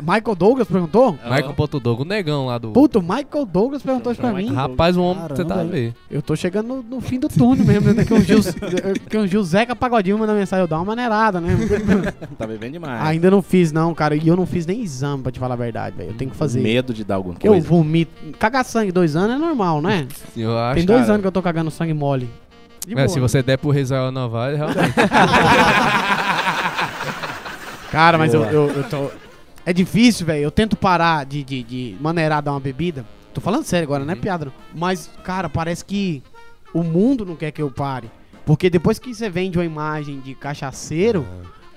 Michael 0.00 0.34
Douglas 0.34 0.66
perguntou? 0.66 1.12
Michael 1.12 1.54
Ponto 1.54 1.78
Douglas, 1.78 2.06
o 2.06 2.08
negão 2.08 2.46
lá 2.46 2.56
do. 2.56 2.70
Puta, 2.72 2.98
o 2.98 3.02
Michael 3.02 3.44
Douglas 3.46 3.82
perguntou 3.82 4.12
isso 4.12 4.20
pra 4.20 4.32
mim. 4.32 4.52
Rapaz, 4.52 4.96
o 4.96 5.02
homem, 5.02 5.28
você 5.28 5.44
tá 5.44 5.54
Caramba, 5.56 5.72
vendo? 5.72 5.94
Eu 6.10 6.22
tô 6.22 6.34
chegando 6.34 6.68
no, 6.68 6.82
no 6.82 7.00
fim 7.00 7.18
do 7.18 7.28
túnel 7.28 7.66
mesmo, 7.66 7.88
né? 7.88 7.94
Daqui 7.94 8.14
uns 8.14 8.24
dias, 8.26 8.54
daqui 8.54 9.18
uns 9.18 9.28
dias 9.28 9.42
o 9.42 9.44
Zeca 9.44 9.76
Pagodinho 9.76 10.18
manda 10.18 10.32
mensagem, 10.32 10.62
eu 10.62 10.68
dou 10.68 10.78
uma 10.78 10.84
né? 11.40 11.56
Tá 12.38 12.46
bebendo 12.46 12.72
demais. 12.74 13.06
Ainda 13.06 13.30
não 13.30 13.40
fiz, 13.42 13.70
não, 13.72 13.94
cara. 13.94 14.14
E 14.16 14.26
eu 14.28 14.36
não 14.36 14.46
fiz 14.46 14.66
nem 14.66 14.80
exame, 14.82 15.22
pra 15.22 15.30
te 15.32 15.38
falar 15.38 15.54
a 15.54 15.56
verdade, 15.56 15.96
velho. 15.96 16.10
Eu 16.10 16.14
tenho 16.14 16.30
que 16.30 16.36
fazer. 16.36 16.60
Medo 16.60 16.92
de 16.94 17.04
dar 17.04 17.16
alguma 17.16 17.34
Eu 17.42 17.52
coisa. 17.52 17.66
vomito. 17.68 18.10
Cagar 18.38 18.64
sangue 18.64 18.90
dois 18.92 19.14
anos 19.16 19.36
é 19.36 19.38
normal, 19.38 19.80
né? 19.82 20.06
Eu 20.36 20.56
acho. 20.58 20.76
Tem 20.76 20.84
dois 20.86 21.00
cara. 21.02 21.12
anos 21.12 21.22
que 21.22 21.26
eu 21.28 21.32
tô 21.32 21.42
cagando 21.42 21.70
sangue 21.70 21.94
mole. 21.94 22.28
De 22.86 22.92
É, 22.94 22.96
boa, 22.96 23.08
se 23.08 23.16
né? 23.16 23.20
você 23.20 23.42
der 23.42 23.58
pro 23.58 23.76
Israel 23.78 24.10
Novaes, 24.10 24.56
realmente. 24.56 24.78
Cara, 27.90 28.16
mas 28.16 28.32
eu, 28.32 28.42
eu, 28.44 28.68
eu 28.70 28.84
tô. 28.88 29.10
É 29.64 29.72
difícil, 29.72 30.26
velho. 30.26 30.42
Eu 30.42 30.50
tento 30.50 30.76
parar 30.76 31.24
de, 31.26 31.44
de, 31.44 31.62
de 31.62 31.96
maneirar 32.00 32.42
dar 32.42 32.52
uma 32.52 32.60
bebida. 32.60 33.04
Tô 33.34 33.40
falando 33.40 33.64
sério 33.64 33.86
agora, 33.86 34.04
não 34.04 34.12
é 34.12 34.16
piada. 34.16 34.46
não. 34.46 34.52
Mas, 34.74 35.10
cara, 35.22 35.48
parece 35.48 35.84
que 35.84 36.22
o 36.74 36.82
mundo 36.82 37.24
não 37.24 37.36
quer 37.36 37.50
que 37.50 37.62
eu 37.62 37.70
pare. 37.70 38.10
Porque 38.44 38.68
depois 38.70 38.98
que 38.98 39.14
você 39.14 39.28
vende 39.30 39.58
uma 39.58 39.64
imagem 39.64 40.20
de 40.20 40.34
cachaceiro, 40.34 41.26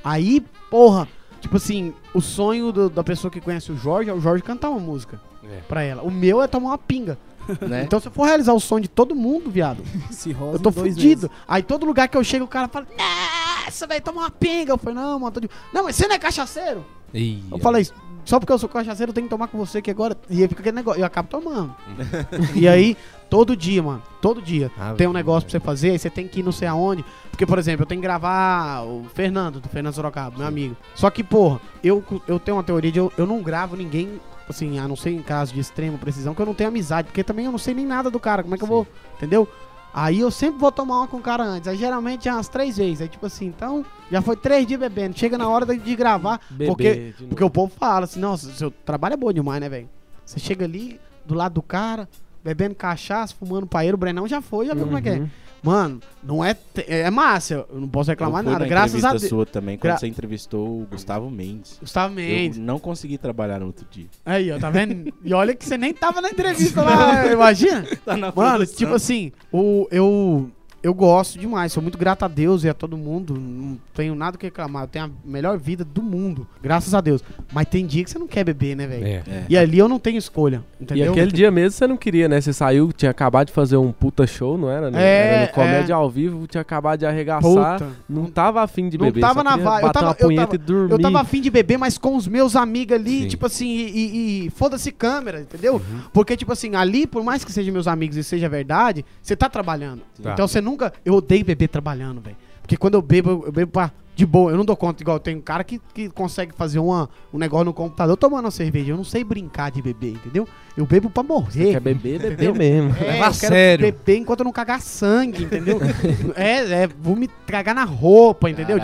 aí, 0.04 0.43
porra, 0.69 1.08
tipo 1.41 1.58
assim, 1.58 1.93
o 2.13 2.21
sonho 2.21 2.71
do- 2.71 2.89
da 2.89 3.04
pessoa 3.04 3.30
que 3.32 3.39
conhece 3.41 3.71
o 3.71 3.78
Jorge 3.78 4.10
é 4.10 4.13
o 4.13 4.19
Jorge 4.19 4.43
cantar 4.43 4.69
uma 4.69 4.80
música 4.80 5.19
É. 5.43 5.60
pra 5.67 5.84
ela. 5.84 6.01
O 6.04 6.10
meu 6.12 6.41
é 6.41 6.47
tomar 6.47 6.69
uma 6.69 6.78
pinga. 6.78 7.17
né? 7.62 7.84
Então, 7.84 7.99
se 7.99 8.08
eu 8.08 8.12
for 8.12 8.23
realizar 8.25 8.54
o 8.54 8.60
sonho 8.60 8.82
de 8.82 8.88
todo 8.89 9.15
mundo, 9.15 9.51
viado, 9.51 9.84
eu 10.54 10.60
tô 10.60 10.71
fudido. 10.71 11.30
Aí 11.47 11.62
todo 11.62 11.86
lugar 11.86 12.08
que 12.08 12.17
eu 12.17 12.23
chego, 12.23 12.45
o 12.45 12.47
cara 12.47 12.67
fala, 12.67 12.88
nossa, 12.97 13.86
velho, 13.86 14.01
toma 14.01 14.21
uma 14.21 14.32
pinga. 14.32 14.71
Eu 14.73 14.78
falei, 14.80 14.95
não, 14.95 15.19
mano, 15.19 15.32
tô 15.32 15.39
de... 15.39 15.49
Não, 15.71 15.84
mas 15.84 15.95
você 15.95 16.08
não 16.08 16.15
é 16.15 16.19
cachaceiro? 16.19 16.84
Ih, 17.13 17.43
Eu 17.51 17.60
falei, 17.60 17.88
só 18.26 18.40
porque 18.40 18.52
eu 18.52 18.58
sou 18.58 18.68
cachaceiro, 18.68 19.12
eu 19.12 19.14
tenho 19.14 19.28
que 19.28 19.30
tomar 19.30 19.48
com 19.48 19.58
você 19.58 19.82
que 19.82 19.92
agora. 19.92 20.18
E 20.30 20.42
aí 20.42 20.48
fica 20.48 20.62
aquele 20.62 20.76
negócio, 20.76 21.00
eu 21.00 21.06
acabo 21.06 21.30
tomando. 21.30 21.76
e 22.56 22.68
aí, 22.68 22.98
todo 23.30 23.56
dia, 23.56 23.82
mano, 23.82 24.02
todo 24.22 24.42
dia, 24.42 24.72
Ah, 24.78 24.94
tem 24.98 25.08
um 25.08 25.14
negócio 25.14 25.48
pra 25.48 25.52
você 25.52 25.64
fazer, 25.64 25.92
aí 25.92 26.00
você 26.00 26.10
tem 26.10 26.28
que 26.28 26.40
ir 26.40 26.44
não 26.44 26.52
sei 26.52 26.68
aonde. 26.68 27.06
Porque, 27.30 27.46
por 27.46 27.60
exemplo, 27.60 27.84
eu 27.84 27.86
tenho 27.86 28.02
que 28.02 28.08
gravar 28.08 28.84
o 28.84 29.06
Fernando, 29.14 29.60
do 29.60 29.70
Fernando 29.70 29.94
Sorocaba, 29.94 30.38
meu 30.38 30.48
amigo. 30.48 30.76
Só 30.96 31.10
que, 31.10 31.24
porra, 31.24 31.62
eu, 31.84 32.04
eu 32.28 32.40
tenho 32.40 32.58
uma 32.58 32.64
teoria 32.64 32.92
de 32.92 33.00
eu, 33.00 33.12
eu 33.18 33.28
não 33.28 33.42
gravo 33.44 33.76
ninguém, 33.76 34.20
assim, 34.50 34.80
a 34.80 34.88
não 34.88 34.96
ser 34.96 35.12
em 35.12 35.22
caso 35.22 35.54
de 35.54 35.60
extrema 35.60 35.98
precisão, 35.98 36.34
que 36.34 36.42
eu 36.42 36.46
não 36.46 36.54
tenho 36.54 36.70
amizade, 36.70 37.08
porque 37.08 37.24
também 37.24 37.46
eu 37.46 37.52
não 37.52 37.60
sei 37.60 37.74
nem 37.74 37.86
nada 37.86 38.10
do 38.10 38.20
cara, 38.20 38.42
como 38.42 38.56
é 38.56 38.58
que 38.58 38.64
eu 38.64 38.68
vou, 38.68 38.88
entendeu? 39.18 39.48
Aí 39.97 40.19
eu 40.19 40.29
sempre 40.29 40.60
vou 40.60 40.71
tomar 40.73 40.97
uma 40.97 41.08
com 41.08 41.15
o 41.15 41.21
cara 41.21 41.45
antes. 41.45 41.69
Aí 41.69 41.77
geralmente 41.77 42.27
é 42.27 42.34
umas 42.34 42.49
três 42.49 42.75
vezes. 42.75 42.99
Aí 43.01 43.08
tipo 43.08 43.25
assim, 43.25 43.45
então 43.45 43.86
já 44.12 44.21
foi 44.21 44.36
três 44.36 44.67
dias 44.67 44.77
bebendo. 44.77 45.17
Chega 45.17 45.38
na 45.38 45.47
hora 45.47 45.65
de- 45.65 45.95
gravar. 45.95 46.41
Bebê 46.49 46.65
porque 46.67 47.13
de 47.17 47.23
porque 47.27 47.43
o 47.43 47.49
povo 47.49 47.71
fala 47.79 48.03
assim, 48.03 48.19
nossa, 48.19 48.51
seu 48.51 48.69
trabalho 48.69 49.13
é 49.13 49.17
bom 49.17 49.31
demais, 49.31 49.62
né, 49.62 49.69
velho? 49.69 49.89
Você 50.25 50.38
chega 50.38 50.65
ali, 50.65 50.99
do 51.25 51.34
lado 51.34 51.53
do 51.53 51.62
cara, 51.62 52.10
bebendo 52.43 52.75
cachaça, 52.75 53.34
fumando 53.39 53.65
paeiro, 53.65 53.95
o 53.95 53.97
Brenão 53.97 54.27
já 54.27 54.41
foi, 54.41 54.65
já 54.65 54.73
viu 54.73 54.84
como 54.86 54.97
é 54.97 55.01
que 55.01 55.10
é. 55.10 55.29
Massa, 55.65 55.99
não 56.23 56.45
é. 56.45 56.56
É 56.88 57.10
massa, 57.10 57.65
eu 57.69 57.80
não 57.80 57.88
posso 57.88 58.10
reclamar 58.10 58.41
Eu 58.41 58.43
fui 58.45 58.54
nada. 58.54 58.65
na 58.65 58.69
Graças 58.69 58.95
a 58.95 58.97
entrevista 59.10 59.19
Deus. 59.19 59.30
sua 59.30 59.45
também, 59.45 59.78
quando 59.78 59.91
Gra- 59.91 59.97
você 59.97 60.08
entrevistou 60.08 60.82
o 60.82 60.86
Gustavo 60.86 61.30
Mendes. 61.30 61.78
Gustavo 61.80 62.13
Mendes. 62.13 62.58
Eu 62.58 62.63
não 62.63 62.80
consegui 62.80 63.17
trabalhar 63.17 63.60
no 63.60 63.67
outro 63.67 63.86
dia. 63.89 64.08
Aí, 64.25 64.51
ó, 64.51 64.60
tá 64.60 64.69
vendo? 64.69 65.13
E 65.23 65.34
olha 65.34 65.56
que 65.56 65.65
você 65.65 65.78
nem 65.78 65.93
tava 65.93 66.21
na 66.21 66.30
entrevista 66.30 66.82
lá, 66.84 67.25
imagina? 67.32 67.86
Tá 68.06 68.15
na 68.15 68.32
Mano, 68.32 68.58
produção. 68.58 68.75
tipo 68.78 68.93
assim, 68.93 69.32
o, 69.51 69.88
eu, 69.91 70.51
eu 70.86 70.93
gosto 70.93 71.39
demais, 71.39 71.71
sou 71.74 71.82
muito 71.82 71.98
grato 71.98 72.24
a 72.24 72.28
Deus 72.28 72.63
e 72.63 72.69
a 72.69 72.74
todo 72.74 72.95
mundo. 72.95 73.34
Não 73.39 73.78
tenho 73.93 74.13
nada 74.13 74.38
que 74.38 74.45
reclamar. 74.45 74.84
Eu 74.84 74.88
tenho 74.88 75.06
a 75.06 75.10
melhor 75.26 75.58
vida 75.58 75.84
do 75.84 76.02
mundo, 76.04 76.48
graças 76.62 76.93
a 76.93 77.02
Deus. 77.02 77.24
Mas 77.52 77.67
tem 77.67 77.86
dia 77.86 78.04
que 78.04 78.10
você 78.12 78.19
não 78.19 78.28
quer 78.28 78.43
beber, 78.43 78.76
né, 78.76 78.86
velho? 78.86 79.06
É. 79.06 79.10
É. 79.28 79.45
E 79.50 79.58
ali 79.58 79.80
eu 79.80 79.88
não 79.89 79.98
tenho 79.98 80.17
escolha, 80.17 80.63
E 80.80 80.84
entendeu? 80.84 81.12
aquele 81.12 81.32
dia 81.32 81.50
mesmo 81.50 81.71
você 81.71 81.88
não 81.88 81.98
queria, 81.98 82.28
né? 82.30 82.39
Você 82.39 82.54
saiu, 82.54 82.93
tinha 82.93 83.10
acabado 83.10 83.48
de 83.48 83.54
fazer 83.54 83.78
um 83.78 83.91
puta 83.91 84.28
show, 84.28 84.58
não 84.58 84.69
era? 84.69 84.91
né? 84.91 85.02
É, 85.04 85.28
era 85.38 85.45
no 85.48 85.52
comédia 85.54 85.93
é. 85.93 85.95
ao 85.95 86.10
vivo, 86.10 86.45
tinha 86.45 86.62
acabado 86.62 87.00
de 87.00 87.06
arregaçar. 87.08 87.80
Puta. 87.80 87.89
Não 88.08 88.26
tava 88.28 88.62
afim 88.62 88.88
de 88.88 88.98
Não 88.98 89.06
beber. 89.08 89.21
tava 89.21 89.39
só 89.39 89.43
na 89.43 89.58
vibe. 89.58 89.86
Eu 89.88 89.91
tava- 89.91 90.06
uma 90.06 90.15
eu 90.19 90.36
tava- 90.36 90.56
e 90.56 90.58
dormir. 90.60 90.91
Eu 90.91 91.00
tava 91.00 91.19
afim 91.21 91.41
de 91.41 91.50
beber, 91.50 91.78
mas 91.80 91.98
com 91.98 92.15
os 92.15 92.28
meus 92.28 92.56
amigos 92.56 92.95
ali, 92.95 93.24
Sim. 93.24 93.28
tipo 93.30 93.45
assim, 93.48 93.67
e, 93.67 93.88
e- 93.89 94.45
e 94.45 94.50
foda-se 94.52 94.91
câmera, 94.91 95.41
entendeu? 95.41 95.76
Uhum. 95.76 96.02
Porque, 96.13 96.38
tipo 96.38 96.52
assim, 96.52 96.76
ali, 96.76 97.08
por 97.08 97.24
mais 97.24 97.43
que 97.43 97.52
sejam 97.52 97.74
meus 97.74 97.88
amigos 97.88 98.15
e 98.17 98.24
seja 98.24 98.48
verdade, 98.48 99.04
você 99.21 99.36
tá 99.36 99.50
trabalhando. 99.50 100.02
Tá. 100.21 100.34
Então 100.34 100.48
você 100.48 100.62
nunca. 100.76 100.94
Eu 101.04 101.16
odeio 101.16 101.44
beber 101.46 101.68
trabalhando, 101.68 102.22
velho. 102.22 102.36
Porque 102.62 102.78
quando 102.78 102.96
eu 102.96 103.02
bebo, 103.02 103.44
eu- 103.46 103.52
bebo 103.52 103.72
pra. 103.72 103.92
De 104.16 104.26
boa, 104.26 104.50
eu 104.52 104.56
não 104.58 104.64
dou 104.64 104.78
conta. 104.78 105.04
Igual 105.04 105.20
tem 105.20 105.36
um 105.36 105.42
cara 105.42 105.62
que, 105.64 105.78
que 105.94 106.08
consegue 106.10 106.54
fazer 106.56 106.80
uma, 106.80 107.10
um 107.34 107.38
negócio 107.38 107.66
no 107.66 107.74
computador 107.74 108.16
tomando 108.16 108.46
uma 108.46 108.52
cerveja. 108.52 108.94
Eu 108.94 108.98
não 108.98 109.04
sei 109.04 109.26
brincar 109.26 109.70
de 109.72 109.82
beber, 109.82 110.14
entendeu? 110.14 110.48
Eu 110.78 110.86
bebo 110.86 111.10
pra 111.10 111.24
morrer. 111.24 111.72
Quer 111.72 111.80
beber, 111.80 112.20
beber 112.20 112.54
mesmo. 112.54 112.94
É, 113.00 113.14
Leva 113.14 113.28
a 113.28 113.34
sério. 113.34 113.86
beber 113.86 114.18
enquanto 114.18 114.42
eu 114.42 114.44
não 114.44 114.52
cagar 114.52 114.82
sangue, 114.82 115.44
entendeu? 115.46 115.80
é, 116.36 116.84
é, 116.84 116.88
vou 116.88 117.16
me 117.16 117.30
cagar 117.48 117.74
na 117.74 117.86
roupa, 117.86 118.50
entendeu? 118.50 118.78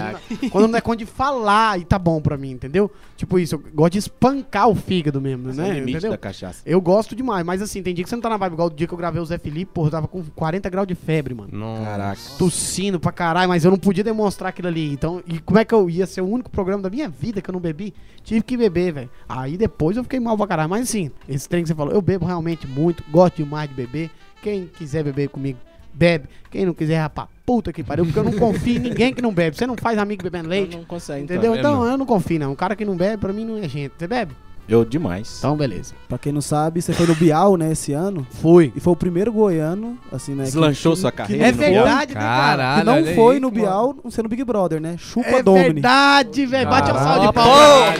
Quando 0.49 0.69
não 0.69 0.77
é 0.77 0.81
conta 0.81 0.97
de 0.97 1.05
falar 1.05 1.79
e 1.79 1.83
tá 1.83 1.99
bom 1.99 2.21
pra 2.21 2.37
mim, 2.37 2.51
entendeu? 2.51 2.89
Tipo 3.17 3.37
isso, 3.37 3.55
eu 3.55 3.63
gosto 3.73 3.91
de 3.93 3.99
espancar 3.99 4.67
o 4.69 4.73
fígado 4.75 5.19
mesmo, 5.21 5.49
Esse 5.49 5.59
é 5.59 5.63
o 5.63 5.67
né? 5.67 5.73
limite 5.73 5.91
Entendeu? 5.91 6.11
da 6.11 6.17
cachaça. 6.17 6.61
Eu 6.65 6.79
gosto 6.81 7.15
demais, 7.15 7.45
mas 7.45 7.61
assim, 7.61 7.83
tem 7.83 7.93
dia 7.93 8.03
que 8.03 8.09
você 8.09 8.15
não 8.15 8.21
tá 8.21 8.29
na 8.29 8.37
vibe, 8.37 8.53
igual 8.53 8.67
o 8.67 8.71
dia 8.71 8.87
que 8.87 8.93
eu 8.93 8.97
gravei 8.97 9.21
o 9.21 9.25
Zé 9.25 9.37
Felipe, 9.37 9.71
porra, 9.73 9.87
eu 9.87 9.91
tava 9.91 10.07
com 10.07 10.23
40 10.23 10.69
graus 10.69 10.87
de 10.87 10.95
febre, 10.95 11.33
mano. 11.35 11.49
Nossa. 11.51 11.83
Caraca. 11.83 12.21
Tossindo 12.37 12.99
pra 12.99 13.11
caralho, 13.11 13.49
mas 13.49 13.63
eu 13.65 13.69
não 13.69 13.77
podia 13.77 14.03
demonstrar 14.03 14.49
aquilo 14.49 14.69
ali. 14.69 14.91
Então, 14.91 15.21
e 15.27 15.39
como 15.39 15.59
é 15.59 15.65
que 15.65 15.73
eu 15.73 15.89
ia 15.89 16.07
ser 16.07 16.21
o 16.21 16.27
único 16.27 16.49
programa 16.49 16.81
da 16.81 16.89
minha 16.89 17.09
vida 17.09 17.41
que 17.41 17.49
eu 17.49 17.53
não 17.53 17.59
bebi? 17.59 17.93
Tive 18.23 18.41
que 18.43 18.55
beber, 18.55 18.93
velho. 18.93 19.09
Aí 19.27 19.57
depois 19.57 19.97
eu 19.97 20.03
fiquei 20.03 20.19
mal 20.19 20.37
pra 20.37 20.47
caralho. 20.47 20.69
Mas 20.69 20.83
assim, 20.83 21.11
esse 21.27 21.49
trem 21.49 21.63
que 21.63 21.67
você 21.67 21.73
falou, 21.85 21.93
eu 21.93 22.01
bebo 22.01 22.25
realmente 22.25 22.67
muito, 22.67 23.03
gosto 23.11 23.37
demais 23.37 23.69
de 23.69 23.75
beber. 23.75 24.09
Quem 24.41 24.67
quiser 24.67 25.03
beber 25.03 25.29
comigo, 25.29 25.59
bebe. 25.93 26.25
Quem 26.49 26.65
não 26.65 26.73
quiser, 26.73 26.99
rapaz, 26.99 27.27
puta 27.45 27.71
que 27.71 27.83
pariu, 27.83 28.05
porque 28.05 28.17
eu 28.19 28.23
não 28.23 28.33
confio 28.33 28.75
em 28.77 28.79
ninguém 28.79 29.13
que 29.13 29.21
não 29.21 29.31
bebe. 29.33 29.55
Você 29.57 29.67
não 29.67 29.75
faz 29.77 29.97
amigo 29.97 30.23
bebendo 30.23 30.49
leite, 30.49 30.75
Não 30.77 30.83
consegue, 30.85 31.23
entendeu? 31.23 31.55
então. 31.55 31.73
Então 31.81 31.85
eu 31.91 31.97
não 31.97 32.05
confio, 32.05 32.39
não. 32.39 32.51
Um 32.53 32.55
cara 32.55 32.75
que 32.75 32.83
não 32.85 32.95
bebe, 32.95 33.17
pra 33.17 33.31
mim 33.33 33.45
não 33.45 33.57
é 33.57 33.67
gente. 33.69 33.93
Você 33.97 34.07
bebe? 34.07 34.33
Eu 34.69 34.85
demais. 34.85 35.37
Então, 35.39 35.57
beleza. 35.57 35.93
Pra 36.07 36.17
quem 36.17 36.31
não 36.31 36.39
sabe, 36.39 36.81
você 36.81 36.93
foi 36.93 37.05
no 37.05 37.15
Bial, 37.15 37.57
né, 37.57 37.71
esse 37.71 37.91
ano. 37.93 38.25
Fui. 38.29 38.71
E 38.75 38.79
foi 38.79 38.93
o 38.93 38.95
primeiro 38.95 39.33
goiano, 39.33 39.97
assim, 40.11 40.33
né? 40.33 40.43
Deslanchou 40.45 40.93
que- 40.93 40.99
sua 41.01 41.11
que 41.11 41.17
carreira 41.17 41.47
É 41.47 41.51
no 41.51 41.57
verdade, 41.57 42.13
né, 42.13 42.19
cara? 42.21 42.45
Caralho, 42.63 42.79
Que 42.79 42.85
não 43.07 43.15
foi 43.15 43.35
aí, 43.35 43.39
no. 43.41 43.51
Bial 43.51 43.95
sendo 44.09 44.29
Big 44.29 44.43
Brother, 44.45 44.79
né? 44.79 44.95
Chupa 44.97 45.27
É 45.29 45.43
Domini. 45.43 45.73
verdade, 45.73 46.45
velho. 46.45 46.69
Bate 46.69 46.91
Caralho. 46.91 47.05
salve 47.05 47.27
de 47.27 47.33
palmas. 47.33 47.95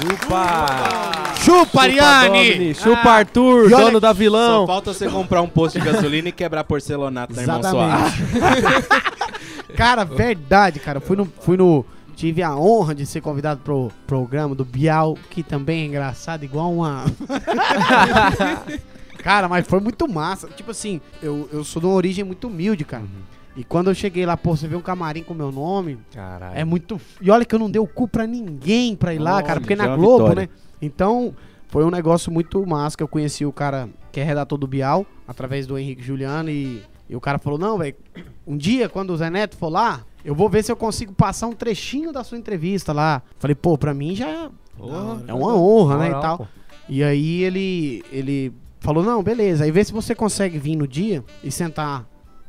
Chupa! 0.00 0.20
Chupa, 0.20 1.29
Ariane! 1.78 2.28
Domini, 2.52 2.74
Chupa 2.74 3.10
Arthur, 3.10 3.70
E 3.70 3.74
olha- 3.74 3.84
dono 3.86 4.00
da 4.00 4.08
Só 4.08 4.14
vilão. 4.14 4.66
falta 4.66 4.92
você 4.92 5.08
comprar 5.08 5.40
um 5.42 5.48
posto 5.48 5.78
de 5.78 5.84
gasolina 5.84 6.28
e 6.28 6.32
quebrar 6.32 6.64
porcelanato 6.64 7.34
na 7.34 7.42
irmão 7.42 7.62
Soares. 7.62 8.12
Exatamente. 8.34 9.10
Cara, 9.76 10.04
verdade, 10.04 10.80
cara. 10.80 10.98
Eu 10.98 11.00
Fui 11.02 11.16
no, 11.16 11.24
fui 11.40 11.56
no. 11.56 11.84
Tive 12.16 12.42
a 12.42 12.54
honra 12.54 12.94
de 12.94 13.06
ser 13.06 13.22
convidado 13.22 13.60
pro 13.64 13.90
programa 14.06 14.54
do 14.54 14.64
Bial, 14.64 15.16
que 15.30 15.42
também 15.42 15.82
é 15.82 15.86
engraçado, 15.86 16.44
igual 16.44 16.70
uma. 16.70 17.04
cara, 19.22 19.48
mas 19.48 19.66
foi 19.66 19.80
muito 19.80 20.06
massa. 20.08 20.48
Tipo 20.48 20.70
assim, 20.72 21.00
eu, 21.22 21.48
eu 21.52 21.64
sou 21.64 21.80
de 21.80 21.86
uma 21.86 21.94
origem 21.94 22.24
muito 22.24 22.48
humilde, 22.48 22.84
cara. 22.84 23.04
E 23.56 23.64
quando 23.64 23.88
eu 23.90 23.94
cheguei 23.94 24.26
lá, 24.26 24.36
pô, 24.36 24.54
você 24.56 24.68
vê 24.68 24.76
um 24.76 24.80
camarim 24.82 25.22
com 25.22 25.32
meu 25.34 25.50
nome, 25.50 25.98
Caralho. 26.14 26.56
é 26.58 26.64
muito. 26.64 27.00
E 27.20 27.30
olha 27.30 27.44
que 27.44 27.54
eu 27.54 27.58
não 27.58 27.70
dei 27.70 27.80
o 27.80 27.86
cu 27.86 28.06
pra 28.06 28.26
ninguém 28.26 28.94
pra 28.94 29.14
ir 29.14 29.18
lá, 29.18 29.36
Olha, 29.36 29.44
cara, 29.46 29.60
porque 29.60 29.74
na 29.76 29.96
Globo, 29.96 30.24
vitória. 30.28 30.42
né? 30.42 30.48
Então, 30.80 31.34
foi 31.68 31.84
um 31.84 31.90
negócio 31.90 32.32
muito 32.32 32.64
massa 32.66 32.96
que 32.96 33.02
eu 33.02 33.08
conheci 33.08 33.44
o 33.44 33.52
cara 33.52 33.88
que 34.12 34.20
é 34.20 34.24
redator 34.24 34.58
do 34.58 34.66
Bial, 34.66 35.06
através 35.26 35.66
do 35.66 35.78
Henrique 35.78 36.02
Juliano, 36.02 36.50
e, 36.50 36.82
e 37.08 37.14
o 37.16 37.20
cara 37.20 37.38
falou: 37.38 37.58
não, 37.58 37.78
velho, 37.78 37.94
um 38.46 38.56
dia, 38.56 38.88
quando 38.88 39.10
o 39.10 39.16
Zé 39.16 39.30
Neto 39.30 39.56
for 39.56 39.68
lá, 39.68 40.04
eu 40.24 40.34
vou 40.34 40.48
ver 40.48 40.64
se 40.64 40.72
eu 40.72 40.76
consigo 40.76 41.12
passar 41.12 41.46
um 41.46 41.52
trechinho 41.52 42.12
da 42.12 42.24
sua 42.24 42.36
entrevista 42.38 42.92
lá. 42.92 43.22
Falei, 43.38 43.54
pô, 43.54 43.78
pra 43.78 43.94
mim 43.94 44.14
já 44.16 44.28
é- 44.28 44.48
é 45.28 45.34
uma 45.34 45.54
honra, 45.56 45.96
né? 45.98 46.08
E 46.08 46.20
tal. 46.20 46.38
pô. 46.38 46.46
E 46.88 47.04
aí 47.04 47.42
ele, 47.42 48.04
ele 48.10 48.52
falou, 48.80 49.04
não, 49.04 49.22
beleza, 49.22 49.62
aí 49.64 49.70
vê 49.70 49.84
se 49.84 49.92
você 49.92 50.14
consegue 50.14 50.58
vir 50.58 50.74
no 50.74 50.88
dia 50.88 51.22
e 51.44 51.50
sentar 51.52 52.04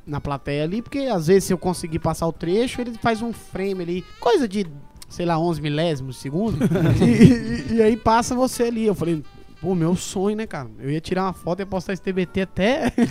na 0.07 0.19
plateia 0.19 0.63
ali, 0.63 0.81
porque 0.81 0.99
às 0.99 1.27
vezes 1.27 1.43
se 1.43 1.53
eu 1.53 1.57
conseguir 1.59 1.99
passar 1.99 2.25
o 2.27 2.33
trecho, 2.33 2.81
ele 2.81 2.93
faz 3.01 3.21
um 3.21 3.31
frame 3.31 3.83
ali, 3.83 4.05
coisa 4.19 4.47
de, 4.47 4.65
sei 5.11 5.25
lá, 5.27 5.37
11 5.37 5.61
milésimos 5.61 6.15
de 6.15 6.21
segundo, 6.21 6.57
e, 7.05 7.73
e- 7.73 7.75
e 7.75 7.81
aí 7.83 7.95
passa 7.95 8.33
você 8.33 8.63
ali. 8.63 8.85
Eu 8.87 8.95
falei, 8.95 9.21
pô, 9.61 9.75
meu 9.75 9.95
sonho, 9.95 10.35
né, 10.35 10.47
cara? 10.47 10.69
Eu 10.79 10.89
ia 10.89 10.99
tirar 10.99 11.23
uma 11.25 11.33
foto 11.33 11.59
e 11.59 11.61
ia 11.61 11.65
postar 11.67 11.93
esse 11.93 12.01
TBT 12.01 12.41
até... 12.41 12.91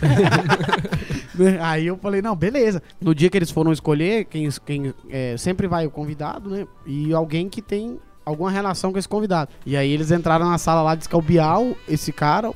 Né? 1.33 1.59
Aí 1.61 1.87
eu 1.87 1.97
falei, 1.97 2.21
não, 2.21 2.35
beleza. 2.37 2.83
No 3.01 3.15
dia 3.15 3.31
que 3.31 3.39
eles 3.39 3.51
foram 3.51 3.73
escolher, 3.73 4.25
quem, 4.27 4.49
quem 4.67 4.93
é, 5.09 5.37
sempre 5.39 5.67
vai 5.67 5.87
o 5.87 5.91
convidado, 5.91 6.51
né? 6.51 6.67
E 6.85 7.15
alguém 7.15 7.49
que 7.49 7.63
tem 7.63 7.99
alguma 8.27 8.51
relação 8.51 8.93
com 8.93 8.99
esse 8.99 9.09
convidado. 9.09 9.51
E 9.65 9.77
aí 9.77 9.91
eles 9.91 10.11
entraram 10.11 10.51
na 10.51 10.59
sala 10.59 10.83
lá, 10.83 10.95
disse 10.95 11.09
que 11.09 11.15
é 11.15 11.19
o 11.19 11.23
Bial, 11.23 11.75
esse 11.89 12.13
cara, 12.13 12.53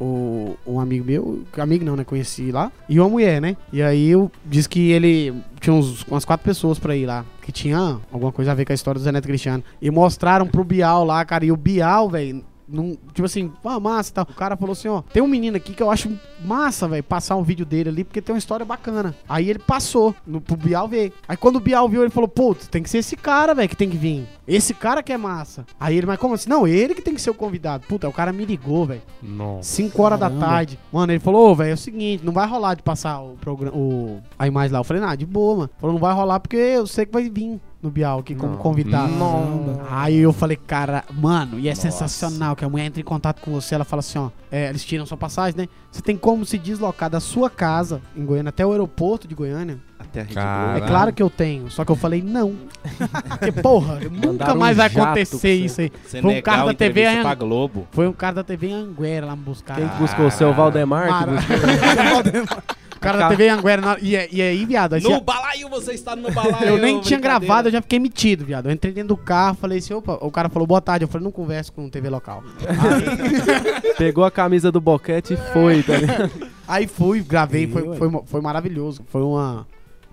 o, 0.00 0.56
um 0.66 0.80
amigo 0.80 1.04
meu, 1.04 1.42
amigo 1.58 1.84
não, 1.84 1.96
né? 1.96 2.04
Conheci 2.04 2.50
lá, 2.50 2.70
e 2.88 3.00
uma 3.00 3.08
mulher, 3.08 3.40
né? 3.40 3.56
E 3.72 3.82
aí 3.82 4.08
eu 4.08 4.30
disse 4.44 4.68
que 4.68 4.90
ele 4.90 5.34
tinha 5.60 5.74
uns, 5.74 6.02
umas 6.04 6.24
quatro 6.24 6.44
pessoas 6.44 6.78
pra 6.78 6.96
ir 6.96 7.06
lá, 7.06 7.24
que 7.42 7.52
tinha 7.52 7.98
alguma 8.12 8.32
coisa 8.32 8.52
a 8.52 8.54
ver 8.54 8.64
com 8.64 8.72
a 8.72 8.74
história 8.74 8.98
do 8.98 9.04
Zé 9.04 9.12
Neto 9.12 9.26
Cristiano. 9.26 9.62
E 9.80 9.90
mostraram 9.90 10.46
pro 10.46 10.64
Bial 10.64 11.04
lá, 11.04 11.24
cara, 11.24 11.44
e 11.44 11.52
o 11.52 11.56
Bial, 11.56 12.08
velho. 12.08 12.44
Num, 12.68 12.96
tipo 13.12 13.24
assim, 13.24 13.52
ah, 13.64 13.78
massa 13.78 14.10
e 14.10 14.14
tal. 14.14 14.26
O 14.28 14.34
cara 14.34 14.56
falou 14.56 14.72
assim: 14.72 14.88
ó, 14.88 15.02
tem 15.02 15.22
um 15.22 15.28
menino 15.28 15.56
aqui 15.56 15.72
que 15.72 15.82
eu 15.82 15.90
acho 15.90 16.10
massa, 16.44 16.88
velho, 16.88 17.02
passar 17.02 17.36
um 17.36 17.42
vídeo 17.42 17.64
dele 17.64 17.88
ali, 17.88 18.04
porque 18.04 18.20
tem 18.20 18.34
uma 18.34 18.38
história 18.38 18.66
bacana. 18.66 19.14
Aí 19.28 19.48
ele 19.48 19.58
passou 19.58 20.14
no, 20.26 20.40
pro 20.40 20.56
Bial 20.56 20.88
ver. 20.88 21.12
Aí 21.28 21.36
quando 21.36 21.56
o 21.56 21.60
Bial 21.60 21.88
viu, 21.88 22.02
ele 22.02 22.10
falou: 22.10 22.28
putz, 22.28 22.66
tem 22.66 22.82
que 22.82 22.90
ser 22.90 22.98
esse 22.98 23.16
cara, 23.16 23.54
velho, 23.54 23.68
que 23.68 23.76
tem 23.76 23.88
que 23.88 23.96
vir. 23.96 24.26
Esse 24.46 24.74
cara 24.74 25.02
que 25.02 25.12
é 25.12 25.16
massa. 25.16 25.66
Aí 25.78 25.96
ele, 25.96 26.06
mas 26.06 26.18
como 26.18 26.34
assim? 26.34 26.48
Não, 26.48 26.66
ele 26.66 26.94
que 26.94 27.02
tem 27.02 27.14
que 27.14 27.20
ser 27.20 27.30
o 27.30 27.34
convidado. 27.34 27.86
Puta, 27.86 28.08
o 28.08 28.12
cara 28.12 28.32
me 28.32 28.44
ligou, 28.44 28.86
velho. 28.86 29.02
Nossa. 29.22 29.68
5 29.74 30.02
horas 30.02 30.18
da 30.18 30.30
tarde. 30.30 30.78
Mano, 30.92 31.12
ele 31.12 31.20
falou, 31.20 31.50
ô, 31.50 31.54
velho, 31.54 31.70
é 31.70 31.74
o 31.74 31.78
seguinte, 31.78 32.24
não 32.24 32.32
vai 32.32 32.46
rolar 32.46 32.74
de 32.74 32.82
passar 32.82 33.20
o 33.20 33.36
programa, 33.40 33.76
o, 33.76 34.20
a 34.38 34.46
imagem 34.46 34.72
lá. 34.72 34.80
Eu 34.80 34.84
falei, 34.84 35.02
nada, 35.02 35.16
de 35.16 35.26
boa, 35.26 35.56
mano. 35.56 35.70
Falou, 35.78 35.94
não 35.94 36.00
vai 36.00 36.14
rolar 36.14 36.40
porque 36.40 36.56
eu 36.56 36.86
sei 36.86 37.06
que 37.06 37.12
vai 37.12 37.28
vir 37.28 37.60
no 37.82 37.90
Bial 37.90 38.18
aqui 38.20 38.34
como 38.34 38.52
Não. 38.52 38.58
convidado. 38.58 39.12
Não. 39.12 39.80
Aí 39.90 40.16
eu 40.18 40.32
falei, 40.32 40.56
cara, 40.56 41.04
mano, 41.12 41.58
e 41.58 41.68
é 41.68 41.74
sensacional 41.74 42.56
que 42.56 42.64
a 42.64 42.68
mulher 42.68 42.86
entra 42.86 43.00
em 43.00 43.04
contato 43.04 43.40
com 43.42 43.52
você, 43.52 43.74
ela 43.74 43.84
fala 43.84 44.00
assim, 44.00 44.18
ó, 44.18 44.30
é, 44.50 44.68
eles 44.70 44.84
tiram 44.84 45.04
sua 45.06 45.16
passagem, 45.16 45.56
né? 45.60 45.68
Você 45.92 46.00
tem 46.02 46.16
como 46.16 46.44
se 46.44 46.58
deslocar 46.58 47.08
da 47.10 47.20
sua 47.20 47.48
casa 47.48 48.00
em 48.16 48.24
Goiânia 48.24 48.48
até 48.48 48.64
o 48.66 48.72
aeroporto 48.72 49.28
de 49.28 49.34
Goiânia? 49.34 49.78
Até 49.98 50.20
a 50.20 50.22
Rede 50.24 50.34
Caralho. 50.34 50.70
Globo. 50.72 50.84
É 50.84 50.88
claro 50.88 51.12
que 51.12 51.22
eu 51.22 51.30
tenho, 51.30 51.70
só 51.70 51.84
que 51.84 51.90
eu 51.92 51.96
falei, 51.96 52.22
não. 52.22 52.54
Porque, 53.38 53.52
porra, 53.52 54.00
nunca 54.00 54.26
Mandaram 54.26 54.56
mais 54.56 54.76
um 54.76 54.78
vai 54.80 54.88
jato 54.90 55.00
acontecer 55.04 55.54
isso 55.54 55.80
aí. 55.80 55.92
Você 56.04 56.20
Foi 56.20 56.30
um 56.30 56.34
negar 56.34 56.56
cara 56.56 56.66
da 56.66 56.74
TV 56.74 57.00
entrevista 57.00 57.22
pra 57.22 57.34
Globo. 57.34 57.86
Foi 57.92 58.08
um 58.08 58.12
cara 58.12 58.34
da 58.36 58.44
TV 58.44 58.72
Anguera 58.72 59.26
lá 59.26 59.36
me 59.36 59.42
buscar. 59.42 59.76
Quem 59.76 59.88
que 59.88 59.96
buscou? 59.96 60.26
O 60.26 60.30
seu 60.30 60.52
Valdemar? 60.52 61.04
que 61.04 61.10
Mara- 61.10 61.32
buscou? 62.42 62.62
O 63.06 63.12
cara 63.12 63.18
da 63.18 63.28
TV 63.28 63.48
Anguera. 63.48 63.80
na- 63.82 63.96
E, 64.00 64.12
e 64.32 64.42
aí, 64.42 64.64
viado, 64.64 64.94
aí 64.94 65.02
No 65.02 65.10
você- 65.10 65.20
balaio, 65.20 65.68
você 65.68 65.92
está 65.92 66.14
no 66.16 66.30
balaio. 66.32 66.66
eu 66.66 66.76
nem 66.78 67.00
tinha 67.00 67.18
brincadeira. 67.18 67.20
gravado, 67.46 67.68
eu 67.68 67.72
já 67.72 67.82
fiquei 67.82 67.98
metido, 67.98 68.44
viado. 68.44 68.66
Eu 68.66 68.72
entrei 68.72 68.92
dentro 68.92 69.08
do 69.08 69.16
carro, 69.16 69.56
falei 69.60 69.78
assim, 69.78 69.94
opa, 69.94 70.18
o 70.20 70.30
cara 70.30 70.48
falou 70.48 70.66
boa 70.66 70.80
tarde. 70.80 71.04
Eu 71.04 71.08
falei, 71.08 71.24
não 71.24 71.32
converso 71.32 71.72
com 71.72 71.88
TV 71.88 72.08
local. 72.10 72.42
Aí, 72.66 73.94
Pegou 73.96 74.24
a 74.24 74.30
camisa 74.30 74.70
do 74.70 74.80
boquete 74.80 75.34
e 75.34 75.36
foi, 75.52 75.82
tá 75.82 75.96
ligado? 75.96 76.30
aí 76.68 76.86
fui, 76.86 77.20
gravei, 77.22 77.64
E, 77.64 77.66
foi, 77.68 77.96
foi, 77.96 78.10
foi 78.26 78.40
maravilhoso. 78.40 79.02
Foi 79.08 79.22
uma, 79.22 79.66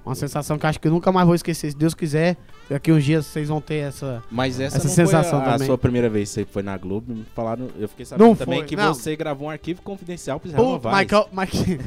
uma 0.05 0.15
sensação 0.15 0.57
que 0.57 0.65
acho 0.65 0.79
que 0.79 0.87
eu 0.87 0.91
nunca 0.91 1.11
mais 1.11 1.25
vou 1.25 1.35
esquecer. 1.35 1.71
Se 1.71 1.77
Deus 1.77 1.93
quiser, 1.93 2.35
daqui 2.69 2.91
uns 2.91 3.03
dias 3.03 3.25
vocês 3.25 3.47
vão 3.47 3.61
ter 3.61 3.75
essa. 3.75 4.21
Mas 4.29 4.59
essa, 4.59 4.77
Essa 4.77 4.87
não 4.87 4.93
sensação 4.95 5.39
foi 5.39 5.39
a, 5.39 5.49
a 5.49 5.53
também. 5.53 5.67
sua 5.67 5.77
primeira 5.77 6.09
vez 6.09 6.29
que 6.29 6.33
você 6.35 6.45
foi 6.45 6.61
na 6.63 6.77
Globo. 6.77 7.13
Me 7.13 7.25
falaram, 7.35 7.67
eu 7.79 7.87
fiquei 7.87 8.05
sabendo 8.05 8.27
Não 8.27 8.35
também 8.35 8.59
foi, 8.59 8.67
que 8.67 8.75
não. 8.75 8.93
você 8.93 9.15
gravou 9.15 9.47
um 9.47 9.49
arquivo 9.51 9.81
confidencial 9.81 10.39
pro 10.39 10.49
Israel 10.49 10.63
Novaes. 10.65 10.95
mas, 10.95 11.07
que, 11.07 11.27
mas, 11.31 11.49
que, 11.49 11.79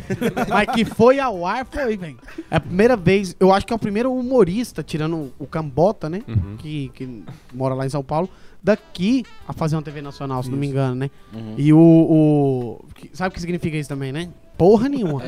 mas 0.49 0.71
que 0.75 0.85
foi 0.85 1.19
ao 1.21 1.45
ar, 1.45 1.67
foi, 1.67 1.97
velho. 1.97 2.17
É 2.51 2.57
a 2.57 2.61
primeira 2.61 2.97
vez, 2.97 3.37
eu 3.39 3.53
acho 3.53 3.67
que 3.67 3.73
é 3.73 3.77
o 3.77 3.79
primeiro 3.79 4.13
humorista, 4.13 4.83
tirando 4.83 5.33
o 5.39 5.47
Cambota, 5.47 6.09
né? 6.09 6.23
Uhum. 6.27 6.57
que, 6.57 6.91
que 6.95 7.23
mora 7.55 7.75
lá 7.75 7.85
em 7.85 7.91
São 7.91 8.03
Paulo, 8.03 8.29
daqui 8.63 9.25
a 9.47 9.53
fazer 9.53 9.77
uma 9.77 9.83
TV 9.83 10.01
nacional, 10.03 10.43
se 10.43 10.51
não 10.51 10.59
me 10.59 10.67
Isso. 10.67 10.73
engano, 10.73 10.95
né? 10.97 11.11
Uhum. 11.33 11.55
E 11.57 11.73
o. 11.73 11.79
o- 11.79 12.85
sabe 13.13 13.31
o 13.31 13.33
que 13.35 13.41
significa 13.41 13.77
isso 13.77 13.89
também, 13.89 14.11
né? 14.13 14.29
Porra 14.57 14.89
nenhuma. 14.89 15.23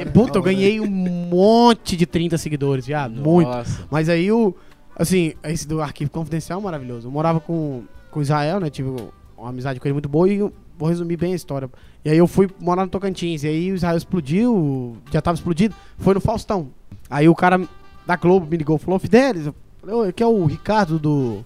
E, 0.00 0.04
puta, 0.10 0.38
eu 0.38 0.42
ganhei 0.42 0.80
um 0.80 0.86
monte 0.86 1.96
de 1.96 2.06
30 2.06 2.38
seguidores, 2.38 2.86
viado. 2.86 3.20
Muito. 3.20 3.48
Nossa. 3.48 3.84
Mas 3.90 4.08
aí 4.08 4.30
o. 4.32 4.54
Assim, 4.96 5.34
esse 5.44 5.66
do 5.68 5.80
arquivo 5.80 6.10
confidencial 6.10 6.58
é 6.58 6.62
maravilhoso. 6.62 7.06
Eu 7.06 7.12
morava 7.12 7.38
com, 7.38 7.84
com 8.10 8.18
o 8.18 8.22
Israel, 8.22 8.58
né? 8.58 8.68
Tive 8.68 8.88
uma 9.36 9.50
amizade 9.50 9.78
com 9.78 9.86
ele 9.86 9.92
muito 9.92 10.08
boa 10.08 10.28
e 10.28 10.38
vou 10.76 10.88
resumir 10.88 11.16
bem 11.16 11.32
a 11.32 11.36
história. 11.36 11.70
E 12.04 12.10
aí 12.10 12.18
eu 12.18 12.26
fui 12.26 12.48
morar 12.60 12.84
no 12.84 12.90
Tocantins. 12.90 13.44
E 13.44 13.48
aí 13.48 13.70
o 13.70 13.76
Israel 13.76 13.96
explodiu, 13.96 14.96
já 15.12 15.20
tava 15.20 15.36
explodido, 15.36 15.74
foi 15.98 16.14
no 16.14 16.20
Faustão. 16.20 16.68
Aí 17.08 17.28
o 17.28 17.34
cara 17.34 17.60
da 18.06 18.16
Globo 18.16 18.46
me 18.50 18.56
ligou 18.56 18.76
e 18.76 18.78
falou, 18.78 18.98
Fidelis, 18.98 19.46
eu 19.46 19.54
falei, 19.80 19.94
"Ô, 19.94 20.02
aqui 20.02 20.22
é 20.22 20.26
o 20.26 20.44
Ricardo 20.46 20.98
do, 20.98 21.44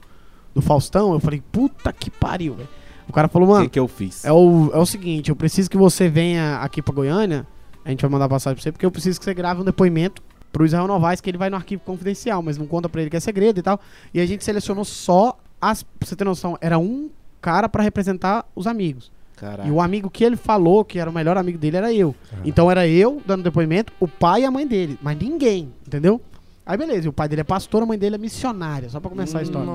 do 0.54 0.62
Faustão. 0.62 1.12
Eu 1.12 1.20
falei, 1.20 1.42
puta 1.52 1.92
que 1.92 2.10
pariu, 2.10 2.54
velho. 2.54 2.68
O 3.12 3.14
cara 3.14 3.28
falou, 3.28 3.46
O 3.48 3.52
mano, 3.52 3.64
que, 3.66 3.72
que 3.72 3.78
eu 3.78 3.86
fiz? 3.86 4.24
é 4.24 4.32
o, 4.32 4.70
é 4.72 4.78
o 4.78 4.86
seguinte, 4.86 5.28
eu 5.28 5.36
preciso 5.36 5.68
que 5.68 5.76
você 5.76 6.08
venha 6.08 6.56
aqui 6.56 6.80
pra 6.80 6.94
Goiânia. 6.94 7.46
A 7.84 7.90
gente 7.90 8.00
vai 8.00 8.10
mandar 8.10 8.26
passagem 8.26 8.54
pra 8.56 8.62
você, 8.62 8.72
porque 8.72 8.86
eu 8.86 8.90
preciso 8.90 9.18
que 9.18 9.24
você 9.24 9.34
grave 9.34 9.60
um 9.60 9.64
depoimento 9.64 10.22
pro 10.50 10.64
Israel 10.64 10.86
Novaes, 10.86 11.20
que 11.20 11.28
ele 11.28 11.36
vai 11.36 11.50
no 11.50 11.56
arquivo 11.56 11.82
confidencial, 11.84 12.42
mas 12.42 12.56
não 12.56 12.66
conta 12.66 12.88
pra 12.88 13.02
ele 13.02 13.10
que 13.10 13.16
é 13.16 13.20
segredo 13.20 13.58
e 13.58 13.62
tal. 13.62 13.78
E 14.14 14.20
a 14.20 14.24
gente 14.24 14.42
selecionou 14.42 14.84
só 14.84 15.38
as. 15.60 15.82
Pra 15.82 16.08
você 16.08 16.16
ter 16.16 16.24
noção, 16.24 16.56
era 16.60 16.78
um 16.78 17.10
cara 17.40 17.68
pra 17.68 17.82
representar 17.82 18.46
os 18.56 18.66
amigos. 18.66 19.12
Caraca. 19.36 19.68
E 19.68 19.70
o 19.70 19.80
amigo 19.80 20.08
que 20.08 20.24
ele 20.24 20.36
falou 20.36 20.82
que 20.84 20.98
era 20.98 21.10
o 21.10 21.12
melhor 21.12 21.36
amigo 21.36 21.58
dele 21.58 21.76
era 21.76 21.92
eu. 21.92 22.14
Então 22.44 22.70
era 22.70 22.88
eu 22.88 23.20
dando 23.26 23.42
depoimento, 23.42 23.92
o 24.00 24.08
pai 24.08 24.42
e 24.42 24.44
a 24.46 24.50
mãe 24.50 24.66
dele. 24.66 24.98
Mas 25.02 25.18
ninguém, 25.18 25.70
entendeu? 25.86 26.18
Aí 26.64 26.78
beleza, 26.78 27.08
o 27.08 27.12
pai 27.12 27.28
dele 27.28 27.40
é 27.40 27.44
pastor, 27.44 27.82
a 27.82 27.86
mãe 27.86 27.98
dele 27.98 28.14
é 28.14 28.18
missionária, 28.18 28.88
só 28.88 29.00
pra 29.00 29.10
começar 29.10 29.40
a 29.40 29.42
história. 29.42 29.68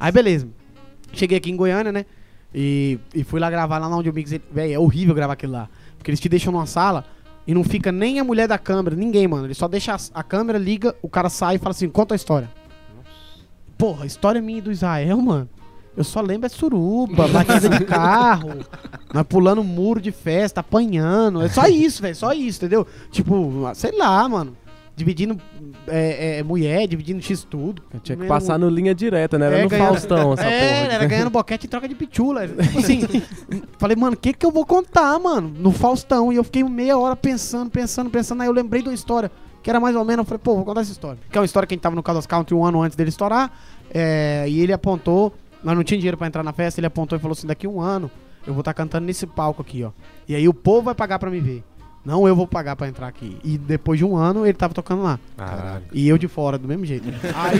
Aí 0.00 0.10
beleza. 0.12 0.48
Cheguei 1.12 1.38
aqui 1.38 1.50
em 1.50 1.56
Goiânia, 1.56 1.92
né? 1.92 2.04
E, 2.54 2.98
e 3.12 3.24
fui 3.24 3.40
lá 3.40 3.50
gravar 3.50 3.78
lá 3.78 3.88
onde 3.88 4.08
o 4.08 4.12
Mix. 4.14 4.30
Véi, 4.50 4.72
é 4.72 4.78
horrível 4.78 5.14
gravar 5.14 5.32
aquilo 5.32 5.52
lá. 5.52 5.68
Porque 5.98 6.10
eles 6.10 6.20
te 6.20 6.28
deixam 6.28 6.52
numa 6.52 6.66
sala 6.66 7.04
e 7.46 7.52
não 7.52 7.64
fica 7.64 7.90
nem 7.90 8.20
a 8.20 8.24
mulher 8.24 8.46
da 8.46 8.58
câmera, 8.58 8.94
ninguém, 8.94 9.26
mano. 9.26 9.46
Ele 9.46 9.54
só 9.54 9.66
deixa 9.66 9.94
a, 9.94 9.98
a 10.14 10.22
câmera, 10.22 10.58
liga, 10.58 10.94
o 11.02 11.08
cara 11.08 11.28
sai 11.28 11.56
e 11.56 11.58
fala 11.58 11.72
assim: 11.72 11.88
conta 11.88 12.14
a 12.14 12.16
história. 12.16 12.50
Porra, 13.76 14.04
a 14.04 14.06
história 14.06 14.40
minha 14.40 14.58
e 14.58 14.62
do 14.62 14.70
Israel, 14.70 15.20
mano. 15.20 15.48
Eu 15.96 16.02
só 16.02 16.20
lembro 16.20 16.46
é 16.46 16.48
suruba, 16.48 17.28
batida 17.28 17.68
de 17.68 17.84
carro, 17.84 18.64
nós 19.14 19.24
pulando 19.28 19.62
muro 19.62 20.00
de 20.00 20.10
festa, 20.10 20.60
apanhando. 20.60 21.40
É 21.40 21.48
só 21.48 21.66
isso, 21.68 22.02
velho, 22.02 22.16
só 22.16 22.32
isso, 22.32 22.58
entendeu? 22.58 22.86
Tipo, 23.10 23.70
sei 23.74 23.96
lá, 23.96 24.28
mano. 24.28 24.56
Dividindo 24.96 25.36
é, 25.88 26.38
é, 26.38 26.42
mulher, 26.44 26.86
dividindo 26.86 27.20
X 27.20 27.42
tudo. 27.42 27.82
Tinha 28.02 28.16
que 28.16 28.26
passar 28.26 28.58
no 28.58 28.68
linha 28.68 28.94
direta, 28.94 29.36
né? 29.38 29.46
Era 29.46 29.58
É, 29.58 29.62
no 29.64 29.68
ganhando- 29.68 29.88
Faustão 29.88 30.32
essa 30.34 30.44
é, 30.44 30.82
porra. 30.84 30.92
era 30.94 31.06
ganhando 31.06 31.30
boquete 31.30 31.66
em 31.66 31.68
troca 31.68 31.88
de 31.88 31.94
pitula. 31.96 32.46
Tipo 32.46 32.78
assim, 32.78 33.00
falei, 33.78 33.96
mano, 33.96 34.14
o 34.14 34.16
que 34.16 34.32
que 34.32 34.46
eu 34.46 34.52
vou 34.52 34.64
contar, 34.64 35.18
mano? 35.18 35.52
No 35.58 35.72
Faustão. 35.72 36.32
E 36.32 36.36
eu 36.36 36.44
fiquei 36.44 36.62
meia 36.62 36.96
hora 36.96 37.16
pensando, 37.16 37.70
pensando, 37.70 38.08
pensando. 38.08 38.40
Aí 38.42 38.46
eu 38.48 38.52
lembrei 38.52 38.82
de 38.82 38.88
uma 38.88 38.94
história 38.94 39.30
que 39.62 39.68
era 39.68 39.80
mais 39.80 39.96
ou 39.96 40.04
menos. 40.04 40.18
Eu 40.18 40.24
falei, 40.26 40.40
pô, 40.44 40.54
vou 40.54 40.64
contar 40.64 40.82
essa 40.82 40.92
história. 40.92 41.18
Que 41.28 41.36
é 41.36 41.40
uma 41.40 41.44
história 41.46 41.66
que 41.66 41.74
a 41.74 41.76
gente 41.76 41.82
tava 41.82 41.96
no 41.96 42.02
Caldas 42.02 42.26
Country 42.26 42.54
um 42.54 42.64
ano 42.64 42.80
antes 42.82 42.96
dele 42.96 43.08
estourar. 43.10 43.50
é, 43.92 44.44
e 44.48 44.60
ele 44.60 44.72
apontou 44.72 45.34
nós 45.62 45.74
não 45.74 45.82
tinha 45.82 45.96
dinheiro 45.98 46.18
pra 46.18 46.26
entrar 46.26 46.42
na 46.42 46.52
festa, 46.52 46.78
ele 46.78 46.86
apontou 46.86 47.16
e 47.16 47.20
falou 47.20 47.32
assim: 47.32 47.46
daqui 47.46 47.66
um 47.66 47.80
ano 47.80 48.10
eu 48.46 48.52
vou 48.52 48.60
estar 48.60 48.74
cantando 48.74 49.06
nesse 49.06 49.26
palco 49.26 49.62
aqui, 49.62 49.82
ó. 49.82 49.90
E 50.28 50.34
aí 50.36 50.46
o 50.46 50.52
povo 50.52 50.82
vai 50.82 50.94
pagar 50.94 51.18
pra 51.18 51.30
me 51.30 51.40
ver. 51.40 51.64
Não 52.04 52.28
eu 52.28 52.36
vou 52.36 52.46
pagar 52.46 52.76
pra 52.76 52.86
entrar 52.86 53.08
aqui. 53.08 53.38
E 53.42 53.56
depois 53.56 53.98
de 53.98 54.04
um 54.04 54.16
ano 54.16 54.44
ele 54.44 54.54
tava 54.54 54.74
tocando 54.74 55.02
lá. 55.02 55.18
Caralho. 55.36 55.84
E 55.92 56.06
eu 56.06 56.18
de 56.18 56.28
fora, 56.28 56.58
do 56.58 56.68
mesmo 56.68 56.84
jeito. 56.84 57.08
Aí, 57.34 57.58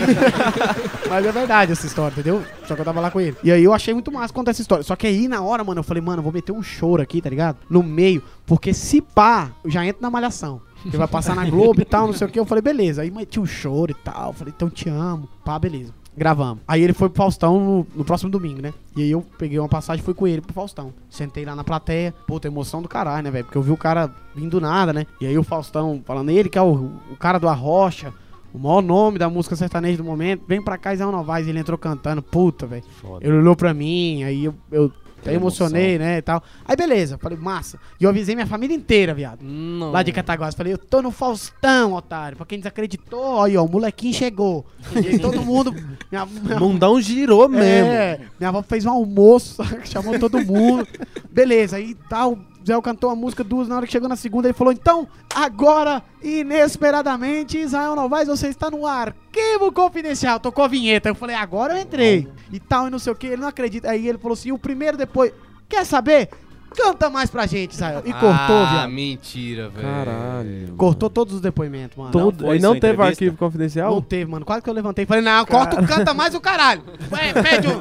mas 1.08 1.24
é 1.24 1.32
verdade 1.32 1.72
essa 1.72 1.86
história, 1.86 2.12
entendeu? 2.12 2.42
Só 2.66 2.74
que 2.74 2.80
eu 2.80 2.84
tava 2.84 3.00
lá 3.00 3.10
com 3.10 3.20
ele. 3.20 3.36
E 3.42 3.50
aí 3.50 3.64
eu 3.64 3.72
achei 3.72 3.94
muito 3.94 4.12
massa 4.12 4.34
contar 4.34 4.50
essa 4.50 4.60
história. 4.60 4.84
Só 4.84 4.94
que 4.94 5.06
aí 5.06 5.28
na 5.28 5.40
hora, 5.40 5.64
mano, 5.64 5.80
eu 5.80 5.84
falei, 5.84 6.02
mano, 6.02 6.18
eu 6.18 6.22
vou 6.22 6.32
meter 6.32 6.52
um 6.52 6.62
choro 6.62 7.02
aqui, 7.02 7.22
tá 7.22 7.30
ligado? 7.30 7.56
No 7.70 7.82
meio. 7.82 8.22
Porque 8.46 8.74
se 8.74 9.00
pá, 9.00 9.50
eu 9.64 9.70
já 9.70 9.84
entro 9.86 10.02
na 10.02 10.10
malhação. 10.10 10.60
Ele 10.84 10.98
vai 10.98 11.08
passar 11.08 11.34
na 11.34 11.48
Globo 11.48 11.80
e 11.80 11.84
tal, 11.84 12.06
não 12.06 12.12
sei 12.12 12.26
o 12.26 12.30
que. 12.30 12.38
Eu 12.38 12.44
falei, 12.44 12.60
beleza. 12.60 13.00
Aí 13.02 13.10
meti 13.10 13.40
um 13.40 13.46
choro 13.46 13.90
e 13.90 13.94
tal. 13.94 14.28
Eu 14.28 14.32
falei, 14.34 14.52
então 14.54 14.68
te 14.68 14.88
amo. 14.90 15.28
Pá, 15.42 15.58
beleza. 15.58 15.94
Gravamos. 16.16 16.62
Aí 16.66 16.82
ele 16.82 16.92
foi 16.92 17.08
pro 17.08 17.18
Faustão 17.18 17.58
no, 17.58 17.86
no 17.94 18.04
próximo 18.04 18.30
domingo, 18.30 18.62
né? 18.62 18.72
E 18.96 19.02
aí 19.02 19.10
eu 19.10 19.24
peguei 19.36 19.58
uma 19.58 19.68
passagem 19.68 20.00
e 20.00 20.04
fui 20.04 20.14
com 20.14 20.26
ele 20.26 20.40
pro 20.40 20.52
Faustão. 20.52 20.92
Sentei 21.10 21.44
lá 21.44 21.56
na 21.56 21.64
plateia. 21.64 22.14
Puta, 22.26 22.46
emoção 22.46 22.80
do 22.80 22.88
caralho, 22.88 23.24
né, 23.24 23.30
velho? 23.30 23.44
Porque 23.44 23.58
eu 23.58 23.62
vi 23.62 23.72
o 23.72 23.76
cara 23.76 24.10
vindo 24.34 24.50
do 24.50 24.60
nada, 24.60 24.92
né? 24.92 25.06
E 25.20 25.26
aí 25.26 25.36
o 25.36 25.42
Faustão 25.42 26.00
falando, 26.04 26.30
ele 26.30 26.48
que 26.48 26.58
é 26.58 26.62
o, 26.62 26.90
o 27.10 27.16
cara 27.18 27.38
do 27.38 27.48
Arrocha. 27.48 28.12
O 28.52 28.58
maior 28.58 28.80
nome 28.80 29.18
da 29.18 29.28
música 29.28 29.56
sertaneja 29.56 29.98
do 29.98 30.04
momento. 30.04 30.44
Vem 30.46 30.62
pra 30.62 30.78
cá, 30.78 30.94
Zé 30.94 31.04
Novaes. 31.04 31.48
Ele 31.48 31.58
entrou 31.58 31.76
cantando. 31.76 32.22
Puta, 32.22 32.66
velho. 32.66 32.84
Ele 33.20 33.38
olhou 33.38 33.56
pra 33.56 33.74
mim, 33.74 34.22
aí 34.22 34.44
eu, 34.44 34.54
eu 34.70 34.92
Que 35.30 35.36
emocionei, 35.36 35.98
né, 35.98 36.18
e 36.18 36.22
tal. 36.22 36.42
Aí 36.64 36.76
beleza, 36.76 37.18
falei, 37.18 37.38
massa. 37.38 37.78
E 38.00 38.04
eu 38.04 38.10
avisei 38.10 38.34
minha 38.34 38.46
família 38.46 38.74
inteira, 38.74 39.14
viado. 39.14 39.42
Não. 39.42 39.90
Lá 39.90 40.02
de 40.02 40.12
Cataguás. 40.12 40.54
Falei, 40.54 40.72
eu 40.72 40.78
tô 40.78 41.02
no 41.02 41.10
Faustão, 41.10 41.92
otário. 41.94 42.36
Pra 42.36 42.46
quem 42.46 42.58
desacreditou, 42.58 43.42
aí, 43.42 43.56
ó, 43.56 43.64
o 43.64 43.70
molequinho 43.70 44.14
chegou. 44.14 44.66
E 44.94 44.98
aí 45.08 45.18
todo 45.18 45.42
mundo... 45.42 45.72
Minha, 46.10 46.26
minha, 46.26 46.60
Mundão 46.60 47.00
girou 47.00 47.48
mesmo. 47.48 47.90
é, 47.90 48.20
minha 48.38 48.48
avó 48.48 48.62
fez 48.62 48.84
um 48.84 48.90
almoço, 48.90 49.62
chamou 49.84 50.18
todo 50.18 50.44
mundo. 50.44 50.86
Beleza, 51.30 51.76
aí 51.76 51.94
tal. 52.08 52.38
Zé 52.66 52.80
cantou 52.80 53.10
a 53.10 53.16
música 53.16 53.44
duas, 53.44 53.68
na 53.68 53.76
hora 53.76 53.86
que 53.86 53.92
chegou 53.92 54.08
na 54.08 54.16
segunda, 54.16 54.48
ele 54.48 54.54
falou: 54.54 54.72
Então, 54.72 55.06
agora, 55.34 56.02
inesperadamente, 56.22 57.58
Israel 57.58 57.94
Novaes, 57.94 58.26
você 58.26 58.48
está 58.48 58.70
no 58.70 58.86
arquivo 58.86 59.70
confidencial. 59.70 60.40
Tocou 60.40 60.64
a 60.64 60.68
vinheta. 60.68 61.10
Eu 61.10 61.14
falei: 61.14 61.36
Agora 61.36 61.74
eu 61.74 61.82
entrei. 61.82 62.26
E 62.50 62.58
tal, 62.58 62.86
e 62.86 62.90
não 62.90 62.98
sei 62.98 63.12
o 63.12 63.16
que. 63.16 63.26
Ele 63.26 63.42
não 63.42 63.48
acredita. 63.48 63.90
Aí 63.90 64.08
ele 64.08 64.18
falou 64.18 64.32
assim: 64.32 64.50
O 64.50 64.58
primeiro 64.58 64.96
depois. 64.96 65.32
Quer 65.68 65.84
saber? 65.84 66.30
Canta 66.76 67.08
mais 67.10 67.30
pra 67.30 67.46
gente, 67.46 67.72
Israel. 67.72 68.02
E 68.04 68.12
cortou, 68.12 68.28
ah, 68.56 68.68
viado. 68.72 68.90
mentira, 68.90 69.68
velho. 69.68 69.86
Caralho. 69.86 70.74
Cortou 70.76 71.08
todos 71.08 71.34
os 71.34 71.40
depoimentos, 71.40 71.96
mano. 71.96 72.10
Todo... 72.10 72.44
foi 72.44 72.56
Ele 72.56 72.62
não 72.62 72.72
teve 72.74 72.92
entrevista? 72.94 73.24
arquivo 73.24 73.36
confidencial? 73.36 73.94
Não 73.94 74.02
teve, 74.02 74.30
mano. 74.30 74.44
Quase 74.44 74.62
que 74.62 74.70
eu 74.70 74.74
levantei 74.74 75.04
e 75.04 75.06
falei, 75.06 75.22
não, 75.22 75.44
corta, 75.46 75.82
canta 75.86 76.12
mais 76.12 76.34
o 76.34 76.40
caralho. 76.40 76.82
Ué, 77.12 77.32
pede 77.42 77.68
um. 77.68 77.80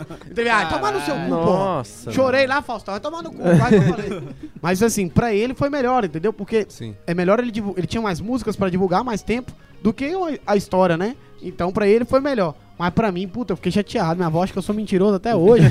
Ah, 0.51 0.65
toma 0.67 0.91
no 0.91 1.01
seu 1.01 1.15
cu, 1.15 1.21
porra. 1.29 1.29
Nossa. 1.45 2.11
Chorei 2.11 2.47
lá, 2.47 2.61
Faustão. 2.61 2.93
Vai 2.93 3.01
tomar 3.01 3.21
no 3.23 3.31
cu, 3.31 3.37
quase 3.37 3.69
que 3.69 3.75
eu 3.75 3.81
falei. 3.95 4.23
Mas 4.61 4.83
assim, 4.83 5.07
pra 5.09 5.33
ele 5.33 5.53
foi 5.53 5.69
melhor, 5.69 6.05
entendeu? 6.05 6.31
Porque 6.31 6.65
Sim. 6.69 6.95
é 7.07 7.13
melhor 7.13 7.39
ele 7.39 7.51
divulgar. 7.51 7.79
Ele 7.79 7.87
tinha 7.87 8.01
mais 8.01 8.21
músicas 8.21 8.55
pra 8.55 8.69
divulgar 8.69 9.03
mais 9.03 9.21
tempo 9.21 9.51
do 9.81 9.91
que 9.91 10.05
a- 10.05 10.53
a 10.53 10.55
história, 10.55 10.95
né? 10.97 11.15
Então 11.41 11.71
pra 11.71 11.87
ele 11.87 12.05
foi 12.05 12.19
melhor. 12.21 12.55
Mas 12.77 12.89
pra 12.91 13.11
mim, 13.11 13.27
puta, 13.27 13.53
eu 13.53 13.57
fiquei 13.57 13.71
chateado. 13.71 14.15
Minha 14.15 14.27
avó 14.27 14.43
acha 14.43 14.51
que 14.51 14.57
eu 14.57 14.63
sou 14.63 14.73
mentiroso 14.73 15.15
até 15.15 15.35
hoje. 15.35 15.63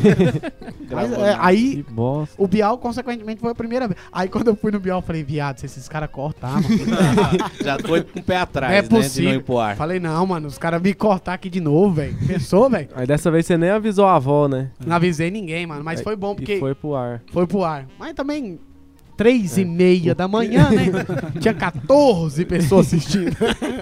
Mas, 0.91 1.13
é, 1.13 1.37
aí 1.41 1.85
o 2.39 2.47
Bial, 2.47 2.79
consequentemente, 2.79 3.41
foi 3.41 3.51
a 3.51 3.55
primeira 3.55 3.89
vez. 3.89 3.99
Aí 4.13 4.29
quando 4.29 4.49
eu 4.49 4.57
fui 4.57 4.71
no 4.71 4.79
Bial, 4.79 4.99
eu 4.99 5.03
falei, 5.03 5.23
viado, 5.25 5.59
se 5.59 5.67
esses 5.67 5.89
caras 5.89 6.11
cortar, 6.11 6.53
mano. 6.55 6.69
Já 7.63 7.79
foi 7.79 8.03
com 8.03 8.21
o 8.21 8.23
pé 8.23 8.37
atrás, 8.37 8.71
Não 8.73 8.79
é 8.79 8.83
né? 8.83 8.89
De 8.89 8.95
não 8.95 9.01
possível. 9.03 9.35
ir 9.35 9.43
pro 9.43 9.59
ar. 9.59 9.77
Falei, 9.77 9.99
não, 9.99 10.27
mano, 10.27 10.47
os 10.47 10.59
caras 10.59 10.81
me 10.81 10.95
cortar 10.95 11.35
aqui 11.35 11.49
de 11.51 11.61
novo, 11.61 11.95
velho. 11.95 12.17
Pensou, 12.27 12.69
velho? 12.71 12.89
Aí 12.95 13.07
dessa 13.07 13.31
vez 13.31 13.47
você 13.47 13.57
nem 13.57 13.71
avisou 13.71 14.07
a 14.07 14.17
avó, 14.17 14.47
né? 14.49 14.71
Não 14.85 14.97
avisei 14.97 15.31
ninguém, 15.31 15.67
mano. 15.67 15.83
Mas 15.83 15.99
Aí- 16.01 16.05
foi 16.05 16.15
bom, 16.17 16.35
porque 16.35 16.55
E 16.55 16.61
foi 16.61 16.75
pro 16.75 16.95
ar. 16.95 17.23
foi 17.33 17.47
pro 17.47 17.65
ar. 17.65 17.87
Mas 17.99 18.13
também, 18.15 18.59
três 19.23 19.57
e 19.57 19.65
meia 19.65 20.15
da 20.15 20.27
manhã, 20.27 20.69
né? 20.71 20.91
Tinha 21.41 21.55
14 21.55 22.45
pessoas 22.45 22.87
assistindo. 22.89 23.37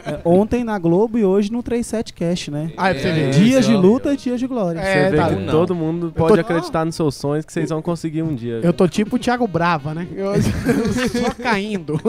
É, 0.05 0.21
ontem 0.25 0.63
na 0.65 0.79
Globo 0.79 1.19
e 1.19 1.25
hoje 1.25 1.51
no 1.51 1.63
37 1.63 2.13
Cast, 2.13 2.51
né? 2.51 2.71
Aí 2.77 2.93
pra 2.95 3.03
você 3.03 3.09
É, 3.09 3.13
ver. 3.13 3.31
dias 3.31 3.65
de 3.65 3.75
luta 3.75 4.13
e 4.13 4.17
dias 4.17 4.39
de 4.39 4.47
glória. 4.47 4.79
É, 4.81 5.05
você 5.05 5.11
vê 5.11 5.17
tá. 5.17 5.29
que 5.35 5.45
todo 5.51 5.75
mundo 5.75 6.13
pode 6.15 6.35
tô- 6.35 6.41
acreditar 6.41 6.85
nos 6.85 6.95
seus 6.95 7.15
sonhos 7.15 7.45
que 7.47 7.53
vocês 7.53 7.71
vão 7.71 7.81
conseguir 7.81 8.23
um 8.23 8.35
dia. 8.35 8.61
Eu 8.63 8.73
tô 8.73 8.87
tipo 8.87 9.17
o 9.17 9.19
Thiago 9.19 9.47
Brava, 9.47 9.95
né? 9.95 10.07
Eu, 10.15 10.33
só 10.43 11.31
caindo. 11.43 11.99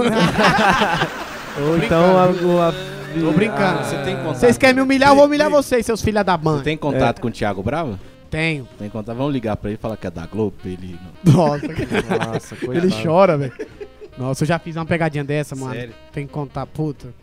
Ou 1.60 1.78
então 1.78 2.18
a, 2.20 2.28
o- 2.28 2.62
a- 2.62 2.74
Tô 3.20 3.32
brincando. 3.34 3.80
Ah, 3.80 3.84
Você 3.84 3.98
tem 4.06 4.16
contato? 4.16 4.36
Vocês 4.38 4.58
querem 4.58 4.76
me 4.76 4.82
humilhar, 4.82 5.10
eu 5.10 5.16
vou 5.18 5.26
humilhar 5.26 5.50
vocês, 5.50 5.86
seus 5.86 6.02
filha 6.02 6.24
da 6.24 6.38
Você 6.38 6.44
mãe. 6.50 6.62
tem 6.64 6.78
contato 6.78 7.20
com 7.20 7.28
o 7.28 7.32
Thiago 7.32 7.62
Bravo? 7.62 8.00
Tenho. 8.32 8.68
Tem 8.80 8.90
contato? 8.90 9.16
Vamos 9.16 9.34
ligar 9.34 9.58
pra 9.58 9.70
ele 9.70 9.78
e 9.78 9.82
falar 9.82 9.98
que 9.98 10.08
é 10.08 10.10
da 10.10 10.26
Globo. 10.26 10.56
Ele... 10.66 10.98
Nossa, 11.24 11.68
Nossa, 12.34 12.56
coitado. 12.56 12.88
ele 12.88 13.04
chora, 13.04 13.38
velho. 13.38 13.54
Nossa, 14.18 14.44
eu 14.44 14.48
já 14.48 14.58
fiz 14.58 14.76
uma 14.78 14.86
pegadinha 14.86 15.24
dessa, 15.24 15.56
mano. 15.56 15.74
Sério? 15.74 15.94
Tem 16.14 16.26
que 16.26 16.32
contar, 16.32 16.66
puta. 16.66 17.14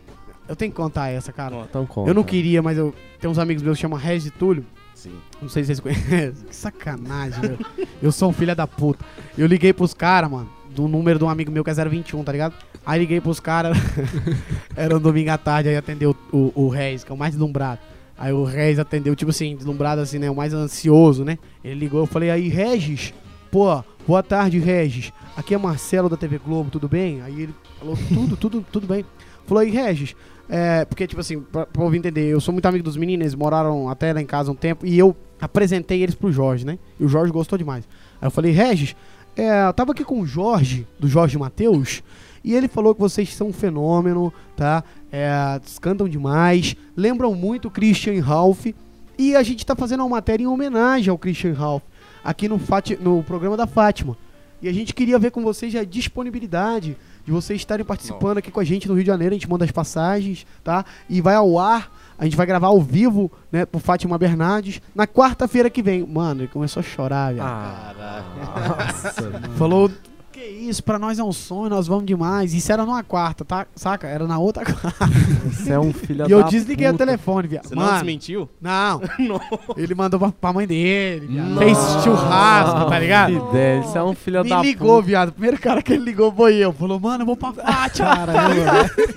Eu 0.47 0.55
tenho 0.55 0.71
que 0.71 0.77
contar 0.77 1.09
essa, 1.09 1.33
cara. 1.33 1.55
Então 1.67 1.85
conta. 1.85 2.09
Eu 2.09 2.13
não 2.13 2.23
queria, 2.23 2.61
mas 2.61 2.77
eu 2.77 2.93
tem 3.19 3.29
uns 3.29 3.39
amigos 3.39 3.61
meus 3.63 3.77
que 3.77 3.81
chamam 3.81 3.97
Regis 3.97 4.27
e 4.27 4.31
Túlio. 4.31 4.65
Sim. 4.93 5.13
Não 5.41 5.49
sei 5.49 5.63
se 5.63 5.67
vocês 5.75 5.79
conhecem. 5.79 6.45
Que 6.47 6.55
sacanagem, 6.55 7.41
meu. 7.41 7.87
Eu 8.01 8.11
sou 8.11 8.29
um 8.29 8.33
filho 8.33 8.55
da 8.55 8.67
puta. 8.67 9.03
Eu 9.37 9.47
liguei 9.47 9.73
pros 9.73 9.93
caras, 9.93 10.29
mano, 10.29 10.49
do 10.69 10.87
número 10.87 11.17
de 11.17 11.25
um 11.25 11.29
amigo 11.29 11.51
meu 11.51 11.63
que 11.63 11.69
é 11.69 11.73
021, 11.73 12.23
tá 12.23 12.31
ligado? 12.31 12.53
Aí 12.85 12.99
liguei 12.99 13.19
pros 13.19 13.39
caras. 13.39 13.77
Era 14.75 14.95
um 14.95 14.99
domingo 14.99 15.31
à 15.31 15.37
tarde, 15.37 15.69
aí 15.69 15.75
atendeu 15.77 16.15
o, 16.31 16.51
o 16.55 16.69
Reis, 16.69 17.03
que 17.03 17.11
é 17.11 17.15
o 17.15 17.17
mais 17.17 17.33
deslumbrado. 17.33 17.79
Aí 18.19 18.33
o 18.33 18.43
Reis 18.43 18.77
atendeu, 18.77 19.15
tipo 19.15 19.31
assim, 19.31 19.55
deslumbrado 19.55 20.01
assim, 20.01 20.19
né? 20.19 20.29
O 20.29 20.35
mais 20.35 20.53
ansioso, 20.53 21.23
né? 21.23 21.39
Ele 21.63 21.79
ligou, 21.79 22.01
eu 22.01 22.05
falei, 22.05 22.29
aí, 22.29 22.49
Regis, 22.49 23.13
pô, 23.49 23.81
boa 24.05 24.21
tarde, 24.21 24.59
Regis. 24.59 25.13
Aqui 25.37 25.55
é 25.55 25.57
Marcelo 25.57 26.09
da 26.09 26.17
TV 26.17 26.37
Globo, 26.37 26.69
tudo 26.69 26.89
bem? 26.89 27.21
Aí 27.21 27.43
ele 27.43 27.55
falou, 27.79 27.97
tudo, 28.09 28.35
tudo, 28.35 28.65
tudo 28.69 28.87
bem. 28.87 29.05
Falou, 29.45 29.61
aí, 29.61 29.69
Regis, 29.69 30.17
é, 30.49 30.83
porque, 30.83 31.07
tipo 31.07 31.21
assim, 31.21 31.39
pra, 31.39 31.65
pra 31.65 31.81
ouvir 31.81 31.99
entender, 31.99 32.25
eu 32.25 32.41
sou 32.41 32.51
muito 32.51 32.65
amigo 32.65 32.83
dos 32.83 32.97
meninos, 32.97 33.23
eles 33.23 33.35
moraram 33.35 33.87
até 33.87 34.11
lá 34.11 34.21
em 34.21 34.25
casa 34.25 34.51
um 34.51 34.55
tempo, 34.55 34.85
e 34.85 34.99
eu 34.99 35.15
apresentei 35.39 36.03
eles 36.03 36.13
pro 36.13 36.29
Jorge, 36.29 36.65
né? 36.65 36.77
E 36.99 37.05
o 37.05 37.07
Jorge 37.07 37.31
gostou 37.31 37.57
demais. 37.57 37.87
Aí 38.21 38.27
eu 38.27 38.31
falei, 38.31 38.51
Regis, 38.51 38.97
é, 39.37 39.65
eu 39.65 39.73
tava 39.73 39.93
aqui 39.93 40.03
com 40.03 40.19
o 40.19 40.27
Jorge, 40.27 40.85
do 40.99 41.07
Jorge 41.07 41.37
Matheus, 41.37 42.03
e 42.43 42.53
ele 42.55 42.67
falou 42.67 42.93
que 42.95 43.01
vocês 43.01 43.33
são 43.35 43.47
um 43.47 43.53
fenômeno, 43.53 44.33
tá? 44.55 44.83
É, 45.11 45.59
cantam 45.81 46.07
demais, 46.07 46.75
lembram 46.95 47.33
muito 47.35 47.67
o 47.67 47.71
Christian 47.71 48.21
Ralph, 48.21 48.67
e 49.17 49.35
a 49.35 49.43
gente 49.43 49.65
tá 49.65 49.75
fazendo 49.75 50.01
uma 50.01 50.09
matéria 50.09 50.43
em 50.43 50.47
homenagem 50.47 51.09
ao 51.09 51.17
Christian 51.17 51.53
Ralph, 51.53 51.83
aqui 52.23 52.47
no, 52.47 52.57
Fati- 52.59 52.97
no 53.01 53.21
programa 53.23 53.57
da 53.57 53.67
Fátima. 53.67 54.17
E 54.61 54.67
a 54.67 54.73
gente 54.73 54.93
queria 54.93 55.17
ver 55.17 55.31
com 55.31 55.41
vocês 55.41 55.73
a 55.75 55.83
disponibilidade 55.85 56.97
de 57.25 57.31
vocês 57.31 57.59
estarem 57.61 57.85
participando 57.85 58.39
aqui 58.39 58.51
com 58.51 58.59
a 58.59 58.63
gente 58.63 58.87
no 58.89 58.93
Rio 58.93 59.03
de 59.03 59.07
Janeiro. 59.07 59.33
A 59.33 59.37
gente 59.37 59.49
manda 59.49 59.63
as 59.63 59.71
passagens, 59.71 60.45
tá? 60.63 60.83
E 61.09 61.21
vai 61.21 61.35
ao 61.35 61.57
ar. 61.57 61.89
A 62.17 62.25
gente 62.25 62.35
vai 62.35 62.45
gravar 62.45 62.67
ao 62.67 62.81
vivo, 62.81 63.31
né, 63.49 63.65
pro 63.65 63.79
Fátima 63.79 64.17
Bernardes, 64.17 64.81
na 64.93 65.07
quarta-feira 65.07 65.69
que 65.69 65.81
vem. 65.81 66.05
Mano, 66.05 66.41
ele 66.41 66.49
começou 66.49 66.81
a 66.81 66.83
chorar, 66.83 67.29
velho. 67.33 67.41
Ah, 67.45 67.93
Caraca. 67.95 69.49
Falou, 69.57 69.87
que 69.87 70.08
isso, 70.49 70.83
pra 70.83 70.97
nós 70.99 71.19
é 71.19 71.23
um 71.23 71.31
sonho, 71.31 71.69
nós 71.69 71.87
vamos 71.87 72.05
demais. 72.05 72.53
Isso 72.53 72.71
era 72.71 72.85
numa 72.85 73.03
quarta, 73.03 73.43
tá? 73.45 73.65
Saca? 73.75 74.07
Era 74.07 74.27
na 74.27 74.37
outra 74.39 74.63
quarta. 74.65 75.05
você 75.51 75.71
é 75.73 75.79
um 75.79 75.93
filho 75.93 76.25
e 76.27 76.31
eu 76.31 76.43
desliguei 76.43 76.87
o 76.87 76.91
puta. 76.91 77.05
telefone, 77.05 77.47
viado. 77.47 77.67
Você 77.67 77.75
não 77.75 77.83
Mano, 77.83 77.93
desmentiu? 77.95 78.49
não. 78.61 79.01
Ele 79.77 79.95
mandou 79.95 80.19
pra, 80.19 80.31
pra 80.31 80.53
mãe 80.53 80.65
dele, 80.67 81.27
viado. 81.27 81.57
Fez 81.57 81.77
churrasco, 82.03 82.89
tá 82.89 82.99
ligado? 82.99 83.31
Que 83.31 83.49
ideia, 83.49 83.81
Você 83.83 83.97
é 83.97 84.03
um 84.03 84.13
filho 84.15 84.43
Me 84.43 84.49
da 84.49 84.61
ligou, 84.61 84.95
puta. 84.97 85.07
viado. 85.07 85.29
O 85.29 85.31
primeiro 85.33 85.59
cara 85.59 85.81
que 85.81 85.93
ele 85.93 86.03
ligou 86.03 86.31
foi 86.33 86.55
eu. 86.55 86.71
Falou, 86.73 86.99
mano, 86.99 87.21
eu 87.23 87.25
vou 87.25 87.35
pra 87.37 87.51
Fátima. 87.69 88.15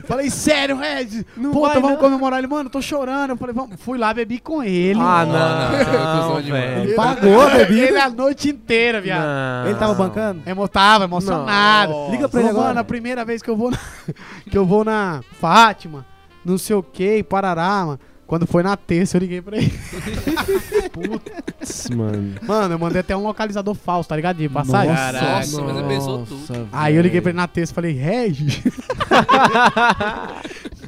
Falei, 0.06 0.30
sério, 0.30 0.76
Regis? 0.76 1.24
Puta, 1.34 1.60
vai 1.60 1.80
vamos 1.80 1.90
não. 1.90 1.96
comemorar. 1.96 2.38
Ele, 2.38 2.46
mano, 2.48 2.68
tô 2.70 2.80
chorando. 2.82 3.30
Eu 3.30 3.36
falei, 3.36 3.54
vamos. 3.54 3.76
Fui 3.80 3.98
lá, 3.98 4.12
bebi 4.14 4.38
com 4.38 4.62
ele. 4.62 4.98
Ah, 5.00 5.24
não, 5.26 5.32
não, 5.32 6.22
cuzão 6.28 6.42
demais. 6.42 6.64
velho. 6.64 6.82
Ele 6.84 6.94
Pagou 6.94 7.40
a 7.40 7.50
bebida? 7.50 7.82
Ele 7.88 7.98
a 7.98 8.10
noite 8.10 8.48
inteira, 8.50 9.00
viado. 9.00 9.22
Não. 9.24 9.66
Ele 9.70 9.78
tava 9.78 9.94
bancando? 9.94 10.42
Emo 10.46 10.68
tava 10.68 11.06
emocionado. 11.22 11.92
Nossa. 11.92 12.10
Liga 12.12 12.28
pra 12.28 12.40
ele 12.40 12.48
agora. 12.50 12.68
mano, 12.68 12.80
a 12.80 12.84
primeira 12.84 13.24
vez 13.24 13.42
que 13.42 13.50
eu 13.50 13.56
vou 13.56 13.70
na, 13.70 13.78
que 14.50 14.56
eu 14.56 14.66
vou 14.66 14.84
na 14.84 15.22
Fátima, 15.40 16.04
não 16.44 16.58
sei 16.58 16.76
o 16.76 16.82
que, 16.82 17.22
Parará, 17.22 17.86
mano. 17.86 18.00
Quando 18.26 18.46
foi 18.46 18.62
na 18.62 18.74
terça, 18.78 19.18
eu 19.18 19.20
liguei 19.20 19.42
pra 19.42 19.58
ele. 19.58 19.70
Putz, 20.90 21.90
mano. 21.90 22.34
Mano, 22.40 22.74
eu 22.74 22.78
mandei 22.78 23.00
até 23.00 23.14
um 23.14 23.22
localizador 23.22 23.74
falso, 23.74 24.08
tá 24.08 24.16
ligado? 24.16 24.38
De 24.38 24.48
passagem. 24.48 24.88
Nossa. 24.88 25.02
Caraca. 25.12 25.34
Nossa, 25.36 25.62
mas 25.62 25.86
pensou 25.86 26.24
tudo. 26.24 26.40
Nossa, 26.40 26.66
Aí 26.72 26.96
eu 26.96 27.02
liguei 27.02 27.20
pra 27.20 27.30
ele 27.30 27.36
na 27.36 27.46
terça 27.46 27.72
e 27.72 27.74
falei, 27.74 27.92
Regis. 27.92 28.62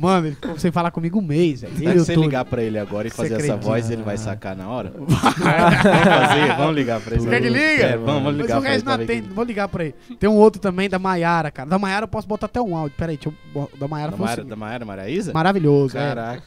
Mano, 0.04 0.26
ele 0.28 0.34
ficou 0.36 0.58
sem 0.58 0.70
falar 0.70 0.90
comigo 0.90 1.18
um 1.18 1.22
mês, 1.22 1.62
velho. 1.62 1.74
Se 1.76 1.98
você 1.98 2.14
ligar 2.14 2.44
pra 2.44 2.62
ele 2.62 2.78
agora 2.78 3.08
e 3.08 3.10
Você 3.10 3.16
fazer 3.16 3.34
essa 3.34 3.44
acredita? 3.44 3.66
voz, 3.66 3.90
ele 3.90 4.02
vai 4.02 4.16
sacar 4.16 4.54
na 4.56 4.68
hora? 4.68 4.92
vamos 4.96 5.14
fazer, 5.14 6.56
vamos 6.56 6.74
ligar 6.74 7.00
pra 7.00 7.14
ele. 7.14 7.22
Você 7.24 7.30
quer 7.30 7.40
que 7.42 7.48
liga? 7.48 7.82
É, 7.84 7.96
vamos, 7.96 8.06
vamos 8.06 8.22
Mas 8.24 8.36
ligar 8.36 8.58
o 8.58 8.62
pra 8.62 8.74
ele. 8.74 8.82
não 8.84 9.28
que- 9.28 9.34
vou 9.34 9.44
ligar 9.44 9.68
pra 9.68 9.84
ele. 9.84 9.94
Tem 10.18 10.28
um 10.28 10.34
outro 10.36 10.60
também 10.60 10.88
da 10.88 10.98
Maiara, 10.98 11.50
cara. 11.50 11.68
Da 11.68 11.78
Maiara 11.78 12.04
eu 12.04 12.08
posso 12.08 12.26
botar 12.28 12.46
até 12.46 12.60
um 12.60 12.76
áudio. 12.76 12.96
Pera 12.96 13.12
aí, 13.12 13.16
deixa 13.18 13.32
eu. 13.54 13.70
Da 13.78 13.88
Maiara 13.88 14.12
Da 14.12 14.16
Maiara, 14.18 14.44
da 14.44 14.56
Maiara 14.56 14.84
Maraíza? 14.84 15.32
Maravilhoso, 15.32 15.96
é. 15.96 16.00
Caraca. 16.00 16.42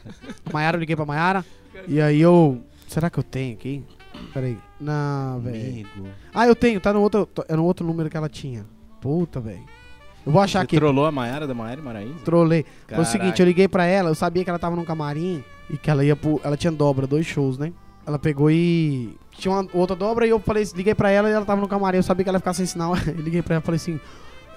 Maiara, 0.52 0.76
eu 0.76 0.80
liguei 0.80 0.96
pra 0.96 1.04
Maiara. 1.06 1.44
E 1.86 2.00
aí 2.00 2.20
eu. 2.20 2.60
Será 2.86 3.10
que 3.10 3.18
eu 3.18 3.22
tenho 3.22 3.54
aqui? 3.54 3.84
Peraí. 4.32 4.56
Não, 4.80 5.40
velho. 5.40 5.86
Ah, 6.34 6.46
eu 6.46 6.54
tenho, 6.56 6.80
tá 6.80 6.92
no 6.92 7.00
outro. 7.02 7.28
É 7.48 7.54
no 7.56 7.64
outro 7.64 7.86
número 7.86 8.08
que 8.08 8.16
ela 8.16 8.28
tinha. 8.28 8.64
Puta, 9.00 9.40
velho. 9.40 9.62
Eu 10.28 10.32
vou 10.32 10.42
achar 10.42 10.58
Você 10.58 10.64
aqui. 10.64 10.76
trollou 10.76 11.06
a 11.06 11.10
Maiara 11.10 11.46
da 11.46 11.54
Maiara 11.54 11.80
e 11.80 11.82
Maraíza? 11.82 12.18
Trolei. 12.22 12.66
Foi 12.86 12.98
o 12.98 13.04
seguinte, 13.06 13.40
eu 13.40 13.46
liguei 13.46 13.66
pra 13.66 13.86
ela, 13.86 14.10
eu 14.10 14.14
sabia 14.14 14.44
que 14.44 14.50
ela 14.50 14.58
tava 14.58 14.76
num 14.76 14.84
camarim 14.84 15.42
e 15.70 15.78
que 15.78 15.90
ela 15.90 16.04
ia 16.04 16.14
pro. 16.14 16.38
Ela 16.44 16.54
tinha 16.54 16.70
dobra, 16.70 17.06
dois 17.06 17.24
shows, 17.24 17.56
né? 17.56 17.72
Ela 18.06 18.18
pegou 18.18 18.50
e. 18.50 19.16
Tinha 19.32 19.50
uma 19.54 19.66
outra 19.72 19.96
dobra 19.96 20.26
e 20.26 20.30
eu 20.30 20.38
falei, 20.38 20.68
liguei 20.76 20.94
pra 20.94 21.10
ela 21.10 21.30
e 21.30 21.32
ela 21.32 21.46
tava 21.46 21.62
no 21.62 21.66
camarim. 21.66 21.96
Eu 21.96 22.02
sabia 22.02 22.24
que 22.24 22.28
ela 22.28 22.36
ia 22.36 22.40
ficar 22.40 22.52
sem 22.52 22.66
sinal. 22.66 22.92
Eu 23.08 23.14
liguei 23.14 23.40
pra 23.40 23.54
ela 23.54 23.62
e 23.62 23.64
falei 23.64 23.76
assim, 23.76 23.98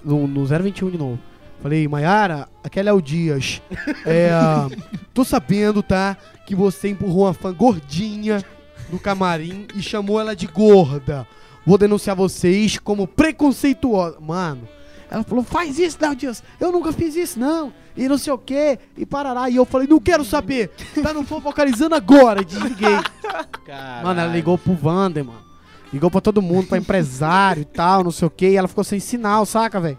no, 0.04 0.28
no 0.28 0.46
021 0.46 0.90
de 0.90 0.98
novo. 0.98 1.18
Falei, 1.62 1.88
Maiara, 1.88 2.50
aquele 2.62 2.90
é 2.90 2.94
o 2.94 3.00
Dias. 3.00 3.62
É, 4.06 4.30
tô 5.14 5.24
sabendo, 5.24 5.82
tá? 5.82 6.18
Que 6.46 6.54
você 6.54 6.90
empurrou 6.90 7.24
uma 7.24 7.34
fã 7.34 7.54
gordinha 7.54 8.44
no 8.92 9.00
camarim 9.00 9.68
e 9.74 9.82
chamou 9.82 10.20
ela 10.20 10.36
de 10.36 10.48
gorda. 10.48 11.26
Vou 11.66 11.78
denunciar 11.78 12.14
vocês 12.14 12.78
como 12.78 13.08
preconceituosa. 13.08 14.20
Mano, 14.20 14.68
ela 15.12 15.24
falou, 15.24 15.44
faz 15.44 15.78
isso, 15.78 15.98
Léo 16.00 16.16
Dias. 16.16 16.42
Eu 16.58 16.72
nunca 16.72 16.94
fiz 16.94 17.18
isso, 17.18 17.38
não. 17.38 17.74
E 17.98 18.08
não 18.08 18.18
sei 18.18 18.32
o 18.32 18.38
quê. 18.38 18.80
E 18.98 19.06
parará. 19.06 19.50
E 19.50 19.58
eu 19.58 19.66
falei, 19.66 19.86
não 19.86 20.00
quero 20.00 20.24
saber. 20.24 20.72
Tá 21.04 21.14
no 21.14 21.26
focalizando 21.26 21.94
agora. 21.94 22.42
E 22.42 22.46
desliguei. 22.46 22.98
Caralho. 23.68 24.08
Mano, 24.08 24.22
ela 24.22 24.32
ligou 24.32 24.58
pro 24.58 24.74
Vander, 24.74 25.26
mano. 25.26 25.42
Ligou 25.92 26.10
pra 26.10 26.22
todo 26.22 26.42
mundo, 26.42 26.68
pra 26.68 26.78
empresário 26.78 27.64
e 27.64 27.66
tal, 27.66 28.06
não 28.06 28.12
sei 28.12 28.26
o 28.26 28.32
quê. 28.32 28.52
E 28.52 28.56
ela 28.56 28.70
ficou 28.70 28.86
sem 28.86 29.02
sinal, 29.02 29.46
saca, 29.46 29.82
velho? 29.82 29.98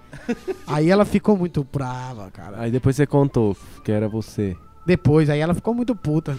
Aí 0.67 0.89
ela 0.89 1.05
ficou 1.05 1.37
muito 1.37 1.63
brava, 1.71 2.31
cara. 2.31 2.63
Aí 2.63 2.71
depois 2.71 2.97
você 2.97 3.07
contou 3.07 3.55
que 3.85 3.93
era 3.93 4.09
você. 4.09 4.57
Depois, 4.87 5.29
aí 5.29 5.41
ela 5.41 5.53
ficou 5.53 5.75
muito 5.75 5.95
puta. 5.95 6.39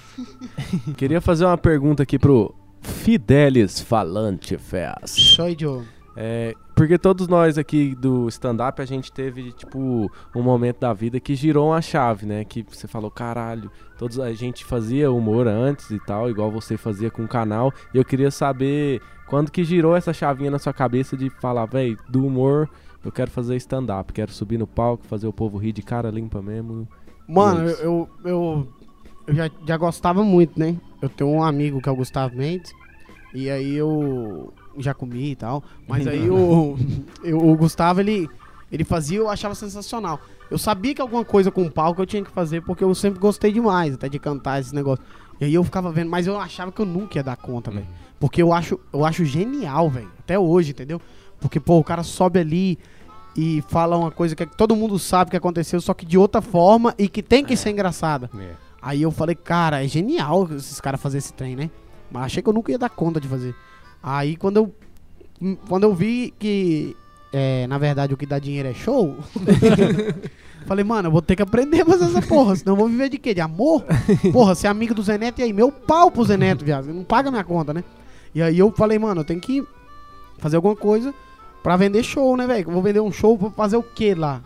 Queria 0.97 1.21
fazer 1.21 1.45
uma 1.45 1.59
pergunta 1.59 2.01
aqui 2.01 2.17
pro 2.17 2.55
Fidelis 2.81 3.79
Falante 3.79 4.57
Fest. 4.57 5.19
Show, 5.19 5.55
Joe. 5.55 5.83
É, 6.15 6.55
porque 6.75 6.97
todos 6.97 7.27
nós 7.27 7.57
aqui 7.57 7.95
do 7.95 8.27
stand-up, 8.29 8.81
a 8.81 8.85
gente 8.85 9.11
teve, 9.11 9.51
tipo, 9.51 10.11
um 10.35 10.41
momento 10.41 10.79
da 10.79 10.93
vida 10.93 11.19
que 11.19 11.35
girou 11.35 11.69
uma 11.69 11.81
chave, 11.81 12.25
né? 12.25 12.43
Que 12.43 12.63
você 12.69 12.87
falou, 12.87 13.09
caralho, 13.09 13.71
todos 13.97 14.19
a 14.19 14.31
gente 14.33 14.63
fazia 14.63 15.11
humor 15.11 15.47
antes 15.47 15.89
e 15.91 15.99
tal, 15.99 16.29
igual 16.29 16.51
você 16.51 16.77
fazia 16.77 17.09
com 17.09 17.23
o 17.23 17.27
canal. 17.27 17.73
E 17.93 17.97
eu 17.97 18.05
queria 18.05 18.29
saber 18.29 19.01
quando 19.27 19.51
que 19.51 19.63
girou 19.63 19.95
essa 19.95 20.13
chavinha 20.13 20.51
na 20.51 20.59
sua 20.59 20.73
cabeça 20.73 21.17
de 21.17 21.29
falar, 21.29 21.65
véi, 21.65 21.97
do 22.09 22.25
humor 22.25 22.69
eu 23.03 23.11
quero 23.11 23.29
fazer 23.29 23.55
stand-up, 23.57 24.13
quero 24.13 24.31
subir 24.31 24.57
no 24.57 24.65
palco, 24.65 25.05
fazer 25.05 25.27
o 25.27 25.33
povo 25.33 25.57
rir 25.57 25.73
de 25.73 25.81
cara 25.81 26.09
limpa 26.09 26.41
mesmo. 26.41 26.87
Mano, 27.27 27.69
Isso. 27.69 27.81
eu, 27.81 28.09
eu, 28.23 28.29
eu, 28.29 28.67
eu 29.27 29.35
já, 29.35 29.49
já 29.67 29.77
gostava 29.77 30.23
muito, 30.23 30.57
né? 30.57 30.77
Eu 31.01 31.09
tenho 31.09 31.29
um 31.29 31.43
amigo 31.43 31.81
que 31.81 31.89
é 31.89 31.91
o 31.91 31.95
Gustavo 31.95 32.37
Mendes. 32.37 32.71
E 33.33 33.49
aí 33.49 33.75
eu 33.75 34.53
já 34.77 34.93
comi 34.93 35.31
e 35.31 35.35
tal. 35.35 35.63
Mas 35.87 36.05
aí 36.07 36.29
o, 36.29 36.77
eu- 37.23 37.37
o 37.49 37.55
Gustavo, 37.55 37.99
ele, 37.99 38.29
ele 38.71 38.83
fazia 38.83 39.17
eu 39.19 39.29
achava 39.29 39.55
sensacional. 39.55 40.19
Eu 40.51 40.57
sabia 40.57 40.93
que 40.93 41.01
alguma 41.01 41.25
coisa 41.25 41.49
com 41.51 41.67
palco 41.69 42.01
eu 42.01 42.05
tinha 42.05 42.23
que 42.23 42.29
fazer, 42.31 42.61
porque 42.61 42.83
eu 42.83 42.93
sempre 42.93 43.19
gostei 43.19 43.51
demais, 43.51 43.93
até 43.95 44.07
de 44.07 44.19
cantar 44.19 44.59
esses 44.59 44.71
negócios. 44.71 45.07
E 45.41 45.45
aí 45.45 45.53
eu 45.53 45.63
ficava 45.63 45.91
vendo, 45.91 46.09
mas 46.11 46.27
eu 46.27 46.39
achava 46.39 46.71
que 46.71 46.79
eu 46.79 46.85
nunca 46.85 47.17
ia 47.17 47.23
dar 47.23 47.35
conta, 47.35 47.71
velho. 47.71 47.87
Porque 48.19 48.41
eu 48.41 48.53
acho, 48.53 48.79
eu 48.93 49.03
acho 49.03 49.25
genial, 49.25 49.89
velho. 49.89 50.09
Até 50.19 50.37
hoje, 50.37 50.71
entendeu? 50.71 51.01
Porque, 51.41 51.59
pô, 51.59 51.79
o 51.79 51.83
cara 51.83 52.03
sobe 52.03 52.39
ali 52.39 52.77
e 53.35 53.63
fala 53.67 53.97
uma 53.97 54.11
coisa 54.11 54.35
que 54.35 54.45
todo 54.45 54.75
mundo 54.75 54.99
sabe 54.99 55.31
que 55.31 55.37
aconteceu, 55.37 55.81
só 55.81 55.93
que 55.93 56.05
de 56.05 56.17
outra 56.17 56.39
forma 56.41 56.93
e 56.99 57.09
que 57.09 57.23
tem 57.23 57.43
que 57.43 57.57
ser 57.57 57.71
engraçada. 57.71 58.29
É. 58.37 58.51
Aí 58.81 59.01
eu 59.01 59.11
falei, 59.11 59.33
cara, 59.35 59.83
é 59.83 59.87
genial 59.87 60.47
esses 60.55 60.79
caras 60.79 61.01
fazerem 61.01 61.19
esse 61.19 61.33
trem, 61.33 61.55
né? 61.55 61.69
Mas 62.11 62.25
achei 62.25 62.43
que 62.43 62.47
eu 62.49 62.53
nunca 62.53 62.71
ia 62.71 62.77
dar 62.77 62.89
conta 62.89 63.19
de 63.19 63.27
fazer. 63.27 63.55
Aí 64.03 64.35
quando 64.35 64.57
eu. 64.57 64.75
Quando 65.67 65.83
eu 65.83 65.95
vi 65.95 66.33
que. 66.37 66.95
É, 67.31 67.65
na 67.65 67.79
verdade, 67.79 68.13
o 68.13 68.17
que 68.17 68.25
dá 68.25 68.37
dinheiro 68.37 68.67
é 68.67 68.73
show. 68.73 69.17
falei, 70.67 70.83
mano, 70.83 71.07
eu 71.07 71.11
vou 71.11 71.21
ter 71.21 71.35
que 71.35 71.41
aprender 71.41 71.81
a 71.81 71.85
fazer 71.85 72.05
essa 72.05 72.21
porra, 72.21 72.55
senão 72.55 72.73
eu 72.73 72.77
vou 72.77 72.87
viver 72.87 73.09
de 73.09 73.17
quê? 73.17 73.33
De 73.33 73.41
amor? 73.41 73.83
Porra, 74.31 74.55
ser 74.55 74.67
amigo 74.67 74.93
do 74.93 75.01
Zeneto 75.01 75.41
e 75.41 75.43
aí, 75.43 75.53
meu 75.53 75.71
pau 75.71 76.11
pro 76.11 76.23
Zeneto, 76.23 76.63
viado. 76.63 76.85
Não 76.93 77.03
paga 77.03 77.31
minha 77.31 77.43
conta, 77.43 77.73
né? 77.73 77.83
E 78.35 78.41
aí 78.41 78.59
eu 78.59 78.71
falei, 78.71 78.97
mano, 78.97 79.21
eu 79.21 79.25
tenho 79.25 79.39
que 79.39 79.65
fazer 80.37 80.55
alguma 80.55 80.75
coisa 80.75 81.13
pra 81.61 81.77
vender 81.77 82.03
show, 82.03 82.35
né, 82.35 82.47
velho? 82.47 82.71
Vou 82.71 82.81
vender 82.81 82.99
um 82.99 83.11
show 83.11 83.37
pra 83.37 83.49
fazer 83.51 83.77
o 83.77 83.83
quê 83.83 84.13
lá? 84.15 84.41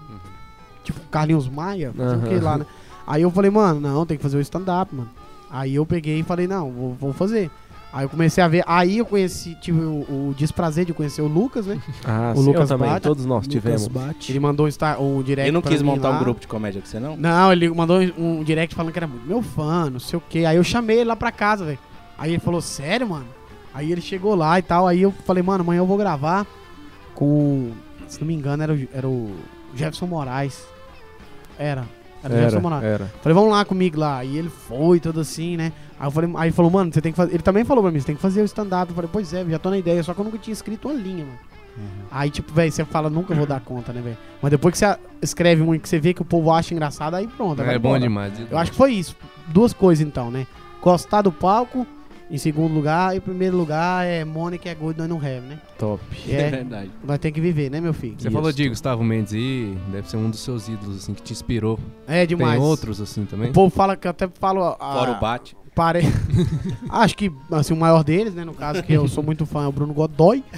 Tipo, 0.84 1.00
Carlinhos 1.12 1.50
Maia? 1.50 1.94
Fazer 1.96 2.16
o 2.16 2.30
quê 2.30 2.40
lá, 2.40 2.58
né? 2.58 2.66
Aí 3.06 3.22
eu 3.22 3.32
falei, 3.32 3.50
mano, 3.50 3.80
não, 3.80 4.06
tem 4.06 4.18
que 4.18 4.24
fazer 4.24 4.38
o 4.38 4.42
stand-up, 4.42 4.94
mano. 4.94 5.10
Aí 5.50 5.76
eu 5.76 5.86
peguei 5.86 6.20
e 6.20 6.24
falei, 6.24 6.48
não, 6.48 6.72
vou, 6.72 6.94
vou 6.94 7.14
fazer. 7.14 7.50
Aí 7.92 8.04
eu 8.04 8.10
comecei 8.10 8.44
a 8.44 8.48
ver, 8.48 8.64
aí 8.68 8.98
eu 8.98 9.06
conheci, 9.06 9.56
tive 9.56 9.80
o, 9.80 10.02
o 10.30 10.36
desprazer 10.38 10.84
de 10.86 10.94
conhecer 10.94 11.22
o 11.22 11.28
Lucas, 11.28 11.66
né? 11.66 11.80
Ah, 12.06 12.34
O 12.36 12.40
sim, 12.42 12.46
Lucas 12.48 12.70
eu 12.70 12.78
também, 12.78 12.90
Bate. 12.92 13.02
todos 13.04 13.26
nós 13.26 13.46
Lucas 13.46 13.48
tivemos. 13.48 13.88
Bate. 13.88 14.32
Ele 14.32 14.40
mandou 14.40 14.66
um, 14.68 14.72
star, 14.72 15.02
um 15.02 15.24
direct 15.24 15.48
Ele 15.48 15.52
não 15.54 15.62
pra 15.62 15.72
quis 15.72 15.82
mim 15.82 15.88
montar 15.90 16.10
lá. 16.10 16.18
um 16.18 16.20
grupo 16.20 16.42
de 16.42 16.48
comédia 16.48 16.82
com 16.82 16.88
você, 16.88 17.00
não? 17.00 17.16
Não, 17.16 17.52
ele 17.52 17.70
mandou 17.70 18.00
um 18.18 18.44
direct 18.44 18.76
falando 18.76 18.92
que 18.92 19.00
era 19.00 19.08
meu 19.08 19.42
fã, 19.42 19.90
não 19.90 20.00
sei 20.02 20.18
o 20.18 20.22
quê. 20.30 20.40
Aí 20.46 20.58
eu 20.58 20.64
chamei 20.64 20.98
ele 20.98 21.06
lá 21.10 21.16
pra 21.16 21.32
casa, 21.32 21.64
velho. 21.66 21.80
Aí 22.18 22.32
ele 22.34 22.40
falou, 22.40 22.62
sério, 22.62 23.08
mano? 23.08 23.26
Aí 23.74 23.92
ele 23.92 24.02
chegou 24.02 24.36
lá 24.36 24.60
e 24.60 24.62
tal. 24.62 24.86
Aí 24.86 25.02
eu 25.02 25.12
falei, 25.26 25.42
mano, 25.42 25.64
amanhã 25.64 25.80
eu 25.80 25.86
vou 25.88 25.98
gravar 25.98 26.46
com. 27.16 27.72
Se 28.08 28.20
não 28.20 28.28
me 28.28 28.34
engano, 28.34 28.64
era 28.64 28.74
o, 28.74 28.88
era 28.94 29.08
o 29.08 29.36
Jefferson 29.74 30.08
Moraes. 30.08 30.62
Era. 31.58 31.86
Era, 32.34 32.44
Jefferson 32.50 32.76
Era, 32.76 32.86
era. 32.86 33.06
Falei, 33.22 33.34
vamos 33.34 33.52
lá 33.52 33.66
comigo 33.66 34.00
lá. 34.00 34.24
E 34.24 34.38
ele 34.38 34.50
foi, 34.50 35.00
todo 35.00 35.20
assim, 35.20 35.58
né? 35.58 35.72
Aí 36.00 36.08
eu 36.08 36.12
falei, 36.12 36.32
aí 36.36 36.48
ele 36.50 36.56
falou, 36.56 36.72
mano, 36.72 36.94
você 36.94 37.02
tem 37.02 37.12
que 37.12 37.18
fazer. 37.18 37.34
Ele 37.34 37.44
também 37.44 37.64
falou 37.64 37.84
pra 37.84 37.92
mim, 37.92 38.00
você 38.00 38.08
tem 38.08 38.16
que 38.16 38.22
fazer 38.22 38.42
o 38.42 38.46
stand-up. 38.46 38.90
Eu 38.90 38.96
falei, 38.96 39.10
pois 39.12 39.34
é, 39.34 39.46
já 39.46 39.60
tô 39.60 39.70
na 39.70 39.78
ideia, 39.78 40.02
só 40.04 40.14
que 40.14 40.20
eu 40.20 40.26
nunca 40.26 40.38
tinha 40.38 40.54
escrito 40.54 40.88
uma 40.88 40.94
linha, 40.94 41.26
mano. 41.26 41.40
Aí, 42.10 42.30
tipo, 42.30 42.52
velho, 42.54 42.72
você 42.72 42.84
fala, 42.86 43.10
nunca 43.10 43.36
vou 43.36 43.46
dar 43.46 43.60
conta, 43.60 43.94
né, 43.94 44.02
velho? 44.02 44.18
Mas 44.42 44.50
depois 44.50 44.72
que 44.72 44.80
você 44.80 44.98
escreve 45.22 45.64
e 45.76 45.80
que 45.80 45.88
você 45.88 46.00
vê 46.00 46.14
que 46.14 46.22
o 46.22 46.26
povo 46.26 46.52
acha 46.52 46.74
engraçado, 46.74 47.16
aí 47.16 47.28
pronto. 47.28 47.58
vai 47.64 47.76
É 47.76 47.80
bom 47.80 47.98
demais. 48.00 48.34
Eu 48.50 48.58
acho 48.58 48.72
que 48.72 48.78
foi 48.78 48.94
isso. 48.94 49.16
Duas 49.48 49.74
coisas 49.74 50.06
então, 50.06 50.32
né? 50.32 50.48
Gostar 50.82 51.22
do 51.22 51.32
palco, 51.32 51.86
em 52.30 52.38
segundo 52.38 52.74
lugar, 52.74 53.14
e 53.14 53.18
em 53.18 53.22
primeiro 53.22 53.56
lugar 53.56 54.06
é 54.06 54.26
Mônica 54.26 54.70
é 54.70 54.76
good, 54.76 54.98
nós 55.00 55.08
não 55.08 55.18
have, 55.18 55.42
né? 55.42 55.60
Top. 55.78 56.04
É 56.28 56.34
é, 56.34 56.50
verdade. 56.50 56.92
nós 57.04 57.18
tem 57.20 57.32
que 57.32 57.40
viver, 57.40 57.70
né, 57.72 57.80
meu 57.80 57.94
filho? 57.94 58.16
Você 58.18 58.30
falou 58.30 58.52
de 58.52 58.68
Gustavo 58.68 59.04
Mendes 59.04 59.34
aí, 59.34 59.78
deve 59.92 60.10
ser 60.10 60.18
um 60.18 60.30
dos 60.30 60.42
seus 60.42 60.68
ídolos, 60.68 60.98
assim, 60.98 61.14
que 61.14 61.22
te 61.22 61.32
inspirou. 61.32 61.80
É 62.08 62.26
demais. 62.26 62.60
Tem 62.60 62.70
outros, 62.70 63.00
assim, 63.00 63.26
também? 63.26 63.50
O 63.50 63.54
povo 63.54 63.74
fala 63.74 63.96
que 63.96 64.08
eu 64.08 64.12
até 64.12 64.28
falo. 64.40 64.64
a- 64.64 64.76
Fora 64.78 65.12
o 65.12 65.20
bate. 65.20 65.56
Pare... 65.74 66.02
Acho 66.90 67.16
que 67.16 67.32
assim, 67.52 67.74
o 67.74 67.78
maior 67.78 68.04
deles, 68.04 68.34
né? 68.34 68.44
No 68.44 68.54
caso, 68.54 68.82
que 68.82 68.92
eu 68.92 69.08
sou 69.08 69.24
muito 69.24 69.46
fã, 69.46 69.64
é 69.64 69.68
o 69.68 69.72
Bruno 69.72 69.94
Godoy. 69.94 70.44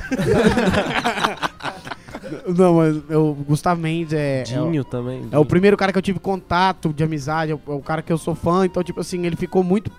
Não, 2.55 2.75
mas 2.75 2.95
o 3.11 3.33
Gustavo 3.33 3.81
Mendes 3.81 4.13
é. 4.13 4.39
é 4.39 4.43
Dinho 4.43 4.83
também. 4.83 5.27
É 5.31 5.37
o 5.37 5.45
primeiro 5.45 5.75
cara 5.77 5.91
que 5.91 5.97
eu 5.97 6.01
tive 6.01 6.19
contato 6.19 6.93
de 6.93 7.03
amizade, 7.03 7.51
é 7.51 7.55
o, 7.55 7.61
é 7.67 7.71
o 7.71 7.81
cara 7.81 8.01
que 8.01 8.11
eu 8.11 8.17
sou 8.17 8.33
fã, 8.35 8.65
então, 8.65 8.83
tipo 8.83 8.99
assim, 8.99 9.25
ele 9.25 9.35
ficou 9.35 9.63
muito, 9.63 9.91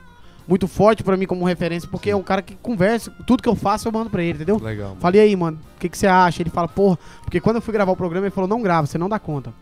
muito 0.50 0.66
forte 0.66 1.04
pra 1.04 1.16
mim 1.16 1.26
como 1.26 1.44
referência, 1.44 1.88
porque 1.88 2.10
é 2.10 2.16
um 2.16 2.24
cara 2.24 2.42
que 2.42 2.56
conversa, 2.56 3.12
tudo 3.24 3.40
que 3.40 3.48
eu 3.48 3.54
faço 3.54 3.86
eu 3.86 3.92
mando 3.92 4.10
pra 4.10 4.20
ele, 4.20 4.34
entendeu? 4.34 4.58
Legal. 4.58 4.88
mano. 4.88 5.00
Falei 5.00 5.20
aí, 5.20 5.36
mano, 5.36 5.60
o 5.76 5.78
que, 5.78 5.88
que 5.88 5.96
você 5.96 6.08
acha? 6.08 6.42
Ele 6.42 6.50
fala, 6.50 6.66
porra, 6.66 6.98
porque 7.22 7.40
quando 7.40 7.56
eu 7.56 7.62
fui 7.62 7.72
gravar 7.72 7.92
o 7.92 7.96
programa, 7.96 8.26
ele 8.26 8.34
falou, 8.34 8.48
não 8.48 8.60
grava, 8.60 8.84
você 8.84 8.98
não 8.98 9.08
dá 9.08 9.20
conta. 9.20 9.54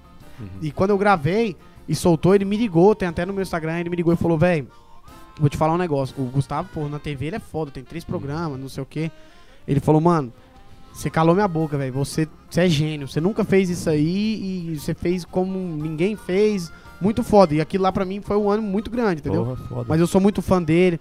E 0.62 0.70
quando 0.70 0.91
eu 0.91 0.99
gravei 0.99 1.55
e 1.86 1.95
soltou, 1.95 2.34
ele 2.34 2.47
me 2.47 2.57
ligou, 2.57 2.95
tem 2.95 3.07
até 3.07 3.26
no 3.26 3.34
meu 3.34 3.43
Instagram, 3.43 3.80
ele 3.80 3.91
me 3.91 3.97
ligou 3.97 4.14
e 4.14 4.16
falou, 4.16 4.39
velho, 4.39 4.66
vou 5.39 5.51
te 5.51 5.59
falar 5.59 5.74
um 5.74 5.78
negócio, 5.78 6.14
o 6.18 6.24
Gustavo, 6.24 6.70
pô, 6.72 6.89
na 6.89 6.99
TV 6.99 7.26
ele 7.26 7.36
é 7.36 7.41
foda, 7.41 7.70
tem 7.70 7.84
três 7.84 8.03
programas, 8.03 8.59
não 8.59 8.68
sei 8.70 8.82
o 8.82 8.86
quê. 8.86 9.11
Ele 9.66 9.80
falou, 9.80 10.01
mano, 10.01 10.32
você 10.99 11.09
calou 11.09 11.33
minha 11.33 11.47
boca, 11.47 11.79
velho, 11.79 11.93
você, 11.93 12.27
você 12.51 12.63
é 12.63 12.69
gênio, 12.69 13.07
você 13.07 13.21
nunca 13.21 13.45
fez 13.45 13.71
isso 13.71 13.89
aí 13.89 14.73
e 14.73 14.77
você 14.77 14.93
fez 14.95 15.25
como 15.25 15.57
ninguém 15.57 16.17
fez, 16.17 16.73
muito 17.01 17.23
foda. 17.23 17.55
E 17.55 17.61
aquilo 17.61 17.85
lá 17.85 17.93
pra 17.93 18.05
mim 18.05 18.21
foi 18.21 18.37
um 18.37 18.51
ano 18.51 18.65
muito 18.65 18.91
grande, 18.91 19.21
entendeu? 19.21 19.57
Porra. 19.69 19.85
Mas 19.87 20.01
eu 20.01 20.09
sou 20.09 20.21
muito 20.21 20.43
fã 20.43 20.61
dele. 20.61 20.99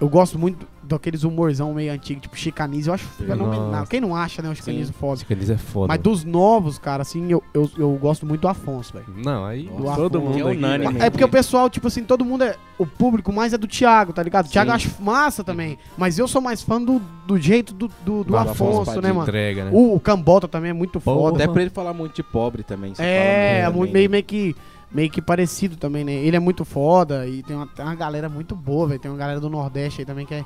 Eu 0.00 0.08
gosto 0.08 0.38
muito 0.38 0.66
daqueles 0.82 1.22
humorzão 1.24 1.72
meio 1.72 1.92
antigo, 1.92 2.20
tipo 2.20 2.36
Chicanismo. 2.36 2.90
Eu 2.90 2.94
acho 2.94 3.04
fenomenal. 3.04 3.70
Nossa. 3.70 3.86
Quem 3.86 4.00
não 4.00 4.16
acha, 4.16 4.42
né? 4.42 4.50
O 4.50 4.54
Chicanismo 4.56 4.94
foda. 4.94 5.20
Eles 5.28 5.50
é 5.50 5.56
foda. 5.56 5.88
Mas 5.88 6.00
dos 6.00 6.24
novos, 6.24 6.78
cara, 6.78 7.02
assim, 7.02 7.30
eu, 7.30 7.42
eu, 7.54 7.70
eu 7.76 7.90
gosto 7.92 8.26
muito 8.26 8.40
do 8.40 8.48
Afonso, 8.48 8.94
velho. 8.94 9.06
Não, 9.24 9.44
aí... 9.44 9.64
Do 9.64 9.84
Todo 9.84 10.18
Afonso. 10.18 10.20
mundo 10.20 10.38
é 10.38 10.52
unânime. 10.52 10.98
É 10.98 11.10
porque 11.10 11.24
o 11.24 11.28
pessoal, 11.28 11.68
tipo 11.70 11.86
assim, 11.86 12.02
todo 12.02 12.24
mundo 12.24 12.44
é. 12.44 12.56
O 12.78 12.86
público 12.86 13.30
mais 13.30 13.52
é 13.52 13.58
do 13.58 13.66
Thiago, 13.66 14.12
tá 14.12 14.22
ligado? 14.22 14.46
O 14.46 14.48
Thiago 14.48 14.70
eu 14.70 14.74
acho 14.74 14.90
massa 15.00 15.44
também. 15.44 15.78
Mas 15.98 16.18
eu 16.18 16.26
sou 16.26 16.40
mais 16.40 16.62
fã 16.62 16.82
do, 16.82 17.00
do 17.26 17.38
jeito 17.38 17.74
do, 17.74 17.88
do, 18.02 18.24
do 18.24 18.36
Afonso 18.36 18.80
Afonso, 18.80 19.02
né, 19.02 19.12
mano? 19.12 19.28
Entrega, 19.28 19.66
né? 19.66 19.70
O, 19.72 19.94
o 19.94 20.00
Cambota 20.00 20.48
também 20.48 20.70
é 20.70 20.74
muito 20.74 20.98
foda. 20.98 21.36
Até 21.36 21.46
pra 21.46 21.60
ele 21.60 21.70
falar 21.70 21.92
muito 21.92 22.16
de 22.16 22.22
pobre 22.22 22.62
também. 22.62 22.94
É, 22.98 23.64
também. 23.66 23.92
meio, 23.92 24.10
meio 24.10 24.24
que 24.24 24.56
meio 24.92 25.10
que 25.10 25.22
parecido 25.22 25.76
também, 25.76 26.04
né? 26.04 26.12
Ele 26.12 26.36
é 26.36 26.40
muito 26.40 26.64
foda 26.64 27.26
e 27.26 27.42
tem 27.42 27.54
uma, 27.56 27.66
tem 27.66 27.84
uma 27.84 27.94
galera 27.94 28.28
muito 28.28 28.54
boa, 28.56 28.88
velho. 28.88 29.00
Tem 29.00 29.10
uma 29.10 29.16
galera 29.18 29.40
do 29.40 29.48
Nordeste 29.50 30.00
aí 30.00 30.04
também 30.04 30.26
que 30.26 30.34
é 30.34 30.44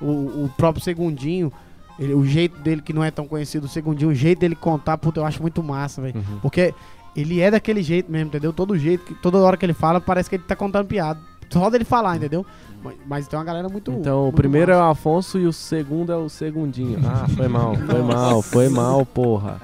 o, 0.00 0.44
o 0.44 0.50
próprio 0.56 0.82
Segundinho. 0.82 1.52
ele- 1.98 2.14
o 2.14 2.24
jeito 2.24 2.58
dele 2.60 2.80
que 2.82 2.92
não 2.92 3.04
é 3.04 3.10
tão 3.10 3.26
conhecido, 3.26 3.64
o 3.66 3.68
Segundinho, 3.68 4.10
o 4.10 4.14
jeito 4.14 4.38
dele 4.40 4.54
contar, 4.56 4.96
puta, 4.98 5.20
eu 5.20 5.24
acho 5.26 5.40
muito 5.42 5.62
massa, 5.62 6.00
velho. 6.00 6.14
Porque 6.40 6.74
ele 7.14 7.40
é 7.40 7.50
daquele 7.50 7.82
jeito 7.82 8.10
mesmo, 8.10 8.28
entendeu? 8.28 8.52
Todo 8.52 8.76
jeito, 8.78 9.04
que, 9.04 9.14
toda 9.14 9.36
hora 9.38 9.56
que 9.56 9.66
ele 9.66 9.74
fala, 9.74 10.00
parece 10.00 10.30
que 10.30 10.36
ele 10.36 10.44
tá 10.44 10.56
contando 10.56 10.86
piada. 10.86 11.20
só 11.50 11.68
dele 11.68 11.84
falar, 11.84 12.16
entendeu? 12.16 12.46
Mas, 12.82 12.94
mas 13.06 13.28
tem 13.28 13.38
uma 13.38 13.44
galera 13.44 13.68
muito. 13.68 13.92
Então, 13.92 14.20
o 14.20 14.22
muito 14.24 14.36
primeiro 14.36 14.72
é 14.72 14.74
massa. 14.74 14.86
o 14.88 14.90
Afonso 14.90 15.38
e 15.38 15.46
o 15.46 15.52
segundo 15.52 16.10
é 16.10 16.16
o 16.16 16.28
segundinho. 16.30 16.98
Ah, 17.06 17.28
foi 17.28 17.46
mal, 17.48 17.76
foi 17.76 18.02
mal, 18.02 18.42
foi 18.42 18.68
mal, 18.70 19.04
porra. 19.06 19.60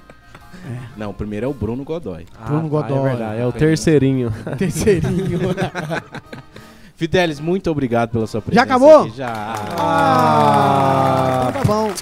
Não, 0.96 1.10
o 1.10 1.14
primeiro 1.14 1.46
é 1.46 1.48
o 1.48 1.52
Bruno 1.52 1.84
Godoy. 1.84 2.26
Bruno 2.46 2.66
Ah, 2.66 2.68
Godoy. 2.68 2.98
É 2.98 3.02
verdade, 3.10 3.40
é 3.40 3.46
o 3.46 3.52
terceirinho. 3.52 4.32
terceirinho. 4.58 5.40
Fidelis, 6.96 7.38
muito 7.38 7.70
obrigado 7.70 8.10
pela 8.10 8.26
sua 8.26 8.42
presença. 8.42 8.56
Já 8.66 8.74
acabou? 8.74 9.02
aqui. 9.02 9.16
Já. 9.16 9.54
Ah, 9.78 11.46
então 11.50 11.62
tá 11.62 11.64
bom. 11.64 11.92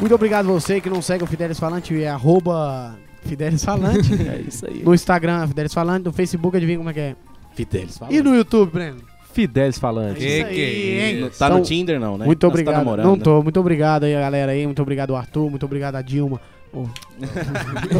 Muito 0.00 0.14
obrigado 0.14 0.48
a 0.48 0.52
você 0.52 0.80
que 0.80 0.90
não 0.90 1.00
segue 1.00 1.24
o 1.24 1.26
Fidelis 1.26 1.58
Falante, 1.58 2.02
é 2.02 2.08
arroba 2.10 2.94
Fidelis 3.24 3.64
Falante. 3.64 4.12
É 4.28 4.42
isso 4.46 4.66
aí. 4.66 4.82
No 4.84 4.92
Instagram, 4.94 5.46
Fidelis 5.48 5.72
Falante, 5.72 6.04
no 6.04 6.12
Facebook, 6.12 6.56
adivinha 6.56 6.76
como 6.78 6.90
é 6.90 6.92
que 6.92 7.00
é. 7.00 7.16
Fidelis, 7.54 7.96
fala. 7.98 8.12
E 8.12 8.20
no 8.22 8.34
YouTube, 8.36 8.70
Breno? 8.70 8.98
Fidelis 9.32 9.78
falante. 9.78 10.18
Que 10.18 10.26
Isso 10.26 10.48
que 10.48 10.54
aí, 10.54 10.98
é 10.98 11.10
hein? 11.10 11.30
Tá 11.38 11.46
Então, 11.46 11.58
no 11.58 11.64
Tinder, 11.64 12.00
não, 12.00 12.18
né? 12.18 12.26
Muito 12.26 12.42
Não, 12.42 12.50
você 12.50 12.52
obrigado. 12.54 12.74
Tá 12.74 12.78
namorando, 12.80 13.06
não 13.06 13.16
tô. 13.18 13.42
Muito 13.42 13.60
obrigado 13.60 14.04
aí, 14.04 14.16
a 14.16 14.20
galera 14.20 14.50
aí. 14.52 14.66
Muito 14.66 14.82
obrigado, 14.82 15.14
Arthur. 15.14 15.48
Muito 15.48 15.64
obrigado 15.64 15.94
a 15.94 16.02
Dilma. 16.02 16.40
Oh. 16.72 16.86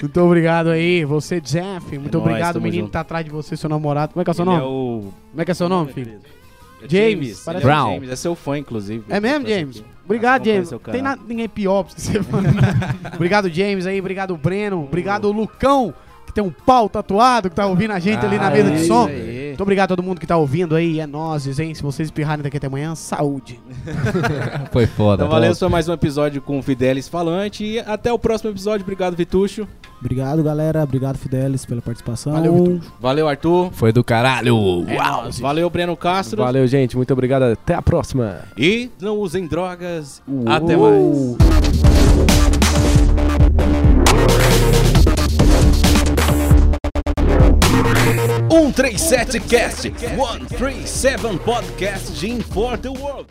Muito 0.00 0.20
obrigado 0.22 0.68
aí, 0.70 1.04
você, 1.04 1.40
Jeff. 1.40 1.98
Muito 1.98 2.16
É 2.16 2.20
obrigado, 2.20 2.54
tamo 2.54 2.64
menino 2.64 2.82
junto. 2.82 2.88
que 2.90 2.92
tá 2.92 3.00
atrás 3.00 3.24
de 3.24 3.30
você, 3.30 3.56
seu 3.56 3.68
namorado. 3.68 4.12
Como 4.12 4.20
é 4.20 4.24
que 4.24 4.30
é 4.30 4.32
o 4.32 4.34
seu 4.34 4.44
Ele 4.44 4.50
nome? 4.52 4.62
é 4.62 4.66
o... 4.66 5.12
Como 5.30 5.42
é 5.42 5.44
que 5.44 5.50
é 5.50 5.54
seu 5.54 5.68
nome, 5.68 5.92
filho? 5.92 6.12
É 6.82 6.88
James, 6.88 7.46
ele 7.46 7.56
é 7.56 7.60
o 7.60 7.62
Brown. 7.62 7.94
James, 7.94 8.10
é 8.10 8.16
seu 8.16 8.34
fã, 8.36 8.56
inclusive. 8.58 9.04
É 9.08 9.18
mesmo, 9.18 9.46
Esse 9.46 9.58
James? 9.60 9.76
aqui. 9.78 9.86
Obrigado, 10.04 10.34
Acompanha 10.42 10.54
James. 10.54 10.68
Tem 10.70 10.78
canal. 11.02 11.16
na- 11.16 11.22
ninguém 11.28 11.48
pior 11.48 11.82
pra 11.82 11.92
você 11.96 12.20
obrigado, 13.14 13.50
James 13.50 13.84
aí. 13.86 13.98
Obrigado, 14.00 14.36
Breno. 14.36 14.84
Obrigado, 14.84 15.30
Lucão, 15.32 15.92
que 16.24 16.32
tem 16.32 16.42
um 16.42 16.50
pau 16.50 16.88
tatuado, 16.88 17.50
que 17.50 17.56
tá 17.56 17.66
ouvindo 17.66 17.90
a 17.92 17.98
gente 17.98 18.24
ali 18.24 18.38
na 18.38 18.46
Ah, 18.46 18.50
mesa 18.50 18.70
de 18.70 18.86
som. 18.86 19.06
aí. 19.06 19.37
Muito 19.48 19.62
obrigado 19.62 19.92
a 19.92 19.96
todo 19.96 20.02
mundo 20.02 20.20
que 20.20 20.26
tá 20.26 20.36
ouvindo 20.36 20.74
aí. 20.74 21.00
É 21.00 21.06
nós, 21.06 21.58
hein? 21.58 21.74
Se 21.74 21.82
vocês 21.82 22.08
espirrarem 22.08 22.42
daqui 22.42 22.56
até 22.56 22.66
amanhã, 22.66 22.94
saúde. 22.94 23.60
Foi 24.72 24.86
foda. 24.86 25.24
Então 25.24 25.28
valeu, 25.32 25.54
foi 25.54 25.68
mais 25.68 25.88
um 25.88 25.92
episódio 25.92 26.40
com 26.40 26.58
o 26.58 26.62
Fidelis 26.62 27.08
Falante. 27.08 27.64
E 27.64 27.78
até 27.80 28.12
o 28.12 28.18
próximo 28.18 28.50
episódio. 28.50 28.82
Obrigado, 28.84 29.16
Vitucho. 29.16 29.66
Obrigado, 30.00 30.42
galera. 30.42 30.82
Obrigado, 30.82 31.18
Fidelis, 31.18 31.66
pela 31.66 31.82
participação. 31.82 32.32
Valeu, 32.32 32.54
Vitor. 32.54 32.80
Valeu, 33.00 33.28
Arthur. 33.28 33.70
Foi 33.72 33.92
do 33.92 34.04
caralho. 34.04 34.84
É. 34.86 34.96
Valeu, 35.40 35.68
Breno 35.68 35.96
Castro. 35.96 36.42
Valeu, 36.42 36.66
gente. 36.66 36.96
Muito 36.96 37.12
obrigado. 37.12 37.42
Até 37.44 37.74
a 37.74 37.82
próxima. 37.82 38.40
E 38.56 38.90
não 39.00 39.16
usem 39.16 39.46
drogas. 39.46 40.22
Uou. 40.28 40.48
Até 40.48 40.76
mais. 40.76 41.36
Um 48.34 48.37
37 48.50 49.40
Cast, 49.48 49.84
137 50.16 51.38
Podcast 51.40 52.24
in 52.24 52.40
for 52.42 52.76
the 52.78 52.92
World. 52.92 53.26